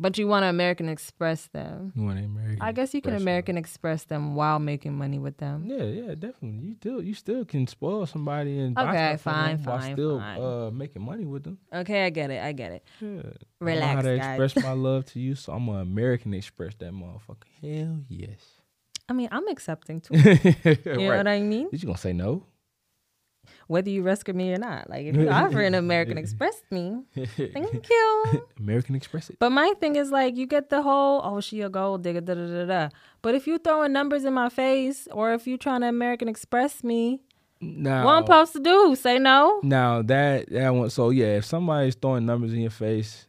But 0.00 0.16
you 0.18 0.26
want 0.26 0.44
to 0.44 0.48
American 0.48 0.88
Express 0.88 1.46
them. 1.48 1.92
you 1.94 2.02
want 2.02 2.18
American. 2.18 2.62
I 2.62 2.72
guess 2.72 2.94
you 2.94 3.02
can 3.02 3.14
American 3.14 3.58
Express 3.58 4.04
them 4.04 4.34
while 4.34 4.58
making 4.58 4.96
money 4.96 5.18
with 5.18 5.36
them. 5.36 5.64
Yeah, 5.66 5.84
yeah, 5.84 6.14
definitely. 6.14 6.58
You 6.68 6.74
still 6.80 7.02
you 7.02 7.14
still 7.14 7.44
can 7.44 7.66
spoil 7.66 8.06
somebody 8.06 8.58
and 8.58 8.74
buy 8.74 8.88
Okay, 8.88 9.16
fine, 9.18 9.56
them 9.58 9.64
while 9.66 9.78
fine, 9.80 9.92
still 9.94 10.18
fine. 10.18 10.40
uh 10.42 10.70
making 10.72 11.02
money 11.02 11.26
with 11.26 11.44
them. 11.44 11.58
Okay, 11.72 12.06
I 12.06 12.10
get 12.10 12.30
it. 12.30 12.42
I 12.42 12.52
get 12.52 12.72
it. 12.72 12.82
Yeah. 13.00 13.22
I 13.60 13.74
know 13.74 13.80
how 13.86 14.00
to 14.02 14.16
guys. 14.16 14.40
express 14.40 14.64
my 14.64 14.72
love 14.88 15.04
to 15.12 15.20
you, 15.20 15.34
so 15.34 15.52
I'm 15.52 15.66
gonna 15.66 15.80
American 15.80 16.32
Express 16.34 16.74
that 16.76 16.92
motherfucker. 16.92 17.44
Hell 17.62 18.00
yes. 18.08 18.40
I 19.08 19.12
mean, 19.12 19.28
I'm 19.32 19.46
accepting 19.48 20.00
too. 20.00 20.14
You 20.16 21.08
know 21.08 21.16
what 21.16 21.26
I 21.28 21.40
mean? 21.40 21.68
Did 21.70 21.82
you 21.82 21.86
gonna 21.88 21.98
say 21.98 22.12
no? 22.14 22.46
Whether 23.70 23.90
you 23.90 24.02
rescue 24.02 24.34
me 24.34 24.52
or 24.52 24.58
not. 24.58 24.90
Like 24.90 25.06
if 25.06 25.14
you 25.14 25.28
offer 25.42 25.60
an 25.60 25.74
American 25.74 26.18
Express 26.18 26.60
me, 26.72 27.04
thank 27.54 27.88
you. 27.94 28.24
American 28.58 28.96
Express 28.96 29.30
it. 29.30 29.36
But 29.38 29.50
my 29.50 29.72
thing 29.78 29.94
is 29.94 30.10
like 30.10 30.36
you 30.36 30.46
get 30.46 30.70
the 30.70 30.82
whole 30.82 31.20
oh 31.22 31.40
she 31.40 31.60
a 31.60 31.68
gold 31.68 32.02
digger 32.02 32.20
da 32.20 32.34
da 32.34 32.46
da 32.46 32.64
da. 32.66 32.88
But 33.22 33.36
if 33.36 33.46
you 33.46 33.58
throwing 33.58 33.92
numbers 33.92 34.24
in 34.24 34.34
my 34.34 34.48
face 34.48 35.06
or 35.12 35.32
if 35.34 35.46
you 35.46 35.56
trying 35.56 35.82
to 35.82 35.86
American 35.86 36.28
Express 36.28 36.82
me, 36.82 37.20
Now, 37.60 38.04
what 38.06 38.14
I'm 38.16 38.24
supposed 38.24 38.52
to 38.54 38.60
do? 38.60 38.96
Say 38.96 39.18
no? 39.20 39.60
now 39.62 40.02
that 40.02 40.50
that 40.50 40.70
one. 40.74 40.90
So 40.90 41.10
yeah, 41.10 41.36
if 41.36 41.44
somebody's 41.44 41.94
throwing 41.94 42.26
numbers 42.26 42.52
in 42.52 42.60
your 42.60 42.70
face, 42.72 43.26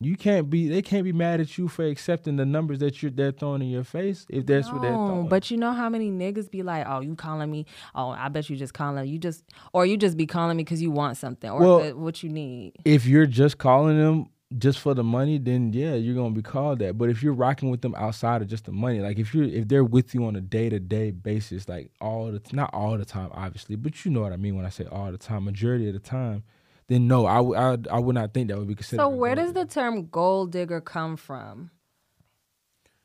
you 0.00 0.16
can't 0.16 0.50
be. 0.50 0.68
They 0.68 0.82
can't 0.82 1.04
be 1.04 1.12
mad 1.12 1.40
at 1.40 1.56
you 1.56 1.68
for 1.68 1.84
accepting 1.86 2.36
the 2.36 2.44
numbers 2.44 2.78
that 2.80 3.02
you're 3.02 3.10
they're 3.10 3.32
throwing 3.32 3.62
in 3.62 3.68
your 3.68 3.84
face. 3.84 4.26
If 4.28 4.44
that's 4.46 4.70
what 4.70 4.82
they're 4.82 4.92
No, 4.92 5.06
throwing. 5.06 5.28
but 5.28 5.50
you 5.50 5.56
know 5.56 5.72
how 5.72 5.88
many 5.88 6.10
niggas 6.10 6.50
be 6.50 6.62
like, 6.62 6.86
"Oh, 6.86 7.00
you 7.00 7.14
calling 7.14 7.50
me? 7.50 7.64
Oh, 7.94 8.10
I 8.10 8.28
bet 8.28 8.50
you 8.50 8.56
just 8.56 8.74
calling 8.74 9.08
you 9.08 9.18
just, 9.18 9.44
or 9.72 9.86
you 9.86 9.96
just 9.96 10.16
be 10.16 10.26
calling 10.26 10.56
me 10.56 10.64
because 10.64 10.82
you 10.82 10.90
want 10.90 11.16
something 11.16 11.48
or 11.50 11.60
Well- 11.60 11.82
the- 11.82 11.96
what 11.96 12.22
you 12.22 12.28
need." 12.28 12.74
if 12.84 13.06
you're 13.06 13.26
just 13.26 13.56
calling 13.58 13.96
them 13.98 14.26
just 14.58 14.78
for 14.78 14.94
the 14.94 15.02
money, 15.02 15.38
then 15.38 15.72
yeah, 15.72 15.94
you're 15.94 16.14
gonna 16.14 16.32
be 16.34 16.42
called 16.42 16.78
that. 16.78 16.96
But 16.98 17.08
if 17.10 17.20
you're 17.22 17.32
rocking 17.32 17.68
with 17.70 17.80
them 17.80 17.94
outside 17.96 18.42
of 18.42 18.48
just 18.48 18.66
the 18.66 18.72
money, 18.72 19.00
like 19.00 19.18
if 19.18 19.34
you're 19.34 19.44
if 19.44 19.66
they're 19.66 19.82
with 19.82 20.14
you 20.14 20.24
on 20.26 20.36
a 20.36 20.40
day 20.40 20.68
to 20.68 20.78
day 20.78 21.10
basis, 21.10 21.68
like 21.68 21.90
all 22.02 22.30
the 22.30 22.40
not 22.52 22.70
all 22.74 22.96
the 22.98 23.04
time, 23.06 23.30
obviously, 23.32 23.76
but 23.76 24.04
you 24.04 24.10
know 24.10 24.20
what 24.20 24.32
I 24.32 24.36
mean 24.36 24.54
when 24.56 24.66
I 24.66 24.68
say 24.68 24.84
all 24.84 25.10
the 25.10 25.18
time, 25.18 25.44
majority 25.44 25.88
of 25.88 25.94
the 25.94 26.00
time, 26.00 26.44
then 26.88 27.08
no, 27.08 27.26
I 27.26 27.40
would 27.40 27.56
I, 27.88 27.96
I 27.96 27.98
would 27.98 28.14
not 28.14 28.32
think 28.34 28.48
that 28.48 28.58
would 28.58 28.68
be 28.68 28.74
considered. 28.74 29.02
So 29.02 29.08
where 29.08 29.34
does 29.34 29.52
the 29.52 29.64
term 29.64 30.06
gold 30.08 30.52
digger 30.52 30.80
come 30.80 31.16
from? 31.16 31.70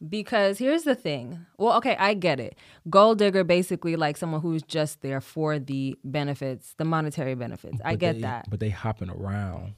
Because 0.07 0.57
here's 0.57 0.82
the 0.84 0.95
thing. 0.95 1.45
Well, 1.59 1.77
okay, 1.77 1.95
I 1.97 2.15
get 2.15 2.39
it. 2.39 2.57
Gold 2.89 3.19
digger 3.19 3.43
basically 3.43 3.95
like 3.95 4.17
someone 4.17 4.41
who's 4.41 4.63
just 4.63 5.01
there 5.01 5.21
for 5.21 5.59
the 5.59 5.95
benefits, 6.03 6.73
the 6.77 6.86
monetary 6.86 7.36
benefits. 7.36 7.77
I 7.86 7.95
get 7.95 8.15
they- 8.15 8.21
that. 8.21 8.49
But 8.49 8.59
they 8.59 8.69
hopping 8.69 9.09
around. 9.11 9.75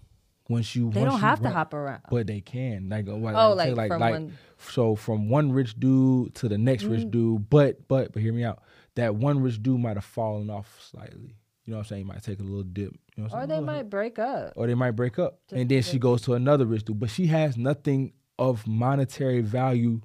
Once 0.49 0.75
you 0.75 0.89
They 0.91 0.99
once 1.01 1.11
don't 1.13 1.21
you 1.21 1.25
have 1.25 1.41
to 1.41 1.49
hop 1.49 1.73
around. 1.73 2.01
But 2.09 2.27
they 2.27 2.41
can. 2.41 2.89
Like 2.89 3.07
uh, 3.07 3.11
Oh, 3.13 3.53
like 3.53 3.75
like 3.77 3.89
from 3.89 4.01
like 4.01 4.11
one- 4.13 4.37
so 4.57 4.95
from 4.95 5.29
one 5.29 5.53
rich 5.53 5.79
dude 5.79 6.35
to 6.35 6.49
the 6.49 6.57
next 6.57 6.83
Mm. 6.83 6.91
rich 6.91 7.09
dude. 7.11 7.49
But 7.49 7.87
but 7.87 8.11
but 8.11 8.21
hear 8.21 8.33
me 8.33 8.43
out. 8.43 8.61
That 8.95 9.15
one 9.15 9.41
rich 9.41 9.63
dude 9.63 9.79
might 9.79 9.95
have 9.95 10.03
fallen 10.05 10.49
off 10.49 10.79
slightly. 10.89 11.35
You 11.65 11.71
know 11.71 11.77
what 11.77 11.83
I'm 11.85 11.87
saying? 11.87 12.01
He 12.01 12.07
might 12.11 12.23
take 12.23 12.39
a 12.39 12.43
little 12.43 12.63
dip. 12.63 12.91
You 13.15 13.23
know 13.23 13.23
what 13.29 13.33
I'm 13.35 13.43
Or 13.43 13.47
they 13.47 13.59
might 13.61 13.89
break 13.89 14.19
up. 14.19 14.53
or 14.55 14.67
they 14.67 14.75
might 14.75 14.91
break 14.91 15.17
up. 15.19 15.39
Just 15.49 15.59
and 15.61 15.69
then 15.69 15.81
she 15.81 15.97
goes 15.99 16.21
to 16.23 16.33
another 16.33 16.65
rich 16.65 16.83
dude. 16.83 16.99
But 16.99 17.09
she 17.09 17.27
has 17.27 17.55
nothing 17.57 18.13
of 18.37 18.67
monetary 18.67 19.41
value 19.41 20.01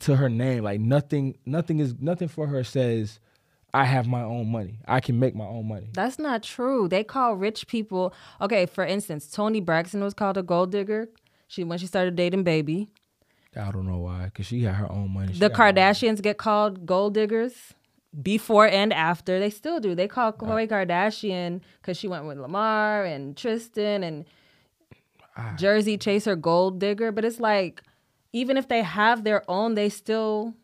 to 0.00 0.16
her 0.16 0.28
name. 0.28 0.62
Like 0.64 0.80
nothing, 0.80 1.36
nothing 1.46 1.80
is 1.80 1.94
nothing 1.98 2.28
for 2.28 2.46
her 2.46 2.62
says, 2.62 3.18
I 3.74 3.84
have 3.84 4.06
my 4.06 4.22
own 4.22 4.50
money. 4.50 4.78
I 4.86 5.00
can 5.00 5.18
make 5.18 5.34
my 5.34 5.44
own 5.46 5.66
money. 5.68 5.88
That's 5.92 6.18
not 6.18 6.42
true. 6.42 6.88
They 6.88 7.04
call 7.04 7.34
rich 7.34 7.66
people. 7.66 8.14
Okay, 8.40 8.66
for 8.66 8.84
instance, 8.84 9.28
Toni 9.30 9.60
Braxton 9.60 10.02
was 10.02 10.14
called 10.14 10.36
a 10.38 10.42
gold 10.42 10.70
digger. 10.72 11.08
She 11.48 11.64
when 11.64 11.78
she 11.78 11.86
started 11.86 12.14
dating 12.14 12.44
Baby. 12.44 12.88
I 13.56 13.70
don't 13.72 13.86
know 13.88 13.98
why, 13.98 14.26
because 14.26 14.46
she 14.46 14.62
had 14.62 14.74
her 14.76 14.92
own 14.92 15.12
money. 15.12 15.32
She 15.32 15.38
The 15.40 15.48
got 15.48 15.56
her 15.58 15.64
own- 15.64 15.74
Kardashians 15.74 16.22
get 16.22 16.36
called 16.38 16.86
gold 16.86 17.14
diggers 17.14 17.74
before 18.22 18.66
and 18.66 18.92
after. 18.92 19.38
They 19.38 19.50
still 19.50 19.80
do. 19.80 19.94
They 19.94 20.08
call 20.08 20.32
Khloe 20.32 20.68
Kardashian 20.68 21.60
because 21.80 21.96
she 21.96 22.08
went 22.08 22.24
with 22.26 22.38
Lamar 22.38 23.04
and 23.04 23.36
Tristan 23.36 24.02
and 24.02 24.24
Ah. 25.36 25.54
Jersey 25.56 25.96
Chaser 25.96 26.34
gold 26.34 26.80
digger. 26.80 27.12
But 27.12 27.24
it's 27.24 27.38
like, 27.38 27.82
even 28.32 28.56
if 28.56 28.66
they 28.66 28.82
have 28.82 29.22
their 29.24 29.48
own, 29.48 29.74
they 29.76 29.88
still. 29.88 30.54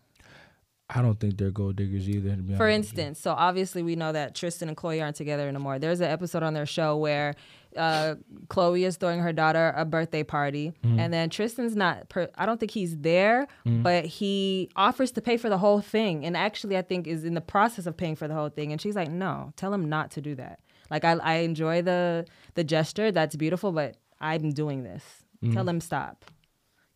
I 0.90 1.00
don't 1.00 1.18
think 1.18 1.38
they're 1.38 1.50
gold 1.50 1.76
diggers 1.76 2.08
either. 2.08 2.30
For 2.30 2.34
honest 2.34 2.48
with 2.50 2.58
you. 2.60 2.66
instance, 2.74 3.20
so 3.20 3.32
obviously 3.32 3.82
we 3.82 3.96
know 3.96 4.12
that 4.12 4.34
Tristan 4.34 4.68
and 4.68 4.76
Khloe 4.76 5.00
aren't 5.00 5.16
together 5.16 5.48
anymore. 5.48 5.78
There's 5.78 6.00
an 6.00 6.10
episode 6.10 6.42
on 6.42 6.54
their 6.54 6.66
show 6.66 6.96
where 6.96 7.34
uh, 7.76 8.14
Khloe 8.48 8.86
is 8.86 8.96
throwing 8.96 9.20
her 9.20 9.32
daughter 9.32 9.72
a 9.76 9.84
birthday 9.84 10.22
party, 10.22 10.72
Mm-hmm. 10.84 10.98
and 11.00 11.12
then 11.12 11.30
Tristan's 11.30 11.74
not. 11.76 12.08
Per- 12.08 12.30
I 12.36 12.46
don't 12.46 12.58
think 12.60 12.72
he's 12.72 12.96
there, 12.98 13.46
but 13.64 14.04
he 14.04 14.70
offers 14.76 15.10
to 15.12 15.20
pay 15.20 15.36
for 15.36 15.48
the 15.48 15.58
whole 15.58 15.80
thing, 15.80 16.24
and 16.24 16.36
actually 16.36 16.76
I 16.76 16.82
think 16.82 17.06
is 17.06 17.24
in 17.24 17.34
the 17.34 17.40
process 17.40 17.86
of 17.86 17.96
paying 17.96 18.16
for 18.16 18.28
the 18.28 18.34
whole 18.34 18.48
thing. 18.50 18.72
And 18.72 18.80
she's 18.80 18.94
like, 18.96 19.10
"No, 19.10 19.52
tell 19.56 19.72
him 19.72 19.88
not 19.88 20.10
to 20.12 20.20
do 20.20 20.34
that. 20.36 20.60
Like 20.90 21.04
I, 21.04 21.12
I 21.12 21.34
enjoy 21.36 21.82
the 21.82 22.26
the 22.54 22.64
gesture. 22.64 23.10
That's 23.10 23.34
beautiful, 23.36 23.72
but 23.72 23.96
I'm 24.20 24.50
doing 24.50 24.82
this. 24.84 25.02
Mm-hmm. 25.42 25.54
Tell 25.54 25.68
him 25.68 25.80
stop. 25.80 26.24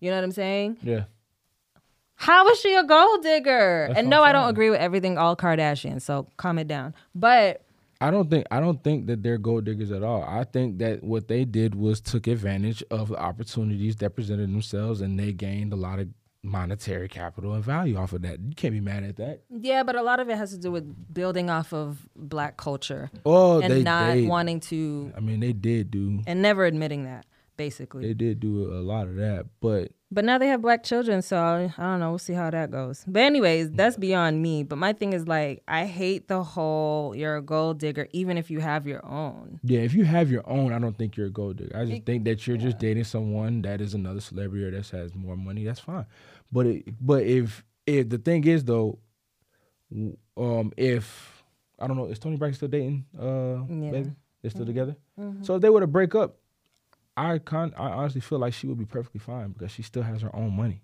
You 0.00 0.10
know 0.10 0.16
what 0.16 0.24
I'm 0.24 0.30
saying? 0.32 0.76
yeah, 0.82 1.04
How 2.14 2.48
is 2.48 2.60
she 2.60 2.74
a 2.74 2.84
gold 2.84 3.22
digger? 3.22 3.86
That's 3.88 3.98
and 4.00 4.08
no, 4.10 4.22
I'm 4.22 4.32
don't 4.32 4.48
agree 4.48 4.70
with 4.70 4.80
everything 4.80 5.18
all 5.18 5.36
Kardashian. 5.36 6.00
So 6.02 6.28
calm 6.36 6.58
it 6.58 6.68
down. 6.68 6.94
But 7.14 7.62
I 8.00 8.10
don't 8.12 8.30
think 8.30 8.46
I 8.50 8.60
don't 8.60 8.82
think 8.84 9.06
that 9.08 9.22
they're 9.22 9.38
gold 9.38 9.64
diggers 9.64 9.90
at 9.90 10.02
all. 10.04 10.22
I 10.22 10.44
think 10.44 10.78
that 10.78 11.02
what 11.02 11.26
they 11.28 11.44
did 11.44 11.74
was 11.74 12.00
took 12.00 12.26
advantage 12.28 12.82
of 12.90 13.08
the 13.08 13.16
opportunities 13.18 13.96
that 13.96 14.10
presented 14.14 14.52
themselves, 14.52 15.00
and 15.00 15.18
they 15.18 15.32
gained 15.32 15.72
a 15.72 15.76
lot 15.76 15.98
of 15.98 16.08
monetary 16.44 17.08
capital 17.08 17.52
and 17.54 17.64
value 17.64 17.96
off 17.96 18.12
of 18.12 18.22
that. 18.22 18.38
You 18.40 18.54
can't 18.54 18.72
be 18.72 18.80
mad 18.80 19.02
at 19.02 19.16
that. 19.16 19.42
yeah, 19.50 19.82
but 19.82 19.96
a 19.96 20.02
lot 20.02 20.20
of 20.20 20.28
it 20.28 20.36
has 20.36 20.52
to 20.52 20.58
do 20.58 20.70
with 20.70 21.12
building 21.12 21.50
off 21.50 21.72
of 21.72 22.08
black 22.14 22.56
culture 22.56 23.10
Oh, 23.26 23.60
and 23.60 23.72
they, 23.72 23.82
not 23.82 24.14
they 24.14 24.22
wanting 24.22 24.60
to 24.60 25.12
I 25.16 25.20
mean, 25.20 25.40
they 25.40 25.52
did 25.52 25.90
do 25.90 26.22
and 26.28 26.40
never 26.40 26.64
admitting 26.64 27.04
that, 27.04 27.26
basically. 27.56 28.06
they 28.06 28.14
did 28.14 28.38
do 28.38 28.72
a 28.72 28.78
lot 28.80 29.08
of 29.08 29.16
that, 29.16 29.46
but 29.60 29.90
But 30.10 30.24
now 30.24 30.38
they 30.38 30.46
have 30.48 30.62
black 30.62 30.84
children, 30.84 31.20
so 31.20 31.36
I 31.36 31.70
don't 31.82 32.00
know. 32.00 32.08
We'll 32.10 32.18
see 32.18 32.32
how 32.32 32.48
that 32.50 32.70
goes. 32.70 33.04
But 33.06 33.20
anyways, 33.20 33.72
that's 33.72 33.98
beyond 33.98 34.40
me. 34.40 34.62
But 34.62 34.76
my 34.76 34.94
thing 34.94 35.12
is 35.12 35.28
like, 35.28 35.62
I 35.68 35.84
hate 35.84 36.28
the 36.28 36.42
whole 36.42 37.14
you're 37.14 37.36
a 37.36 37.42
gold 37.42 37.78
digger, 37.78 38.08
even 38.12 38.38
if 38.38 38.50
you 38.50 38.60
have 38.60 38.86
your 38.86 39.04
own. 39.04 39.60
yeah, 39.62 39.80
if 39.80 39.92
you 39.92 40.04
have 40.04 40.30
your 40.30 40.48
own, 40.48 40.72
I 40.72 40.78
don't 40.78 40.96
think 40.96 41.18
you're 41.18 41.26
a 41.26 41.30
gold 41.30 41.58
digger. 41.58 41.76
I 41.76 41.84
just 41.84 42.04
think 42.04 42.24
that 42.24 42.46
you're 42.46 42.56
just 42.56 42.78
dating 42.78 43.04
someone 43.04 43.60
that 43.62 43.82
is 43.82 43.92
another 43.92 44.20
celebrity 44.20 44.64
or 44.64 44.70
that 44.70 44.88
has 44.88 45.14
more 45.14 45.36
money. 45.36 45.64
That's 45.64 45.80
fine. 45.80 46.06
But 46.50 46.66
it, 46.66 46.84
but 47.04 47.24
if 47.24 47.62
if 47.86 48.08
the 48.08 48.16
thing 48.18 48.44
is 48.44 48.64
though, 48.64 48.98
um, 50.36 50.72
if 50.76 51.42
I 51.78 51.86
don't 51.86 51.96
know, 51.96 52.06
is 52.06 52.18
Toni 52.18 52.36
Braxton 52.36 52.56
still 52.56 52.68
dating? 52.68 53.04
Uh, 53.18 53.64
Yeah. 53.72 53.90
baby, 53.90 54.12
they're 54.42 54.50
still 54.50 54.66
together. 54.66 54.96
So 55.42 55.56
if 55.56 55.62
they 55.62 55.70
were 55.70 55.80
to 55.80 55.86
break 55.86 56.14
up, 56.14 56.38
I 57.18 57.38
con 57.38 57.74
I 57.76 57.88
honestly 57.90 58.20
feel 58.20 58.38
like 58.38 58.52
she 58.54 58.66
would 58.66 58.78
be 58.78 58.84
perfectly 58.84 59.18
fine 59.20 59.50
because 59.50 59.70
she 59.72 59.82
still 59.82 60.02
has 60.02 60.22
her 60.22 60.34
own 60.34 60.54
money. 60.56 60.82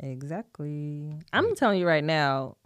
Exactly. 0.00 1.12
I'm 1.32 1.54
telling 1.56 1.80
you 1.80 1.86
right 1.86 2.04
now, 2.04 2.56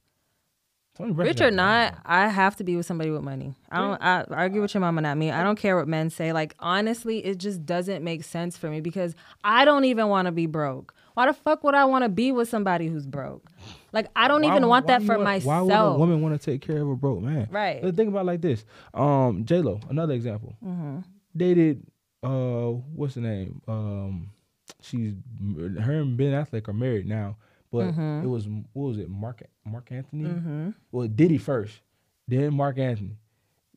Rich 0.99 1.41
or 1.41 1.51
not. 1.51 1.97
I 2.05 2.29
have 2.29 2.57
to 2.57 2.65
be 2.65 2.77
with 2.77 2.85
somebody 2.85 3.11
with 3.11 3.23
money. 3.23 3.55
I 3.71 3.79
don't. 3.79 4.03
I 4.03 4.25
argue 4.31 4.61
with 4.61 4.75
your 4.75 4.83
mama, 4.83 5.01
not 5.01 5.17
me. 5.17 5.31
I 5.31 5.43
don't 5.43 5.59
care 5.59 5.75
what 5.77 5.89
men 5.89 6.11
say. 6.11 6.35
Like 6.35 6.55
honestly, 6.59 7.25
it 7.25 7.39
just 7.39 7.65
doesn't 7.65 8.05
make 8.05 8.23
sense 8.25 8.59
for 8.59 8.69
me 8.69 8.81
because 8.83 9.15
I 9.43 9.65
don't 9.65 9.85
even 9.87 10.09
want 10.09 10.27
to 10.27 10.33
be 10.33 10.45
broke. 10.47 10.95
Why 11.15 11.27
the 11.27 11.33
fuck 11.33 11.65
would 11.65 11.75
I 11.75 11.87
want 11.87 12.05
to 12.05 12.09
be 12.11 12.31
with 12.33 12.49
somebody 12.51 12.89
who's 12.89 13.07
broke? 13.07 13.51
Like 13.93 14.09
I 14.15 14.29
don't 14.29 14.43
Why- 14.43 14.51
even 14.51 14.69
want 14.69 14.87
that 14.89 15.03
for 15.03 15.15
want- 15.15 15.23
myself. 15.25 15.47
Why 15.47 15.61
would 15.63 15.95
a 15.95 15.99
woman 15.99 16.21
want 16.21 16.39
to 16.39 16.51
take 16.51 16.61
care 16.61 16.83
of 16.83 16.89
a 16.91 16.97
broke 16.97 17.23
man? 17.23 17.49
Right. 17.51 17.83
Let's 17.83 17.97
think 17.97 18.11
about 18.11 18.21
it 18.21 18.27
like 18.27 18.43
this. 18.43 18.63
Um, 18.93 19.45
J 19.47 19.63
Lo, 19.63 19.81
another 19.89 20.13
example. 20.13 20.55
Mm-hmm. 20.63 20.99
Dated, 21.35 21.87
uh, 22.23 22.67
what's 22.95 23.15
the 23.15 23.21
name? 23.21 23.61
Um, 23.69 24.31
she's 24.81 25.15
her 25.81 26.01
and 26.01 26.17
Ben 26.17 26.33
Affleck 26.33 26.69
are 26.69 26.73
married 26.73 27.07
now, 27.07 27.37
but 27.71 27.87
Mm-hmm. 27.87 28.25
it 28.25 28.29
was 28.29 28.49
what 28.73 28.89
was 28.89 28.99
it? 28.99 29.09
Marc 29.09 29.43
Marc 29.65 29.91
Anthony. 29.93 30.73
Well, 30.91 31.09
Diddy 31.09 31.39
first, 31.39 31.81
then 32.29 32.55
Marc 32.55 32.79
Anthony. 32.79 33.17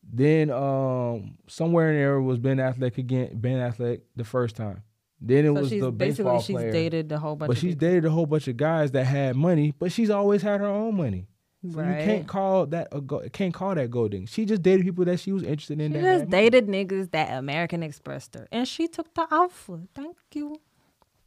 Then 0.08 0.50
um, 0.50 1.36
somewhere 1.48 1.90
in 1.90 1.96
there 1.96 2.20
was 2.20 2.38
Ben 2.38 2.58
Affleck 2.58 2.96
again. 2.98 3.30
Ben 3.34 3.56
Affleck 3.58 4.02
the 4.14 4.24
first 4.24 4.54
time. 4.56 4.82
Then 5.20 5.46
it 5.46 5.48
So 5.48 5.52
was 5.54 5.68
she's 5.70 5.80
the 5.80 5.90
basically 5.90 6.40
she's 6.40 6.54
player. 6.56 6.70
dated 6.70 7.10
a 7.10 7.18
whole 7.18 7.34
bunch. 7.36 7.48
But 7.48 7.56
she's 7.58 7.74
people. 7.74 7.88
dated 7.88 8.04
a 8.04 8.10
whole 8.10 8.26
bunch 8.26 8.46
of 8.48 8.56
guys 8.56 8.92
that 8.92 9.04
had 9.04 9.34
money, 9.34 9.72
but 9.76 9.90
she's 9.90 10.10
always 10.10 10.42
had 10.42 10.60
her 10.60 10.66
own 10.66 10.94
money. 10.96 11.26
So 11.72 11.80
Right. 11.80 12.00
you 12.00 12.04
can't 12.06 12.26
call 12.28 12.66
that 12.66 12.88
a 12.92 13.00
go- 13.00 13.28
can't 13.32 13.52
call 13.54 13.74
that 13.74 13.90
golding. 13.90 14.26
She 14.26 14.44
just 14.44 14.62
dated 14.62 14.84
people 14.86 15.04
that 15.06 15.20
she 15.20 15.32
was 15.32 15.42
interested 15.42 15.80
in. 15.80 15.92
She 15.92 15.98
just 15.98 16.06
had 16.06 16.30
money. 16.30 16.50
dated 16.50 16.66
niggas 16.68 17.10
that 17.12 17.36
American 17.38 17.82
expressed 17.82 18.34
her, 18.34 18.46
and 18.52 18.66
she 18.68 18.88
took 18.88 19.12
the 19.14 19.26
offer. 19.30 19.80
Thank 19.94 20.16
you. 20.34 20.60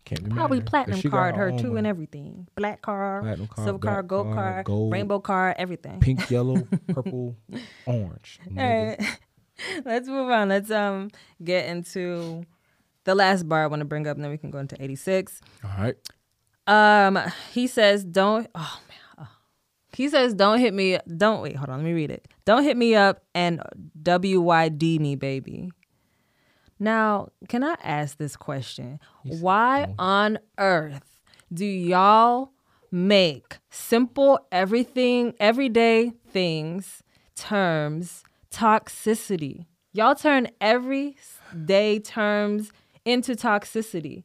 Can't 0.05 0.23
be 0.23 0.31
Probably 0.31 0.59
mad 0.59 0.65
at 0.67 0.69
her, 0.69 0.91
'cause 0.93 1.01
platinum 1.01 1.11
card 1.11 1.35
her 1.35 1.49
own 1.51 1.57
too 1.59 1.77
and 1.77 1.85
everything. 1.85 2.47
Black 2.55 2.81
card, 2.81 3.23
Platinum 3.23 3.47
card, 3.47 3.65
silver 3.65 3.79
card, 3.87 4.07
gold 4.07 4.25
card, 4.33 4.35
card, 4.37 4.65
gold. 4.65 4.91
rainbow 4.91 5.19
card, 5.19 5.55
everything. 5.59 5.99
Pink, 5.99 6.29
yellow, 6.31 6.67
purple, 6.87 7.35
orange. 7.85 8.39
All 8.57 8.85
right, 8.85 9.19
Let's 9.85 10.07
move 10.07 10.29
on. 10.31 10.49
Let's 10.49 10.71
um 10.71 11.09
get 11.43 11.67
into 11.67 12.43
the 13.03 13.13
last 13.13 13.47
bar 13.47 13.63
I 13.63 13.67
want 13.67 13.81
to 13.81 13.85
bring 13.85 14.07
up, 14.07 14.15
and 14.15 14.23
then 14.23 14.31
we 14.31 14.37
can 14.37 14.51
go 14.51 14.57
into 14.59 14.81
86. 14.81 15.41
All 15.63 15.71
right. 15.77 15.95
Um, 16.65 17.19
he 17.51 17.67
says, 17.67 18.03
"Don't." 18.03 18.47
Oh. 18.55 18.79
He 19.99 20.07
says, 20.07 20.33
"Don't 20.33 20.59
hit 20.59 20.73
me. 20.73 20.97
Don't 21.17 21.41
wait. 21.41 21.57
Hold 21.57 21.71
on. 21.71 21.79
Let 21.79 21.85
me 21.85 21.91
read 21.91 22.09
it. 22.09 22.29
Don't 22.45 22.63
hit 22.63 22.77
me 22.77 22.95
up 22.95 23.21
and 23.35 23.61
WYD 24.01 24.97
me, 24.97 25.17
baby." 25.17 25.71
Now, 26.79 27.33
can 27.49 27.65
I 27.65 27.75
ask 27.83 28.15
this 28.17 28.37
question? 28.37 29.01
Why 29.25 29.93
on 29.99 30.39
earth 30.57 31.19
do 31.53 31.65
y'all 31.65 32.53
make 32.89 33.57
simple 33.69 34.39
everything, 34.53 35.33
everyday 35.37 36.13
things, 36.29 37.03
terms, 37.35 38.23
toxicity? 38.49 39.65
Y'all 39.91 40.15
turn 40.15 40.47
everyday 40.61 41.99
terms 41.99 42.71
into 43.03 43.33
toxicity. 43.33 44.23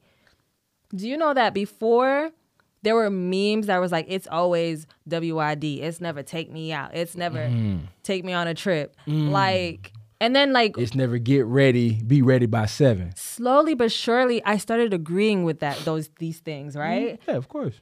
Do 0.95 1.09
you 1.09 1.17
know 1.17 1.35
that 1.35 1.53
before 1.53 2.31
there 2.85 2.95
were 2.95 3.11
memes 3.11 3.67
that 3.67 3.81
was 3.81 3.91
like, 3.91 4.07
it's 4.09 4.29
always 4.31 4.87
WYD. 5.09 5.81
It's 5.83 6.01
never 6.01 6.23
take 6.23 6.53
me 6.53 6.71
out. 6.71 6.95
It's 6.95 7.17
never 7.17 7.39
mm. 7.39 7.81
take 8.03 8.25
me 8.25 8.35
on 8.35 8.47
a 8.47 8.55
trip. 8.55 8.95
Mm. 9.07 9.31
Like, 9.31 9.93
and 10.21 10.37
then 10.37 10.53
like 10.53 10.77
It's 10.79 10.95
never 10.95 11.19
get 11.19 11.47
ready, 11.47 12.03
be 12.07 12.23
ready 12.23 12.47
by 12.47 12.67
seven. 12.67 13.13
slowly 13.17 13.75
but 13.75 13.91
surely, 13.91 14.45
I 14.45 14.59
started 14.59 14.93
agreeing 14.93 15.45
with 15.45 15.61
that, 15.61 15.79
those, 15.79 16.11
these 16.19 16.41
things, 16.41 16.77
mm. 16.77 16.81
right? 16.81 17.21
Yeah, 17.27 17.35
of 17.35 17.49
course. 17.49 17.75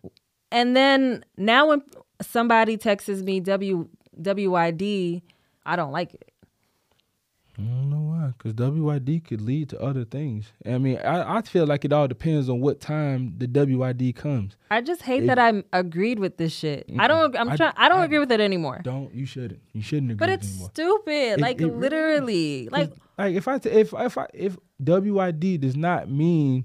And 0.52 0.76
then 0.76 1.24
now 1.36 1.68
when 1.68 1.82
somebody 2.20 2.76
texts 2.76 3.08
me 3.22 3.40
W, 3.40 3.88
WYD, 4.20 5.22
I 5.66 5.76
don't 5.76 5.92
like 5.92 6.14
it. 6.14 6.31
I 7.58 7.62
don't 7.62 7.90
know 7.90 8.00
why, 8.00 8.32
because 8.38 8.54
WYD 8.54 9.24
could 9.24 9.42
lead 9.42 9.68
to 9.70 9.80
other 9.80 10.04
things. 10.06 10.46
I 10.64 10.78
mean, 10.78 10.96
I, 10.98 11.36
I 11.36 11.42
feel 11.42 11.66
like 11.66 11.84
it 11.84 11.92
all 11.92 12.08
depends 12.08 12.48
on 12.48 12.60
what 12.60 12.80
time 12.80 13.34
the 13.36 13.46
WYD 13.46 14.16
comes. 14.16 14.56
I 14.70 14.80
just 14.80 15.02
hate 15.02 15.24
It- 15.24 15.26
that 15.26 15.38
I 15.38 15.62
agreed 15.72 16.18
with 16.18 16.38
this 16.38 16.52
shit. 16.54 16.88
I 16.98 17.06
don't. 17.08 17.36
I'm 17.36 17.50
I- 17.50 17.56
trying. 17.56 17.74
I 17.76 17.90
don't 17.90 17.98
I- 18.00 18.04
agree 18.06 18.18
with 18.20 18.32
it 18.32 18.40
anymore. 18.40 18.80
Don't 18.82 19.14
you 19.14 19.26
shouldn't 19.26 19.60
you 19.74 19.82
shouldn't 19.82 20.12
agree 20.12 20.18
But 20.26 20.30
it's 20.30 20.50
anymore. 20.50 20.70
stupid. 20.72 21.12
It- 21.12 21.40
like 21.40 21.60
it 21.60 21.66
literally. 21.76 22.68
Like 22.70 22.92
like 23.18 23.34
if 23.36 23.46
I 23.46 23.58
t- 23.58 23.68
if 23.68 23.92
if 23.92 24.16
I 24.16 24.26
if 24.32 24.56
WYD 24.82 25.60
does 25.60 25.76
not 25.76 26.10
mean 26.10 26.64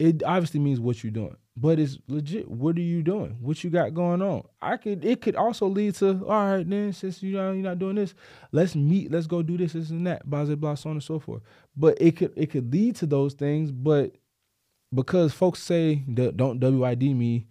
it 0.00 0.22
obviously 0.24 0.60
means 0.60 0.80
what 0.80 1.02
you're 1.04 1.12
doing, 1.12 1.36
but 1.56 1.78
it's 1.78 1.98
legit. 2.06 2.50
What 2.50 2.76
are 2.76 2.82
you 2.82 3.02
doing? 3.02 3.36
What 3.40 3.64
you 3.64 3.70
got 3.70 3.94
going 3.94 4.20
on? 4.20 4.44
I 4.60 4.76
could 4.76 5.04
it 5.04 5.22
could 5.22 5.36
also 5.36 5.66
lead 5.66 5.94
to 5.96 6.24
all 6.26 6.56
right 6.56 6.68
then 6.68 6.92
since 6.92 7.22
you 7.22 7.32
know 7.32 7.52
you're 7.52 7.62
not 7.62 7.78
doing 7.78 7.96
this, 7.96 8.14
let's 8.52 8.74
meet, 8.76 9.10
let's 9.10 9.26
go 9.26 9.42
do 9.42 9.56
this, 9.56 9.72
this 9.72 9.90
and 9.90 10.06
that, 10.06 10.28
blah 10.28 10.44
blah 10.44 10.54
blah, 10.54 10.74
so 10.74 10.90
on 10.90 10.96
and 10.96 11.02
so 11.02 11.18
forth. 11.18 11.42
But 11.76 11.96
it 12.00 12.16
could 12.16 12.32
it 12.36 12.50
could 12.50 12.70
lead 12.72 12.96
to 12.96 13.06
those 13.06 13.32
things, 13.34 13.72
but 13.72 14.16
because 14.94 15.32
folks 15.32 15.62
say 15.62 15.96
don't 15.96 16.60
WYD 16.60 17.16
me, 17.16 17.46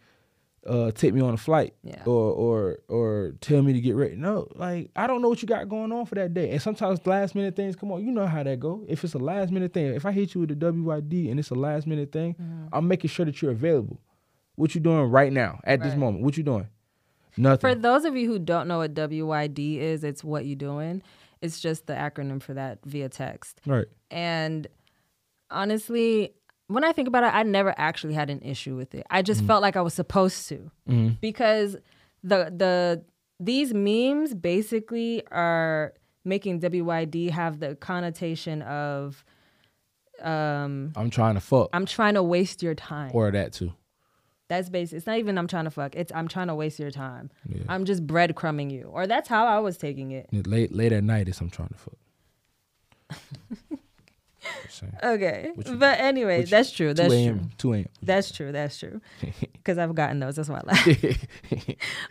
uh, 0.66 0.92
take 0.92 1.14
me 1.14 1.22
on 1.22 1.34
a 1.34 1.38
flight 1.38 1.74
Yeah. 1.84 2.02
or 2.06 2.32
or 2.32 2.78
or 2.88 3.34
tell 3.42 3.62
me 3.62 3.74
to 3.74 3.82
get 3.82 3.96
ready. 3.96 4.16
No, 4.16 4.48
like 4.56 4.90
I 4.96 5.06
don't 5.08 5.22
know 5.22 5.30
what 5.30 5.42
you 5.42 5.48
got 5.48 5.70
going 5.70 5.92
on 5.92 6.06
for 6.06 6.16
that 6.16 6.34
day. 6.34 6.50
And 6.52 6.62
sometimes 6.62 7.06
last 7.06 7.36
minute 7.36 7.56
things 7.56 7.76
come 7.76 7.92
on. 7.92 8.04
You 8.04 8.12
know 8.12 8.26
how 8.28 8.42
that 8.44 8.60
go. 8.60 8.84
If 8.88 9.04
it's 9.04 9.14
a 9.14 9.20
last 9.20 9.52
minute 9.52 9.74
thing, 9.74 9.94
if 9.94 10.06
I 10.06 10.12
hit 10.12 10.34
you 10.34 10.42
with 10.42 10.52
a 10.52 10.56
WYD 10.56 11.30
and 11.30 11.40
it's 11.40 11.52
a 11.52 11.56
last 11.56 11.86
minute 11.88 12.12
thing, 12.12 12.34
Mm-hmm. 12.36 12.68
I'm 12.74 12.88
making 12.88 13.10
sure 13.10 13.26
that 13.26 13.42
you're 13.42 13.52
available. 13.52 14.00
What 14.56 14.74
you 14.74 14.82
doing 14.82 15.10
right 15.12 15.32
now 15.32 15.60
at 15.66 15.82
this 15.84 15.96
moment? 15.96 16.24
What 16.24 16.38
you 16.38 16.44
doing? 16.44 16.68
Nothing. 17.38 17.60
for 17.60 17.76
those 17.76 18.06
of 18.06 18.16
you 18.16 18.28
who 18.28 18.40
don't 18.40 18.68
know 18.68 18.78
what 18.78 18.94
WYD 18.94 19.78
is, 19.80 20.04
it's 20.06 20.24
what 20.24 20.46
you 20.46 20.56
doing. 20.56 21.04
It's 21.42 21.60
just 21.60 21.86
the 21.86 21.94
acronym 21.94 22.42
for 22.42 22.54
that 22.54 22.80
via 22.86 23.10
text. 23.10 23.60
right. 23.66 23.88
And 24.10 24.68
honestly, 25.52 26.34
when 26.68 26.84
I 26.84 26.92
think 26.94 27.08
about 27.08 27.24
it, 27.24 27.34
I 27.34 27.44
never 27.44 27.74
actually 27.78 28.14
had 28.16 28.30
an 28.30 28.42
issue 28.42 28.76
with 28.76 28.96
it. 28.96 29.06
I 29.10 29.22
just 29.22 29.44
felt 29.44 29.62
like 29.62 29.76
I 29.76 29.82
was 29.82 29.94
supposed 29.94 30.48
to 30.50 30.72
because 31.22 31.76
the 32.24 32.52
the 32.56 33.04
these 33.40 33.74
memes 33.74 34.34
basically 34.34 35.24
are 35.32 35.94
making 36.24 36.62
WYD 36.62 37.30
have 37.32 37.60
the 37.60 37.76
connotation 37.76 38.62
of 38.64 39.24
um 40.24 40.94
I'm 40.96 41.10
trying 41.10 41.36
to 41.36 41.42
fuck 41.42 41.70
I'm 41.74 41.86
trying 41.86 42.14
to 42.16 42.24
waste 42.24 42.64
your 42.64 42.74
time. 42.76 43.12
or 43.14 43.30
that 43.32 43.54
too. 43.54 43.74
That's 44.48 44.70
basic. 44.70 44.98
It's 44.98 45.08
not 45.08 45.18
even 45.18 45.38
I'm 45.38 45.48
trying 45.48 45.66
to 45.66 45.72
fuck. 45.72 45.96
It's 45.96 46.12
I'm 46.16 46.28
trying 46.28 46.48
to 46.48 46.56
waste 46.56 46.80
your 46.80 46.92
time. 46.92 47.32
Yeah. 47.50 47.64
I'm 47.68 47.84
just 47.84 48.06
breadcrumbing 48.08 48.72
you. 48.72 48.84
Or 48.94 49.08
that's 49.08 49.28
how 49.28 49.46
I 49.48 49.60
was 49.60 49.78
taking 49.78 50.12
it. 50.12 50.30
Late 50.48 50.72
late 50.74 50.92
at 50.94 51.04
night 51.04 51.28
is 51.28 51.42
I'm 51.42 51.50
trying 51.50 51.70
to 51.70 51.76
fuck. 51.76 51.98
Okay. 55.04 55.52
But 55.76 56.00
anyway, 56.00 56.42
you- 56.42 56.46
that's 56.46 56.72
true. 56.72 56.94
That's 56.94 57.14
2 57.14 57.26
true. 57.30 57.40
2 57.58 57.74
a.m. 57.74 57.86
That's 58.04 58.32
true. 58.32 58.52
That's 58.52 58.78
true. 58.78 59.02
Because 59.66 59.80
I've 59.80 59.96
gotten 59.96 60.20
those. 60.20 60.36
That's 60.36 60.48
why 60.48 60.58
I 60.60 60.62
laugh. 60.68 60.88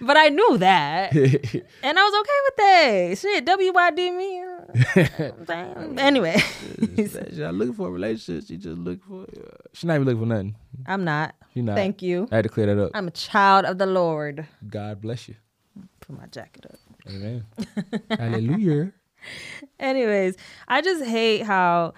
but 0.01 0.17
I 0.17 0.29
knew 0.29 0.59
that. 0.59 1.13
and 1.85 1.99
I 1.99 2.03
was 2.03 2.15
okay 2.21 2.41
with 2.47 2.57
that. 2.57 3.19
Shit, 3.19 3.47
WYD 3.47 4.17
me. 4.17 5.99
anyway, 6.01 6.37
She's 6.97 7.39
not 7.39 7.55
looking 7.55 7.75
for 7.75 7.89
a 7.89 7.91
relationship. 7.93 8.49
She 8.49 8.57
just 8.57 8.79
looking 8.79 9.03
for. 9.07 9.23
Uh, 9.23 9.57
she's 9.73 9.85
not 9.85 9.95
even 9.95 10.07
looking 10.07 10.21
for 10.23 10.27
nothing. 10.27 10.57
I'm 10.87 11.05
not. 11.05 11.35
She 11.53 11.63
not. 11.63 11.77
Thank 11.77 12.03
you. 12.03 12.27
I 12.33 12.37
had 12.37 12.43
to 12.43 12.49
clear 12.49 12.67
that 12.67 12.83
up. 12.83 12.91
I'm 12.95 13.07
a 13.07 13.13
child 13.13 13.67
of 13.67 13.79
the 13.79 13.87
Lord. 13.87 14.47
God 14.69 15.01
bless 15.01 15.29
you. 15.29 15.37
Put 16.01 16.19
my 16.19 16.27
jacket 16.27 16.67
up. 16.67 16.79
Amen. 17.09 17.45
Hallelujah. 18.11 18.93
Anyways, 19.79 20.37
I 20.69 20.81
just 20.83 21.05
hate 21.05 21.43
how 21.43 21.95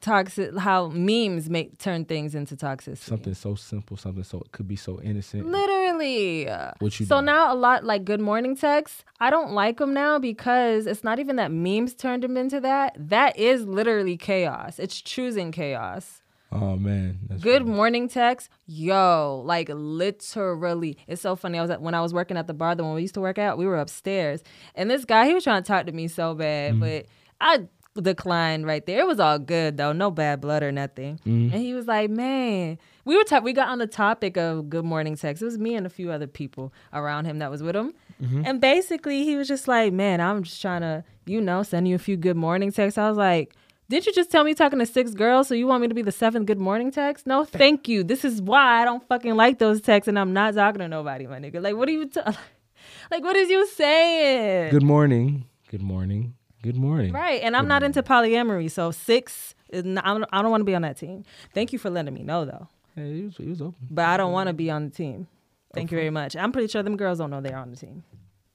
toxic, 0.00 0.56
how 0.58 0.88
memes 0.88 1.48
make 1.48 1.78
turn 1.78 2.04
things 2.04 2.34
into 2.34 2.56
toxicity. 2.56 2.98
Something 2.98 3.34
so 3.34 3.54
simple, 3.54 3.96
something 3.96 4.24
so 4.24 4.40
it 4.40 4.52
could 4.52 4.66
be 4.68 4.76
so 4.76 5.00
innocent. 5.02 5.46
Literally. 5.46 6.46
What 6.78 6.98
you 7.00 7.06
so 7.06 7.16
doing? 7.16 7.26
now 7.26 7.52
a 7.52 7.56
lot 7.56 7.84
like 7.84 8.04
good 8.04 8.20
morning 8.20 8.56
texts, 8.56 9.04
I 9.20 9.30
don't 9.30 9.52
like 9.52 9.78
them 9.78 9.94
now 9.94 10.18
because 10.18 10.86
it's 10.86 11.04
not 11.04 11.18
even 11.18 11.36
that 11.36 11.50
memes 11.52 11.94
turned 11.94 12.22
them 12.22 12.36
into 12.36 12.60
that. 12.60 12.96
That 12.98 13.38
is 13.38 13.66
literally 13.66 14.16
chaos. 14.16 14.78
It's 14.78 15.00
choosing 15.00 15.52
chaos. 15.52 16.22
Oh 16.50 16.76
man. 16.76 17.18
That's 17.28 17.42
Good 17.42 17.62
funny. 17.62 17.74
morning 17.74 18.08
text, 18.08 18.48
yo, 18.66 19.42
like 19.44 19.68
literally. 19.68 20.96
It's 21.06 21.20
so 21.22 21.36
funny. 21.36 21.58
I 21.58 21.62
was 21.62 21.70
at, 21.70 21.82
when 21.82 21.94
I 21.94 22.00
was 22.00 22.14
working 22.14 22.36
at 22.36 22.46
the 22.46 22.54
bar, 22.54 22.74
the 22.74 22.84
one 22.84 22.94
we 22.94 23.02
used 23.02 23.14
to 23.14 23.20
work 23.20 23.38
at, 23.38 23.58
we 23.58 23.66
were 23.66 23.78
upstairs, 23.78 24.42
and 24.74 24.90
this 24.90 25.04
guy 25.04 25.26
he 25.26 25.34
was 25.34 25.44
trying 25.44 25.62
to 25.62 25.66
talk 25.68 25.86
to 25.86 25.92
me 25.92 26.08
so 26.08 26.34
bad, 26.34 26.72
Mm-hmm. 26.72 26.80
but 26.80 27.06
I 27.40 27.68
declined 28.02 28.66
right 28.66 28.84
there. 28.86 29.00
It 29.00 29.06
was 29.06 29.20
all 29.20 29.38
good 29.38 29.76
though, 29.76 29.92
no 29.92 30.10
bad 30.10 30.40
blood 30.40 30.62
or 30.62 30.72
nothing. 30.72 31.16
Mm-hmm. 31.26 31.52
And 31.54 31.62
he 31.62 31.74
was 31.74 31.86
like, 31.86 32.10
"Man, 32.10 32.78
we 33.04 33.16
were 33.16 33.24
ta- 33.24 33.40
we 33.40 33.52
got 33.52 33.68
on 33.68 33.78
the 33.78 33.86
topic 33.86 34.36
of 34.36 34.68
good 34.70 34.84
morning 34.84 35.16
text. 35.16 35.42
It 35.42 35.46
was 35.46 35.58
me 35.58 35.74
and 35.74 35.86
a 35.86 35.90
few 35.90 36.10
other 36.10 36.26
people 36.26 36.72
around 36.92 37.24
him 37.26 37.38
that 37.38 37.50
was 37.50 37.62
with 37.62 37.76
him, 37.76 37.94
Mm-hmm. 38.22 38.42
and 38.46 38.60
basically 38.60 39.22
he 39.24 39.36
was 39.36 39.46
just 39.48 39.68
like, 39.68 39.92
"Man, 39.92 40.20
I'm 40.20 40.42
just 40.42 40.60
trying 40.60 40.80
to, 40.80 41.04
you 41.26 41.40
know, 41.40 41.62
send 41.62 41.86
you 41.86 41.94
a 41.94 41.98
few 41.98 42.16
good 42.16 42.36
morning 42.36 42.72
texts." 42.72 42.98
I 42.98 43.08
was 43.08 43.16
like. 43.18 43.54
Didn't 43.90 44.04
you 44.04 44.12
just 44.12 44.30
tell 44.30 44.44
me 44.44 44.50
you're 44.50 44.54
talking 44.54 44.80
to 44.80 44.84
six 44.84 45.14
girls, 45.14 45.48
so 45.48 45.54
you 45.54 45.66
want 45.66 45.80
me 45.80 45.88
to 45.88 45.94
be 45.94 46.02
the 46.02 46.12
seventh 46.12 46.44
good 46.44 46.58
morning 46.58 46.90
text? 46.90 47.26
No, 47.26 47.46
thank 47.46 47.88
you. 47.88 48.04
This 48.04 48.22
is 48.22 48.42
why 48.42 48.82
I 48.82 48.84
don't 48.84 49.02
fucking 49.08 49.34
like 49.34 49.58
those 49.60 49.80
texts, 49.80 50.08
and 50.08 50.18
I'm 50.18 50.34
not 50.34 50.52
talking 50.52 50.80
to 50.80 50.88
nobody, 50.88 51.26
my 51.26 51.38
nigga. 51.38 51.62
Like, 51.62 51.74
what 51.74 51.88
are 51.88 51.92
you, 51.92 52.04
ta- 52.06 52.36
like, 53.10 53.22
what 53.24 53.34
is 53.34 53.48
you 53.48 53.66
saying? 53.68 54.72
Good 54.72 54.82
morning. 54.82 55.46
Good 55.70 55.80
morning. 55.80 56.34
Good 56.68 56.76
morning. 56.76 57.14
Right, 57.14 57.40
and 57.42 57.56
I'm 57.56 57.66
not 57.66 57.82
into 57.82 58.02
polyamory, 58.02 58.70
so 58.70 58.90
six. 58.90 59.54
Is 59.70 59.86
not, 59.86 60.04
I 60.04 60.12
don't, 60.12 60.26
I 60.30 60.42
don't 60.42 60.50
want 60.50 60.60
to 60.60 60.66
be 60.66 60.74
on 60.74 60.82
that 60.82 60.98
team. 60.98 61.24
Thank 61.54 61.72
you 61.72 61.78
for 61.78 61.88
letting 61.88 62.12
me 62.12 62.22
know, 62.22 62.44
though. 62.44 62.68
Hey, 62.94 63.14
he 63.14 63.22
was, 63.22 63.36
he 63.38 63.46
was 63.46 63.62
open. 63.62 63.76
But 63.90 64.04
I 64.04 64.18
don't 64.18 64.32
want 64.32 64.48
to 64.48 64.52
be 64.52 64.70
on 64.70 64.84
the 64.84 64.90
team. 64.90 65.28
Thank 65.72 65.90
you 65.90 65.96
very 65.96 66.10
much. 66.10 66.36
I'm 66.36 66.52
pretty 66.52 66.68
sure 66.68 66.82
them 66.82 66.98
girls 66.98 67.20
don't 67.20 67.30
know 67.30 67.40
they're 67.40 67.56
on 67.56 67.70
the 67.70 67.76
team. 67.78 68.04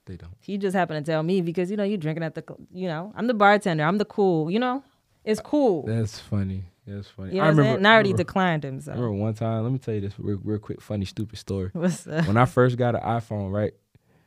They 0.06 0.14
don't. 0.14 0.30
He 0.38 0.58
just 0.58 0.76
happened 0.76 1.04
to 1.04 1.10
tell 1.10 1.24
me 1.24 1.40
because 1.40 1.72
you 1.72 1.76
know 1.76 1.82
you 1.82 1.96
drinking 1.96 2.22
at 2.22 2.36
the, 2.36 2.44
you 2.72 2.86
know, 2.86 3.12
I'm 3.16 3.26
the 3.26 3.34
bartender. 3.34 3.82
I'm 3.82 3.98
the 3.98 4.04
cool. 4.04 4.48
You 4.48 4.60
know, 4.60 4.84
it's 5.24 5.40
cool. 5.40 5.82
That's 5.84 6.20
funny. 6.20 6.62
That's 6.86 7.08
funny. 7.08 7.34
You 7.34 7.38
know 7.38 7.48
I'm 7.48 7.56
saying? 7.56 7.76
And 7.78 7.88
I 7.88 7.94
already 7.94 8.10
remember, 8.10 8.22
declined 8.22 8.64
him. 8.64 8.80
I 8.86 8.90
remember 8.90 9.10
one 9.10 9.34
time. 9.34 9.64
Let 9.64 9.72
me 9.72 9.78
tell 9.78 9.94
you 9.94 10.02
this 10.02 10.14
real, 10.18 10.38
real 10.44 10.60
quick, 10.60 10.80
funny, 10.80 11.04
stupid 11.04 11.36
story. 11.36 11.70
what's 11.72 12.06
up? 12.06 12.28
when 12.28 12.36
I 12.36 12.44
first 12.44 12.76
got 12.76 12.94
an 12.94 13.00
iPhone, 13.00 13.50
right? 13.50 13.74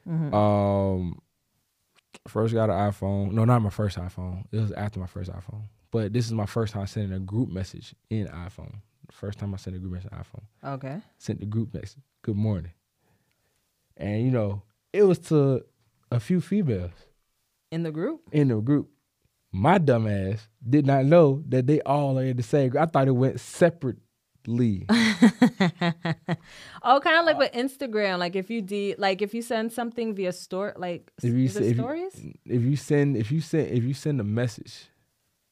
Mm-hmm. 0.06 0.34
Um, 0.34 1.22
first 2.30 2.54
got 2.54 2.70
an 2.70 2.76
iPhone. 2.92 3.32
No, 3.32 3.46
not 3.46 3.62
my 3.62 3.70
first 3.70 3.98
iPhone. 3.98 4.46
It 4.52 4.58
was 4.58 4.72
after 4.72 5.00
my 5.00 5.08
first 5.08 5.32
iPhone. 5.32 5.64
But 5.92 6.14
this 6.14 6.26
is 6.26 6.34
my 6.34 6.46
first 6.46 6.74
time 6.74 6.86
sending 6.88 7.14
a 7.14 7.20
group 7.20 7.50
message 7.50 7.96
in 8.10 8.28
iPhone. 8.28 8.76
First 9.12 9.40
time 9.40 9.54
I 9.54 9.58
sent 9.58 9.76
a 9.76 9.80
group 9.80 9.94
message 9.94 10.12
in 10.12 10.18
iPhone. 10.18 10.74
Okay. 10.76 11.02
Sent 11.18 11.40
the 11.40 11.46
group 11.46 11.74
message. 11.74 12.02
Good 12.24 12.36
morning. 12.36 12.72
And 13.96 14.24
you 14.24 14.32
know, 14.32 14.62
it 14.94 15.04
was 15.04 15.20
to 15.20 15.64
a 16.12 16.20
few 16.20 16.42
females 16.42 16.92
In 17.72 17.84
the 17.84 17.92
group. 17.92 18.22
in 18.32 18.50
the 18.50 18.60
group. 18.60 18.90
My 19.52 19.78
dumb 19.78 20.08
ass 20.08 20.48
did 20.68 20.86
not 20.86 21.06
know 21.06 21.42
that 21.48 21.68
they 21.68 21.82
all 21.82 22.20
are 22.20 22.24
in 22.26 22.38
the 22.38 22.44
same 22.44 22.70
group. 22.70 22.84
I 22.84 22.86
thought 22.86 23.08
it 23.08 23.12
went 23.12 23.40
separate 23.40 23.98
Lee. 24.48 24.86
oh, 24.90 27.00
kind 27.04 27.20
of 27.20 27.26
like 27.26 27.38
with 27.38 27.52
Instagram. 27.54 28.20
Like 28.20 28.36
if 28.36 28.50
you 28.50 28.62
de- 28.62 28.96
like 28.98 29.22
if 29.22 29.34
you 29.34 29.42
send 29.42 29.72
something 29.74 30.16
via 30.16 30.32
store, 30.32 30.74
like 30.78 31.12
If 31.22 31.34
you 31.34 31.46
is 31.46 31.54
se- 31.54 31.60
it 31.60 31.64
if 31.72 31.78
you- 31.78 31.84
stories, 31.84 32.26
if 32.46 32.62
you 32.64 32.76
send 32.76 33.18
if 33.18 33.32
you 33.32 33.42
send 33.42 33.68
if 33.70 33.84
you 33.84 33.94
send 33.94 34.20
a 34.20 34.24
message 34.24 34.90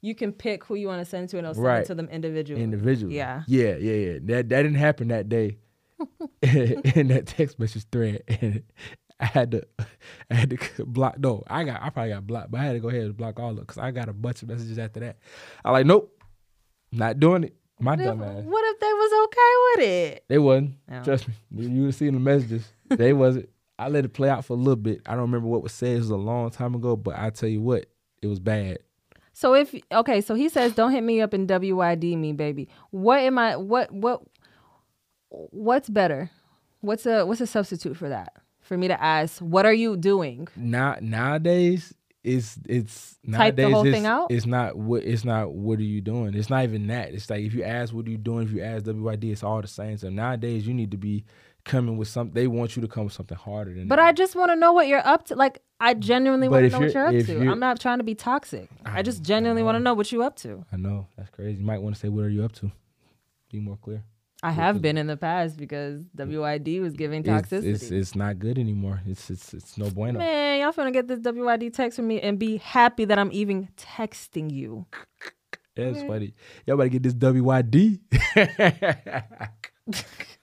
you 0.01 0.13
can 0.13 0.31
pick 0.31 0.63
who 0.65 0.75
you 0.75 0.87
want 0.87 1.01
to 1.01 1.05
send 1.05 1.27
to, 1.29 1.37
and 1.39 1.45
it'll 1.47 1.55
send 1.55 1.65
Right. 1.65 1.79
it 1.81 1.85
to 1.87 1.95
them 1.95 2.07
individually. 2.09 2.61
individually. 2.61 3.15
Yeah. 3.15 3.41
Yeah, 3.47 3.75
yeah, 3.77 3.93
yeah. 3.93 4.13
That 4.21 4.49
that 4.49 4.61
didn't 4.63 4.75
happen 4.75 5.07
that 5.07 5.29
day 5.29 5.57
in 6.43 7.07
that 7.07 7.23
text 7.25 7.57
message 7.59 7.85
thread. 7.91 8.21
And 8.27 8.61
I 9.19 9.25
had 9.25 9.51
to 9.51 9.63
I 10.29 10.35
had 10.35 10.49
to 10.51 10.85
block 10.85 11.17
no, 11.19 11.43
I 11.47 11.63
got 11.63 11.81
I 11.81 11.89
probably 11.89 12.11
got 12.11 12.27
blocked, 12.27 12.51
but 12.51 12.59
I 12.59 12.65
had 12.65 12.73
to 12.73 12.79
go 12.79 12.89
ahead 12.89 13.01
and 13.03 13.17
block 13.17 13.39
all 13.39 13.51
of 13.51 13.59
because 13.59 13.77
I 13.79 13.89
got 13.91 14.07
a 14.09 14.13
bunch 14.13 14.43
of 14.43 14.49
messages 14.49 14.77
after 14.77 14.99
that. 14.99 15.17
I 15.63 15.71
like, 15.71 15.85
nope, 15.87 16.11
not 16.91 17.19
doing 17.19 17.45
it. 17.45 17.55
My 17.79 17.91
What 17.91 17.99
if, 17.99 18.05
dumb 18.05 18.23
ass. 18.23 18.43
what 18.45 18.63
if 18.73 18.79
they 18.79 18.93
was 18.93 19.25
okay 19.25 19.53
with 19.81 19.89
it? 19.89 20.23
They 20.29 20.37
wasn't. 20.37 20.75
Trust 21.03 21.27
me. 21.27 21.33
You 21.51 21.81
would 21.81 21.85
have 21.87 21.95
seen 21.95 22.13
the 22.13 22.19
messages. 22.19 22.67
They 22.89 23.13
wasn't. 23.13 23.49
I 23.77 23.89
let 23.89 24.05
it 24.05 24.13
play 24.13 24.29
out 24.29 24.45
for 24.45 24.53
a 24.53 24.55
little 24.55 24.77
bit. 24.77 25.01
I 25.05 25.11
don't 25.11 25.21
remember 25.23 25.47
what 25.47 25.61
was 25.61 25.73
said. 25.73 25.95
It 25.95 25.99
was 25.99 26.09
a 26.09 26.15
long 26.15 26.49
time 26.49 26.75
ago, 26.75 26.95
but 26.95 27.15
I 27.17 27.29
tell 27.31 27.49
you 27.49 27.61
what, 27.61 27.87
it 28.21 28.27
was 28.27 28.39
bad. 28.39 28.77
So 29.33 29.53
if 29.53 29.75
okay, 29.91 30.21
so 30.21 30.33
he 30.35 30.47
says, 30.47 30.73
"Don't 30.73 30.91
hit 30.91 31.03
me 31.03 31.19
up 31.19 31.33
and 31.33 31.45
WYD 31.45 32.17
me, 32.17 32.31
baby." 32.31 32.69
What 32.91 33.19
am 33.19 33.37
I? 33.37 33.57
What 33.57 33.91
what? 33.91 34.21
What's 35.29 35.89
better? 35.89 36.31
What's 36.79 37.05
a 37.05 37.25
what's 37.25 37.41
a 37.41 37.47
substitute 37.47 37.97
for 37.97 38.07
that? 38.07 38.31
For 38.61 38.77
me 38.77 38.87
to 38.87 39.03
ask, 39.03 39.39
what 39.39 39.65
are 39.65 39.73
you 39.73 39.97
doing? 39.97 40.47
Now 40.55 40.95
nowadays 41.01 41.93
it's 42.25 42.57
it's 42.67 43.17
Type 43.31 43.55
the 43.55 43.61
nowadays 43.63 43.73
whole 43.73 43.85
it's, 43.87 43.95
thing 43.95 44.05
out? 44.05 44.31
it's 44.31 44.45
not 44.45 44.75
what 44.77 45.03
it's 45.03 45.23
not 45.23 45.51
what 45.53 45.79
are 45.79 45.83
you 45.83 46.01
doing? 46.01 46.33
It's 46.33 46.49
not 46.49 46.63
even 46.63 46.87
that. 46.87 47.13
It's 47.13 47.29
like 47.29 47.41
if 47.43 47.53
you 47.53 47.63
ask 47.63 47.93
what 47.93 48.05
are 48.07 48.09
you 48.09 48.17
doing, 48.17 48.47
if 48.47 48.51
you 48.51 48.61
ask 48.61 48.85
WYD, 48.85 49.31
it's 49.31 49.43
all 49.43 49.61
the 49.61 49.67
same. 49.67 49.97
So 49.97 50.09
nowadays 50.09 50.67
you 50.67 50.73
need 50.73 50.91
to 50.91 50.97
be 50.97 51.23
coming 51.63 51.97
with 51.97 52.07
something 52.07 52.33
they 52.33 52.47
want 52.47 52.75
you 52.75 52.81
to 52.81 52.87
come 52.87 53.05
with 53.05 53.13
something 53.13 53.37
harder 53.37 53.71
than 53.71 53.81
that. 53.81 53.87
But 53.87 53.95
that. 53.97 54.05
I 54.05 54.11
just 54.11 54.35
want 54.35 54.51
to 54.51 54.55
know 54.55 54.73
what 54.73 54.87
you're 54.87 55.05
up 55.05 55.25
to. 55.27 55.35
Like, 55.35 55.63
I 55.79 55.95
genuinely 55.95 56.47
want 56.47 56.63
to 56.65 56.69
know 56.69 56.79
what 56.79 56.93
you're- 56.93 57.19
up 57.19 57.25
to. 57.25 57.33
you're- 57.33 57.47
I'm 57.47 57.59
not 57.59 57.79
trying 57.79 57.97
to 57.97 58.03
be 58.03 58.13
toxic. 58.13 58.69
I 58.85 59.01
just 59.01 59.23
genuinely 59.23 59.63
want 59.63 59.75
to 59.75 59.79
know 59.79 59.95
what 59.95 60.11
you're 60.11 60.21
up 60.23 60.35
to. 60.37 60.63
I 60.71 60.77
know, 60.77 61.07
that's 61.17 61.29
crazy. 61.31 61.59
You 61.59 61.65
might 61.65 61.81
want 61.81 61.95
to 61.95 61.99
say 62.01 62.07
what 62.09 62.23
are 62.25 62.29
you 62.29 62.43
up 62.43 62.51
to? 62.53 62.71
Be 63.51 63.59
more 63.59 63.77
clear. 63.77 64.03
I 64.45 64.51
have 64.51 64.81
been 64.81 64.97
in 64.97 65.07
the 65.07 65.17
past 65.17 65.57
because 65.57 66.03
WYD 66.17 66.81
was 66.81 66.93
giving 66.93 67.21
It's, 67.21 67.29
toxicity. 67.29 67.65
it's 67.65 67.91
it's 67.91 68.15
not 68.15 68.39
good 68.39 68.57
anymore. 68.59 69.01
It's 69.07 69.29
it's 69.29 69.53
it's 69.53 69.77
no 69.77 69.89
bueno. 69.89 70.19
Man, 70.19 70.61
y'all 70.61 70.71
finna 70.73 70.93
get 70.93 71.07
this 71.07 71.19
WYD 71.19 71.73
text 71.73 71.95
from 71.95 72.07
me 72.07 72.21
and 72.21 72.37
be 72.37 72.57
happy 72.57 73.05
that 73.05 73.17
I'm 73.17 73.31
even 73.31 73.69
texting 73.77 74.51
you. 74.51 74.85
That's 75.75 76.01
funny. 76.03 76.35
Y'all 76.65 76.77
better 76.77 76.89
get 76.89 77.03
this 77.03 77.13
WYD. 77.15 77.99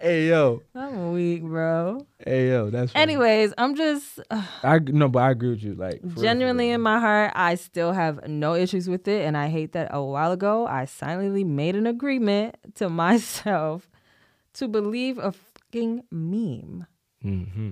hey 0.00 0.28
yo, 0.28 0.62
I'm 0.74 1.12
weak, 1.12 1.42
bro. 1.42 2.06
hey 2.24 2.48
yo. 2.48 2.70
That's 2.70 2.92
funny. 2.92 3.02
Anyways, 3.02 3.52
I'm 3.58 3.74
just 3.74 4.20
uh, 4.30 4.42
I 4.62 4.78
no, 4.78 5.08
but 5.08 5.20
I 5.20 5.30
agree 5.30 5.50
with 5.50 5.62
you. 5.62 5.74
Like 5.74 6.00
for 6.00 6.06
real, 6.06 6.14
for 6.14 6.22
genuinely 6.22 6.70
in 6.70 6.80
my 6.80 6.98
heart, 6.98 7.32
I 7.34 7.54
still 7.56 7.92
have 7.92 8.28
no 8.28 8.54
issues 8.54 8.88
with 8.88 9.08
it. 9.08 9.24
And 9.24 9.36
I 9.36 9.48
hate 9.48 9.72
that 9.72 9.88
a 9.90 10.02
while 10.02 10.32
ago, 10.32 10.66
I 10.66 10.84
silently 10.84 11.44
made 11.44 11.76
an 11.76 11.86
agreement 11.86 12.56
to 12.76 12.88
myself 13.04 13.88
to 14.54 14.68
believe 14.68 15.18
a 15.18 15.32
fucking 15.32 16.04
meme. 16.10 16.86
Mm-hmm. 17.24 17.70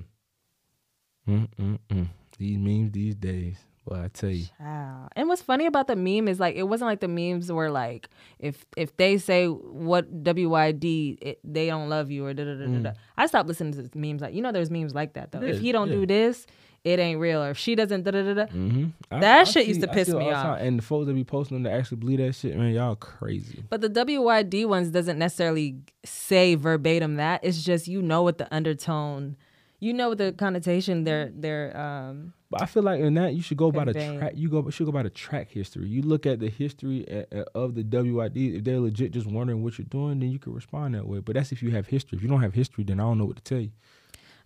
Mm-mm-mm. 1.28 2.08
These 2.38 2.58
memes 2.58 2.92
these 2.92 3.14
days. 3.14 3.58
Well, 3.84 4.00
I 4.00 4.08
tell 4.08 4.30
you. 4.30 4.46
Wow. 4.60 5.08
And 5.16 5.28
what's 5.28 5.42
funny 5.42 5.66
about 5.66 5.88
the 5.88 5.96
meme 5.96 6.28
is 6.28 6.38
like 6.38 6.54
it 6.54 6.64
wasn't 6.64 6.88
like 6.88 7.00
the 7.00 7.08
memes 7.08 7.50
were 7.50 7.70
like 7.70 8.08
if 8.38 8.64
if 8.76 8.96
they 8.96 9.18
say 9.18 9.46
what 9.46 10.22
WYD 10.22 11.18
it, 11.20 11.40
they 11.42 11.66
don't 11.66 11.88
love 11.88 12.10
you 12.10 12.24
or 12.24 12.32
da 12.32 12.44
da 12.44 12.54
da 12.54 12.66
da. 12.66 12.78
da. 12.78 12.92
I 13.16 13.26
stopped 13.26 13.48
listening 13.48 13.72
to 13.72 13.98
memes 13.98 14.22
like 14.22 14.34
you 14.34 14.42
know 14.42 14.52
there's 14.52 14.70
memes 14.70 14.94
like 14.94 15.14
that 15.14 15.32
though. 15.32 15.40
Mm. 15.40 15.48
Yeah, 15.48 15.54
if 15.54 15.60
he 15.60 15.72
don't 15.72 15.88
yeah. 15.88 15.94
do 15.96 16.06
this, 16.06 16.46
it 16.84 16.98
ain't 16.98 17.20
real. 17.20 17.42
Or 17.42 17.50
if 17.50 17.58
she 17.58 17.74
doesn't 17.74 18.02
da 18.04 18.10
da 18.10 18.22
da 18.22 18.34
da. 18.34 18.46
Mm-hmm. 18.46 19.20
That 19.20 19.46
shit 19.46 19.66
used 19.66 19.80
to 19.82 19.88
piss 19.88 20.08
me 20.08 20.30
off. 20.30 20.60
And 20.60 20.78
the 20.78 20.82
folks 20.82 21.06
that 21.06 21.14
be 21.14 21.24
posting 21.24 21.62
them 21.62 21.64
to 21.64 21.76
actually 21.76 21.98
believe 21.98 22.18
that 22.18 22.34
shit, 22.34 22.56
man, 22.56 22.72
y'all 22.72 22.96
crazy. 22.96 23.64
But 23.68 23.80
the 23.80 23.90
WYD 23.90 24.66
ones 24.66 24.90
doesn't 24.90 25.18
necessarily 25.18 25.76
say 26.04 26.54
verbatim 26.54 27.16
that. 27.16 27.44
It's 27.44 27.62
just 27.62 27.86
you 27.88 28.02
know 28.02 28.22
what 28.22 28.38
the 28.38 28.52
undertone, 28.54 29.36
you 29.82 29.92
know 29.92 30.14
the 30.14 30.32
connotation 30.32 31.02
they're 31.02 31.32
they're 31.34 31.76
um 31.76 32.32
But 32.50 32.62
I 32.62 32.66
feel 32.66 32.84
like 32.84 33.00
in 33.00 33.14
that 33.14 33.34
you 33.34 33.42
should 33.42 33.56
go 33.56 33.72
by 33.72 33.84
the 33.84 33.92
track. 33.92 34.34
You 34.36 34.48
go 34.48 34.70
should 34.70 34.86
go 34.86 34.92
by 34.92 35.02
the 35.02 35.10
track 35.10 35.50
history. 35.50 35.88
You 35.88 36.02
look 36.02 36.24
at 36.24 36.38
the 36.38 36.48
history 36.48 37.04
uh, 37.10 37.24
uh, 37.36 37.44
of 37.54 37.74
the 37.74 37.82
WYD. 37.82 38.58
If 38.58 38.64
they're 38.64 38.78
legit 38.78 39.10
just 39.10 39.26
wondering 39.26 39.62
what 39.64 39.78
you're 39.78 39.86
doing, 39.90 40.20
then 40.20 40.30
you 40.30 40.38
can 40.38 40.54
respond 40.54 40.94
that 40.94 41.06
way. 41.08 41.18
But 41.18 41.34
that's 41.34 41.50
if 41.50 41.62
you 41.62 41.72
have 41.72 41.88
history. 41.88 42.16
If 42.16 42.22
you 42.22 42.28
don't 42.28 42.42
have 42.42 42.54
history, 42.54 42.84
then 42.84 43.00
I 43.00 43.02
don't 43.02 43.18
know 43.18 43.24
what 43.24 43.36
to 43.36 43.42
tell 43.42 43.58
you. 43.58 43.72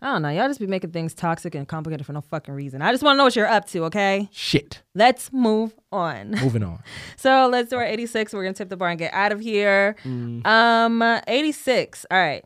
I 0.01 0.13
don't 0.13 0.23
know. 0.23 0.29
Y'all 0.29 0.49
just 0.49 0.61
be 0.61 0.67
making 0.67 0.91
things 0.91 1.15
toxic 1.15 1.55
and 1.55 1.67
complicated 1.67 2.07
for 2.07 2.13
no 2.13 2.21
fucking 2.21 2.55
reason. 2.55 2.83
I 2.83 2.91
just 2.93 3.03
want 3.03 3.15
to 3.15 3.19
know 3.19 3.25
what 3.25 3.35
you're 3.37 3.47
up 3.47 3.67
to, 3.69 3.85
okay? 3.85 4.29
Shit. 4.31 4.83
Let's 4.95 5.33
move 5.33 5.75
on. 5.91 6.31
Moving 6.43 6.63
on. 6.63 6.83
So 7.17 7.49
let's 7.51 7.71
do 7.71 7.77
our 7.77 7.85
86. 7.85 8.33
We're 8.33 8.43
gonna 8.43 8.55
tip 8.55 8.69
the 8.69 8.77
bar 8.77 8.91
and 8.91 8.99
get 8.99 9.13
out 9.15 9.33
of 9.33 9.41
here. 9.41 9.97
Mm. 10.05 10.47
Um, 10.47 11.21
86. 11.27 12.05
All 12.11 12.19
right. 12.19 12.45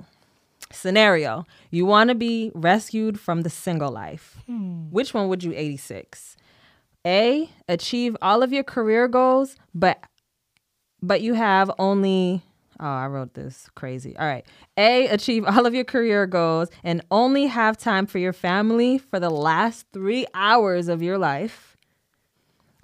Scenario: 0.73 1.47
You 1.71 1.87
want 1.87 2.09
to 2.09 2.15
be 2.15 2.53
rescued 2.55 3.19
from 3.19 3.43
the 3.43 3.51
single 3.51 3.91
life. 3.91 4.39
Hmm. 4.47 4.91
Which 4.91 5.15
one 5.15 5.29
would 5.29 5.43
you 5.43 5.53
86? 5.55 6.37
A. 7.07 7.51
Achieve 7.69 8.17
all 8.21 8.43
of 8.43 8.53
your 8.53 8.65
career 8.65 9.09
goals, 9.09 9.57
but 9.75 10.03
but 11.03 11.21
you 11.21 11.35
have 11.35 11.71
only. 11.79 12.43
Oh, 12.79 12.87
I 12.87 13.07
wrote 13.09 13.35
this 13.35 13.69
crazy. 13.75 14.17
All 14.17 14.27
right. 14.27 14.47
A. 14.79 15.07
Achieve 15.09 15.45
all 15.45 15.67
of 15.67 15.75
your 15.75 15.85
career 15.85 16.27
goals 16.27 16.71
and 16.83 17.03
only 17.11 17.47
have 17.47 17.77
time 17.77 18.07
for 18.07 18.19
your 18.19 18.33
family 18.33 18.97
for 18.97 19.21
the 19.21 19.29
last 19.31 19.87
three 19.93 20.27
hours 20.35 20.89
of 20.89 21.03
your 21.03 21.19
life 21.19 21.77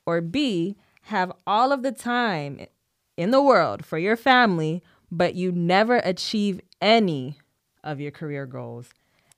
or 0.07 0.21
B, 0.21 0.77
have 1.03 1.33
all 1.47 1.73
of 1.73 1.83
the 1.83 1.93
time 1.93 2.67
in 3.17 3.31
the 3.31 3.43
world 3.43 3.85
for 3.85 3.99
your 3.99 4.17
family, 4.17 4.83
but 5.11 5.35
you 5.35 5.53
never 5.53 5.97
achieve 5.97 6.61
any 6.81 7.39
of 7.87 8.01
your 8.01 8.11
career 8.11 8.45
goals 8.45 8.91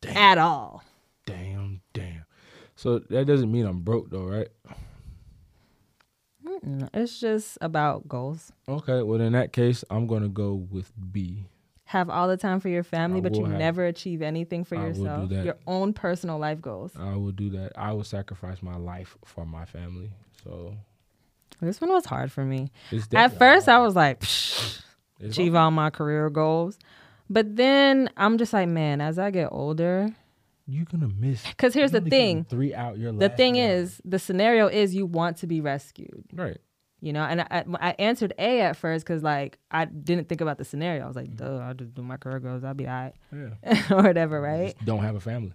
at 0.07 0.39
all. 0.39 0.83
Damn, 1.27 1.81
damn. 1.93 2.25
So 2.75 2.99
that 3.11 3.27
doesn't 3.27 3.51
mean 3.53 3.67
I'm 3.67 3.81
broke 3.81 4.11
though, 4.11 4.25
right? 4.25 4.49
Mm, 6.65 6.89
It's 6.95 7.21
just 7.21 7.59
about 7.61 8.09
goals. 8.09 8.53
Okay. 8.69 9.03
Well, 9.03 9.21
in 9.21 9.33
that 9.33 9.53
case, 9.53 9.85
I'm 9.91 10.07
gonna 10.07 10.29
go 10.29 10.55
with 10.55 10.93
B. 11.13 11.47
Have 11.85 12.11
all 12.11 12.29
the 12.29 12.37
time 12.37 12.61
for 12.61 12.69
your 12.69 12.83
family, 12.83 13.19
I 13.19 13.23
but 13.23 13.37
you 13.37 13.45
have- 13.45 13.59
never 13.59 13.85
achieve 13.85 14.21
anything 14.23 14.65
for 14.65 14.77
I 14.77 14.87
yourself. 14.89 15.31
Your 15.31 15.57
own 15.67 15.93
personal 15.93 16.39
life 16.39 16.61
goals. 16.61 16.93
I 16.99 17.17
will 17.17 17.33
do 17.33 17.51
that. 17.51 17.73
I 17.77 17.93
will 17.93 18.05
sacrifice 18.05 18.63
my 18.63 18.77
life 18.77 19.17
for 19.25 19.47
my 19.47 19.65
family. 19.65 20.11
So 20.45 20.75
This 21.61 21.81
one 21.81 21.91
was 21.91 22.05
hard 22.05 22.31
for 22.31 22.45
me. 22.45 22.71
At 23.15 23.37
first, 23.37 23.67
hard. 23.67 23.81
I 23.81 23.85
was 23.85 23.97
like, 23.97 24.23
achieve 25.21 25.55
all 25.55 25.71
my 25.73 25.91
career 25.91 26.31
goals. 26.31 26.79
But 27.31 27.57
then 27.57 28.11
I'm 28.17 28.39
just 28.39 28.53
like, 28.53 28.69
man, 28.69 29.01
as 29.01 29.19
I 29.19 29.31
get 29.31 29.49
older, 29.53 30.11
you're 30.67 30.85
gonna 30.85 31.09
miss. 31.09 31.43
because 31.47 31.75
here's 31.75 31.93
the 31.93 32.01
thing. 32.01 32.45
Three 32.45 32.75
out 32.75 32.99
your. 32.99 33.13
The 33.13 33.29
thing 33.29 33.57
is, 33.57 34.01
the 34.05 34.19
scenario 34.19 34.67
is 34.69 34.95
you 34.95 35.07
want 35.07 35.39
to 35.39 35.47
be 35.47 35.61
rescued. 35.61 36.25
right. 36.33 36.59
You 37.01 37.13
know, 37.13 37.23
and 37.23 37.43
I, 37.43 37.65
I 37.81 37.91
answered 38.01 38.33
A 38.41 38.61
at 38.61 38.77
first 38.77 39.07
because 39.07 39.23
like 39.23 39.57
I 39.71 39.85
didn't 39.85 40.29
think 40.29 40.41
about 40.41 40.59
the 40.59 40.65
scenario. 40.65 41.05
I 41.05 41.07
was 41.07 41.15
like, 41.15 41.31
Mm. 41.31 41.37
duh, 41.37 41.59
I'll 41.59 41.75
just 41.75 41.95
do 41.95 42.03
my 42.03 42.17
career 42.17 42.41
goals. 42.41 42.65
I'll 42.65 42.75
be 42.75 42.89
all 42.89 42.93
right, 42.93 43.13
Yeah. 43.33 43.83
or 43.93 44.03
whatever, 44.03 44.41
right? 44.41 44.75
Just 44.75 44.85
don't 44.85 45.05
have 45.05 45.15
a 45.15 45.21
family. 45.21 45.53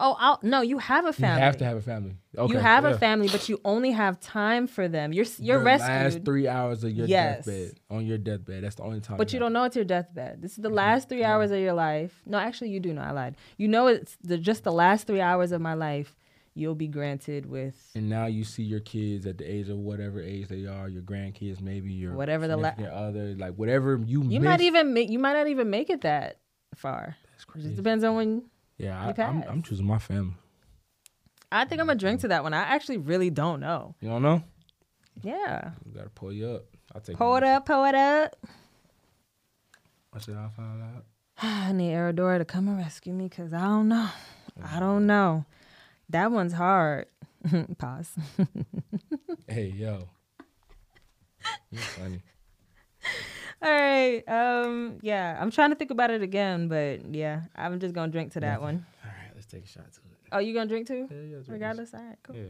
Oh, 0.00 0.16
I'll, 0.18 0.40
no, 0.42 0.60
you 0.60 0.78
have 0.78 1.04
a 1.06 1.12
family. 1.12 1.38
You 1.40 1.44
have 1.44 1.56
to 1.58 1.64
have 1.64 1.76
a 1.76 1.80
family. 1.80 2.16
Okay. 2.36 2.52
you 2.52 2.58
have 2.58 2.82
yeah. 2.84 2.90
a 2.90 2.98
family, 2.98 3.28
but 3.28 3.48
you 3.48 3.60
only 3.64 3.92
have 3.92 4.18
time 4.20 4.66
for 4.66 4.88
them. 4.88 5.12
You're 5.12 5.24
you're 5.38 5.56
Your 5.56 5.64
rescued, 5.64 5.88
Last 6.14 6.24
three 6.24 6.48
hours 6.48 6.82
of 6.82 6.90
your 6.90 7.06
Yes. 7.06 7.44
deathbed. 7.44 7.78
On 7.90 8.04
your 8.04 8.18
deathbed. 8.18 8.64
That's 8.64 8.74
the 8.74 8.82
only 8.82 9.00
time. 9.00 9.18
but 9.18 9.32
you 9.32 9.38
don't 9.38 9.52
know 9.52 9.64
it's 9.64 9.76
your 9.76 9.84
deathbed. 9.84 10.42
This 10.42 10.52
is 10.52 10.58
the 10.58 10.68
last 10.68 11.08
three 11.08 11.22
hours 11.22 11.52
of 11.52 11.60
your 11.60 11.74
life. 11.74 12.22
No, 12.26 12.38
actually, 12.38 12.70
you 12.70 12.80
do 12.80 12.92
know. 12.92 13.02
I 13.02 13.12
lied. 13.12 13.36
You 13.56 13.68
know, 13.68 13.86
it's 13.86 14.16
the 14.22 14.36
just 14.36 14.64
the 14.64 14.72
last 14.72 15.06
three 15.06 15.20
hours 15.20 15.52
of 15.52 15.60
my 15.60 15.74
life. 15.74 16.16
You'll 16.56 16.76
be 16.76 16.86
granted 16.86 17.46
with 17.46 17.74
And 17.96 18.08
now 18.08 18.26
you 18.26 18.44
see 18.44 18.62
your 18.62 18.78
kids 18.78 19.26
at 19.26 19.38
the 19.38 19.44
age 19.44 19.68
of 19.68 19.76
whatever 19.76 20.20
age 20.22 20.46
they 20.46 20.66
are, 20.66 20.88
your 20.88 21.02
grandkids, 21.02 21.60
maybe 21.60 21.92
your 21.92 22.14
Whatever 22.14 22.46
the 22.46 22.56
la- 22.56 22.68
other, 22.92 23.34
like 23.36 23.54
whatever 23.54 24.00
you. 24.06 24.22
you 24.22 24.40
might 24.40 24.60
even 24.60 24.94
make 24.94 25.10
you 25.10 25.18
might 25.18 25.32
not 25.32 25.48
even 25.48 25.68
make 25.68 25.90
it 25.90 26.02
that 26.02 26.38
far. 26.76 27.16
That's 27.32 27.42
It 27.42 27.46
crazy. 27.48 27.68
just 27.68 27.76
depends 27.76 28.04
on 28.04 28.14
when 28.14 28.42
Yeah, 28.78 29.08
you 29.08 29.14
I, 29.16 29.26
I'm. 29.26 29.44
I'm 29.48 29.62
choosing 29.62 29.86
my 29.86 29.98
family. 29.98 30.34
I 31.52 31.64
think 31.64 31.80
I'm 31.80 31.86
gonna 31.86 31.98
drink 31.98 32.20
to 32.22 32.28
that 32.28 32.42
one. 32.42 32.52
I 32.52 32.62
actually 32.62 32.98
really 32.98 33.30
don't 33.30 33.60
know. 33.60 33.94
You 34.00 34.08
don't 34.08 34.22
know? 34.22 34.42
Yeah. 35.22 35.70
We 35.84 35.92
gotta 35.92 36.10
pull 36.10 36.32
you 36.32 36.48
up. 36.48 36.64
I'll 36.94 37.00
take. 37.00 37.16
Pull 37.16 37.36
it 37.36 37.44
up, 37.44 37.66
pull 37.66 37.84
it 37.84 37.94
up. 37.94 38.36
I 40.12 40.18
said 40.18 40.36
I'll 40.36 40.50
find 40.50 40.82
out. 40.82 41.04
I 41.38 41.72
need 41.72 41.92
Aradora 41.92 42.38
to 42.38 42.44
come 42.44 42.68
and 42.68 42.78
rescue 42.78 43.12
me 43.12 43.28
because 43.28 43.52
I 43.52 43.62
don't 43.62 43.88
know. 43.88 44.08
I 44.62 44.80
don't 44.80 45.02
mm. 45.02 45.06
know. 45.06 45.44
That 46.10 46.30
one's 46.30 46.52
hard. 46.52 47.06
Pause. 47.78 48.16
Hey 49.48 49.66
yo. 49.66 50.08
You're 51.70 51.82
funny. 51.82 52.22
All 53.64 53.70
right. 53.72 54.22
Um. 54.28 54.98
Yeah. 55.00 55.38
I'm 55.40 55.50
trying 55.50 55.70
to 55.70 55.76
think 55.76 55.90
about 55.90 56.10
it 56.10 56.22
again, 56.22 56.68
but 56.68 57.14
yeah, 57.14 57.42
I'm 57.56 57.80
just 57.80 57.94
gonna 57.94 58.12
drink 58.12 58.32
to 58.32 58.40
that 58.40 58.60
one. 58.60 58.84
All 59.02 59.10
right, 59.10 59.30
let's 59.34 59.46
take 59.46 59.64
a 59.64 59.66
shot 59.66 59.90
to 59.90 60.00
it. 60.00 60.16
Oh, 60.32 60.38
you 60.38 60.52
gonna 60.52 60.68
drink 60.68 60.86
too? 60.86 61.08
Yeah, 61.10 61.36
yeah. 61.36 61.36
Regardless. 61.46 61.94
All 61.94 62.00
right. 62.00 62.18
Cool. 62.22 62.36
Yeah. 62.36 62.42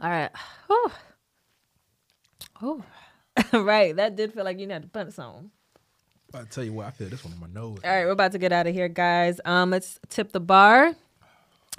All 0.00 0.10
right. 0.10 0.30
Whew. 0.66 0.90
Oh. 2.60 2.84
right. 3.62 3.94
That 3.94 4.16
did 4.16 4.34
feel 4.34 4.44
like 4.44 4.58
you 4.58 4.68
had 4.68 4.82
to 4.82 4.88
punch 4.88 5.14
some. 5.14 5.52
I'll 6.34 6.46
tell 6.46 6.64
you 6.64 6.72
what, 6.72 6.86
I 6.86 6.90
feel 6.90 7.08
this 7.08 7.24
one 7.24 7.34
in 7.34 7.40
my 7.40 7.46
nose. 7.46 7.78
All 7.84 7.90
right, 7.90 8.06
we're 8.06 8.12
about 8.12 8.32
to 8.32 8.38
get 8.38 8.52
out 8.52 8.66
of 8.66 8.74
here, 8.74 8.88
guys. 8.88 9.38
Um, 9.44 9.70
let's 9.70 9.98
tip 10.08 10.32
the 10.32 10.40
bar. 10.40 10.94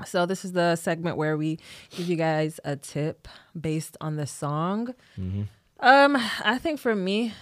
So 0.05 0.25
this 0.25 0.43
is 0.43 0.53
the 0.53 0.75
segment 0.75 1.17
where 1.17 1.37
we 1.37 1.59
give 1.91 2.07
you 2.07 2.15
guys 2.15 2.59
a 2.65 2.75
tip 2.75 3.27
based 3.59 3.95
on 4.01 4.15
the 4.15 4.25
song. 4.25 4.93
Mhm. 5.17 5.47
Um, 5.79 6.15
I 6.43 6.57
think 6.57 6.79
for 6.79 6.95
me, 6.95 7.33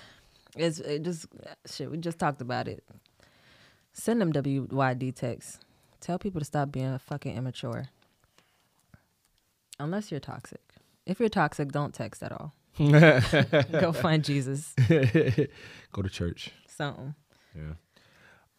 it's 0.58 0.80
it 0.80 1.04
just 1.04 1.28
shit. 1.66 1.90
We 1.90 1.98
just 1.98 2.20
talked 2.20 2.42
about 2.42 2.68
it. 2.68 2.84
Send 3.94 4.20
them 4.22 4.32
WYD 4.34 5.12
texts. 5.16 5.60
Tell 6.02 6.18
people 6.20 6.40
to 6.40 6.46
stop 6.46 6.72
being 6.72 6.98
fucking 6.98 7.36
immature. 7.36 7.86
Unless 9.80 10.12
you're 10.12 10.20
toxic. 10.20 10.62
If 11.06 11.20
you're 11.20 11.30
toxic, 11.30 11.72
don't 11.72 11.94
text 11.94 12.22
at 12.24 12.32
all. 12.32 12.54
Go 12.78 13.92
find 13.94 14.24
Jesus. 14.24 14.74
Go 15.92 16.02
to 16.02 16.10
church. 16.10 16.52
Something. 16.68 17.16
Yeah. 17.56 17.74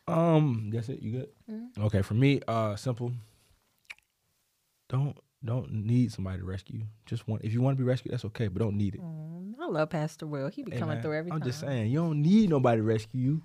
Um, 0.06 0.70
that's 0.72 0.88
it. 0.88 1.00
You 1.00 1.12
good? 1.12 1.28
Okay, 1.78 2.02
for 2.02 2.14
me, 2.14 2.40
uh, 2.48 2.76
simple. 2.76 3.12
Don't 4.92 5.16
don't 5.44 5.72
need 5.72 6.12
somebody 6.12 6.38
to 6.38 6.44
rescue. 6.44 6.78
you. 6.80 6.84
Just 7.06 7.26
want 7.26 7.42
if 7.44 7.52
you 7.52 7.60
want 7.60 7.76
to 7.76 7.82
be 7.82 7.88
rescued, 7.88 8.12
that's 8.12 8.24
okay, 8.26 8.46
but 8.46 8.60
don't 8.60 8.76
need 8.76 8.94
it. 8.94 9.00
I 9.60 9.66
love 9.66 9.90
Pastor 9.90 10.26
Will. 10.26 10.48
He 10.48 10.62
be 10.62 10.72
Hey, 10.72 10.78
coming 10.78 10.96
man, 10.96 11.02
through 11.02 11.16
every 11.18 11.32
I'm 11.32 11.40
time. 11.40 11.48
just 11.48 11.60
saying, 11.60 11.90
you 11.90 11.98
don't 11.98 12.20
need 12.22 12.50
nobody 12.50 12.78
to 12.80 12.82
rescue 12.84 13.20
you. 13.20 13.42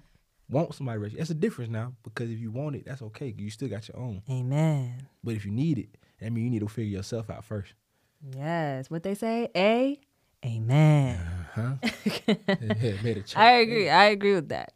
Want 0.49 0.73
somebody 0.75 0.97
to 0.97 1.01
rescue. 1.03 1.17
That's 1.19 1.29
a 1.31 1.35
difference 1.35 1.71
now 1.71 1.93
because 2.03 2.29
if 2.29 2.39
you 2.39 2.51
want 2.51 2.75
it, 2.75 2.85
that's 2.85 3.01
okay. 3.01 3.33
You 3.37 3.49
still 3.49 3.67
got 3.69 3.87
your 3.87 3.97
own. 3.97 4.21
Amen. 4.29 5.07
But 5.23 5.35
if 5.35 5.45
you 5.45 5.51
need 5.51 5.77
it, 5.79 5.89
that 6.19 6.31
means 6.31 6.45
you 6.45 6.49
need 6.51 6.59
to 6.61 6.67
figure 6.67 6.97
yourself 6.97 7.29
out 7.29 7.43
first. 7.45 7.73
Yes. 8.35 8.89
What 8.89 9.03
they 9.03 9.13
say? 9.15 9.49
A. 9.55 9.99
Amen. 10.45 11.19
Huh? 11.53 11.73
yeah, 12.05 12.93
made 13.03 13.17
a 13.17 13.21
choice. 13.21 13.35
I 13.35 13.51
agree. 13.53 13.89
I 13.89 14.05
agree 14.05 14.35
with 14.35 14.49
that. 14.49 14.73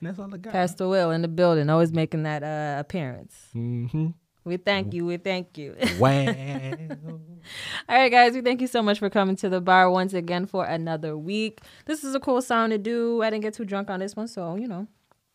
And 0.00 0.08
that's 0.08 0.18
all 0.18 0.32
I 0.32 0.36
got. 0.38 0.52
Pastor 0.52 0.88
Will 0.88 1.10
in 1.10 1.22
the 1.22 1.28
building, 1.28 1.68
always 1.70 1.92
making 1.92 2.22
that 2.24 2.42
uh, 2.42 2.80
appearance. 2.80 3.34
Mm-hmm. 3.54 4.08
We 4.44 4.56
thank 4.56 4.94
you. 4.94 5.04
We 5.04 5.16
thank 5.18 5.58
you. 5.58 5.76
Wow. 5.98 6.26
All 7.88 7.96
right, 7.96 8.10
guys. 8.10 8.32
We 8.32 8.40
thank 8.40 8.60
you 8.60 8.66
so 8.66 8.82
much 8.82 8.98
for 8.98 9.10
coming 9.10 9.36
to 9.36 9.48
the 9.48 9.60
bar 9.60 9.90
once 9.90 10.14
again 10.14 10.46
for 10.46 10.64
another 10.64 11.16
week. 11.16 11.60
This 11.86 12.04
is 12.04 12.14
a 12.14 12.20
cool 12.20 12.40
song 12.42 12.70
to 12.70 12.78
do. 12.78 13.22
I 13.22 13.30
didn't 13.30 13.42
get 13.42 13.54
too 13.54 13.64
drunk 13.64 13.90
on 13.90 14.00
this 14.00 14.16
one, 14.16 14.28
so 14.28 14.56
you 14.56 14.68
know. 14.68 14.86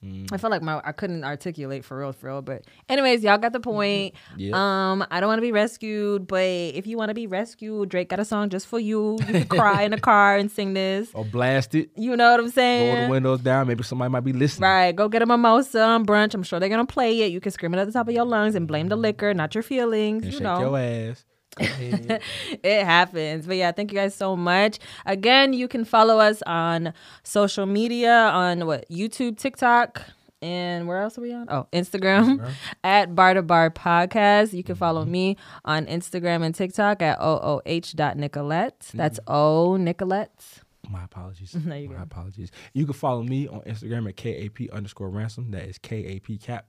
Mm-hmm. 0.05 0.33
I 0.33 0.37
felt 0.37 0.51
like 0.51 0.61
my 0.61 0.81
I 0.83 0.91
couldn't 0.91 1.23
articulate 1.23 1.83
for 1.83 1.97
real, 1.97 2.13
for 2.13 2.27
real. 2.27 2.41
But 2.41 2.65
anyways, 2.89 3.23
y'all 3.23 3.37
got 3.37 3.53
the 3.53 3.59
mm-hmm. 3.59 3.71
point. 3.71 4.15
Yeah. 4.37 4.51
Um, 4.53 5.05
I 5.09 5.19
don't 5.19 5.27
want 5.27 5.39
to 5.39 5.41
be 5.41 5.51
rescued, 5.51 6.27
but 6.27 6.43
if 6.43 6.85
you 6.85 6.97
want 6.97 7.09
to 7.09 7.15
be 7.15 7.27
rescued, 7.27 7.89
Drake 7.89 8.09
got 8.09 8.19
a 8.19 8.25
song 8.25 8.49
just 8.49 8.67
for 8.67 8.79
you. 8.79 9.17
You 9.19 9.25
can 9.25 9.47
cry 9.47 9.81
in 9.83 9.91
the 9.91 9.99
car 10.01 10.37
and 10.37 10.51
sing 10.51 10.73
this. 10.73 11.09
or 11.13 11.25
blast 11.25 11.73
it. 11.75 11.89
You 11.95 12.15
know 12.15 12.31
what 12.31 12.39
I'm 12.39 12.45
Roll 12.45 12.51
saying? 12.51 13.03
the 13.05 13.11
windows 13.11 13.41
down. 13.41 13.67
Maybe 13.67 13.83
somebody 13.83 14.11
might 14.11 14.23
be 14.23 14.33
listening. 14.33 14.69
Right. 14.69 14.95
Go 14.95 15.09
get 15.09 15.21
a 15.21 15.25
mimosa 15.25 15.81
on 15.81 16.05
brunch. 16.05 16.33
I'm 16.33 16.43
sure 16.43 16.59
they're 16.59 16.69
gonna 16.69 16.85
play 16.85 17.21
it. 17.21 17.31
You 17.31 17.41
can 17.41 17.51
scream 17.51 17.73
it 17.73 17.79
at 17.79 17.87
the 17.87 17.93
top 17.93 18.07
of 18.07 18.13
your 18.13 18.25
lungs 18.25 18.55
and 18.55 18.67
blame 18.67 18.89
the 18.89 18.95
mm-hmm. 18.95 19.03
liquor, 19.03 19.33
not 19.33 19.55
your 19.55 19.63
feelings. 19.63 20.23
And 20.23 20.33
you 20.33 20.39
shake 20.39 20.43
know. 20.43 20.59
your 20.59 20.77
ass. 20.77 21.25
Go 21.55 21.65
it 22.63 22.83
happens. 22.85 23.45
But 23.47 23.57
yeah, 23.57 23.71
thank 23.71 23.91
you 23.91 23.97
guys 23.97 24.13
so 24.15 24.35
much. 24.35 24.79
Again, 25.05 25.53
you 25.53 25.67
can 25.67 25.85
follow 25.85 26.19
us 26.19 26.41
on 26.45 26.93
social 27.23 27.65
media 27.65 28.13
on 28.13 28.65
what 28.65 28.89
YouTube, 28.89 29.37
TikTok, 29.37 30.01
and 30.41 30.87
where 30.87 31.01
else 31.01 31.17
are 31.17 31.21
we 31.21 31.33
on? 31.33 31.47
Oh, 31.49 31.67
Instagram 31.71 32.51
at 32.83 33.15
Bar 33.15 33.35
to 33.35 33.41
Bar 33.41 33.71
Podcast. 33.71 34.53
You 34.53 34.63
can 34.63 34.75
follow 34.75 35.05
me 35.05 35.37
on 35.63 35.85
Instagram 35.85 36.43
and 36.43 36.53
TikTok 36.53 37.01
at 37.01 37.19
ooh.nicolette. 37.21 38.79
Mm-hmm. 38.79 38.97
That's 38.97 39.19
O 39.27 39.77
Nicolette. 39.77 40.61
My 40.89 41.03
apologies. 41.03 41.55
No, 41.65 41.75
you 41.75 41.89
My 41.89 41.95
good. 41.95 42.03
apologies. 42.03 42.51
You 42.73 42.85
can 42.85 42.93
follow 42.93 43.23
me 43.23 43.47
on 43.47 43.61
Instagram 43.61 44.07
at 44.09 44.17
KAP 44.17 44.69
underscore 44.71 45.09
ransom. 45.09 45.51
That 45.51 45.63
is 45.63 45.77
KAP 45.77 46.39
cap 46.41 46.67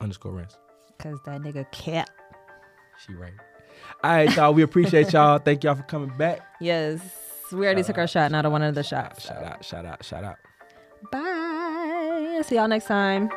underscore 0.00 0.32
ransom. 0.32 0.60
Cause 0.98 1.18
that 1.26 1.40
nigga 1.42 1.70
cap. 1.72 2.08
She 3.04 3.14
right. 3.14 3.32
All 4.02 4.10
right, 4.10 4.36
y'all. 4.36 4.52
We 4.54 4.62
appreciate 4.62 5.12
y'all. 5.12 5.38
Thank 5.38 5.64
y'all 5.64 5.74
for 5.74 5.82
coming 5.82 6.16
back. 6.16 6.40
Yes. 6.60 7.00
We 7.52 7.64
already 7.66 7.82
took 7.82 7.98
our 7.98 8.06
shot, 8.06 8.30
not 8.30 8.44
a 8.46 8.50
one 8.50 8.62
of 8.62 8.74
the 8.74 8.82
shots. 8.82 9.24
Shout 9.26 9.44
out, 9.44 9.64
shout 9.64 9.86
out, 9.86 10.04
shout 10.04 10.24
out. 10.24 10.36
Bye. 11.12 12.42
See 12.44 12.56
y'all 12.56 12.68
next 12.68 12.86
time. 12.86 13.30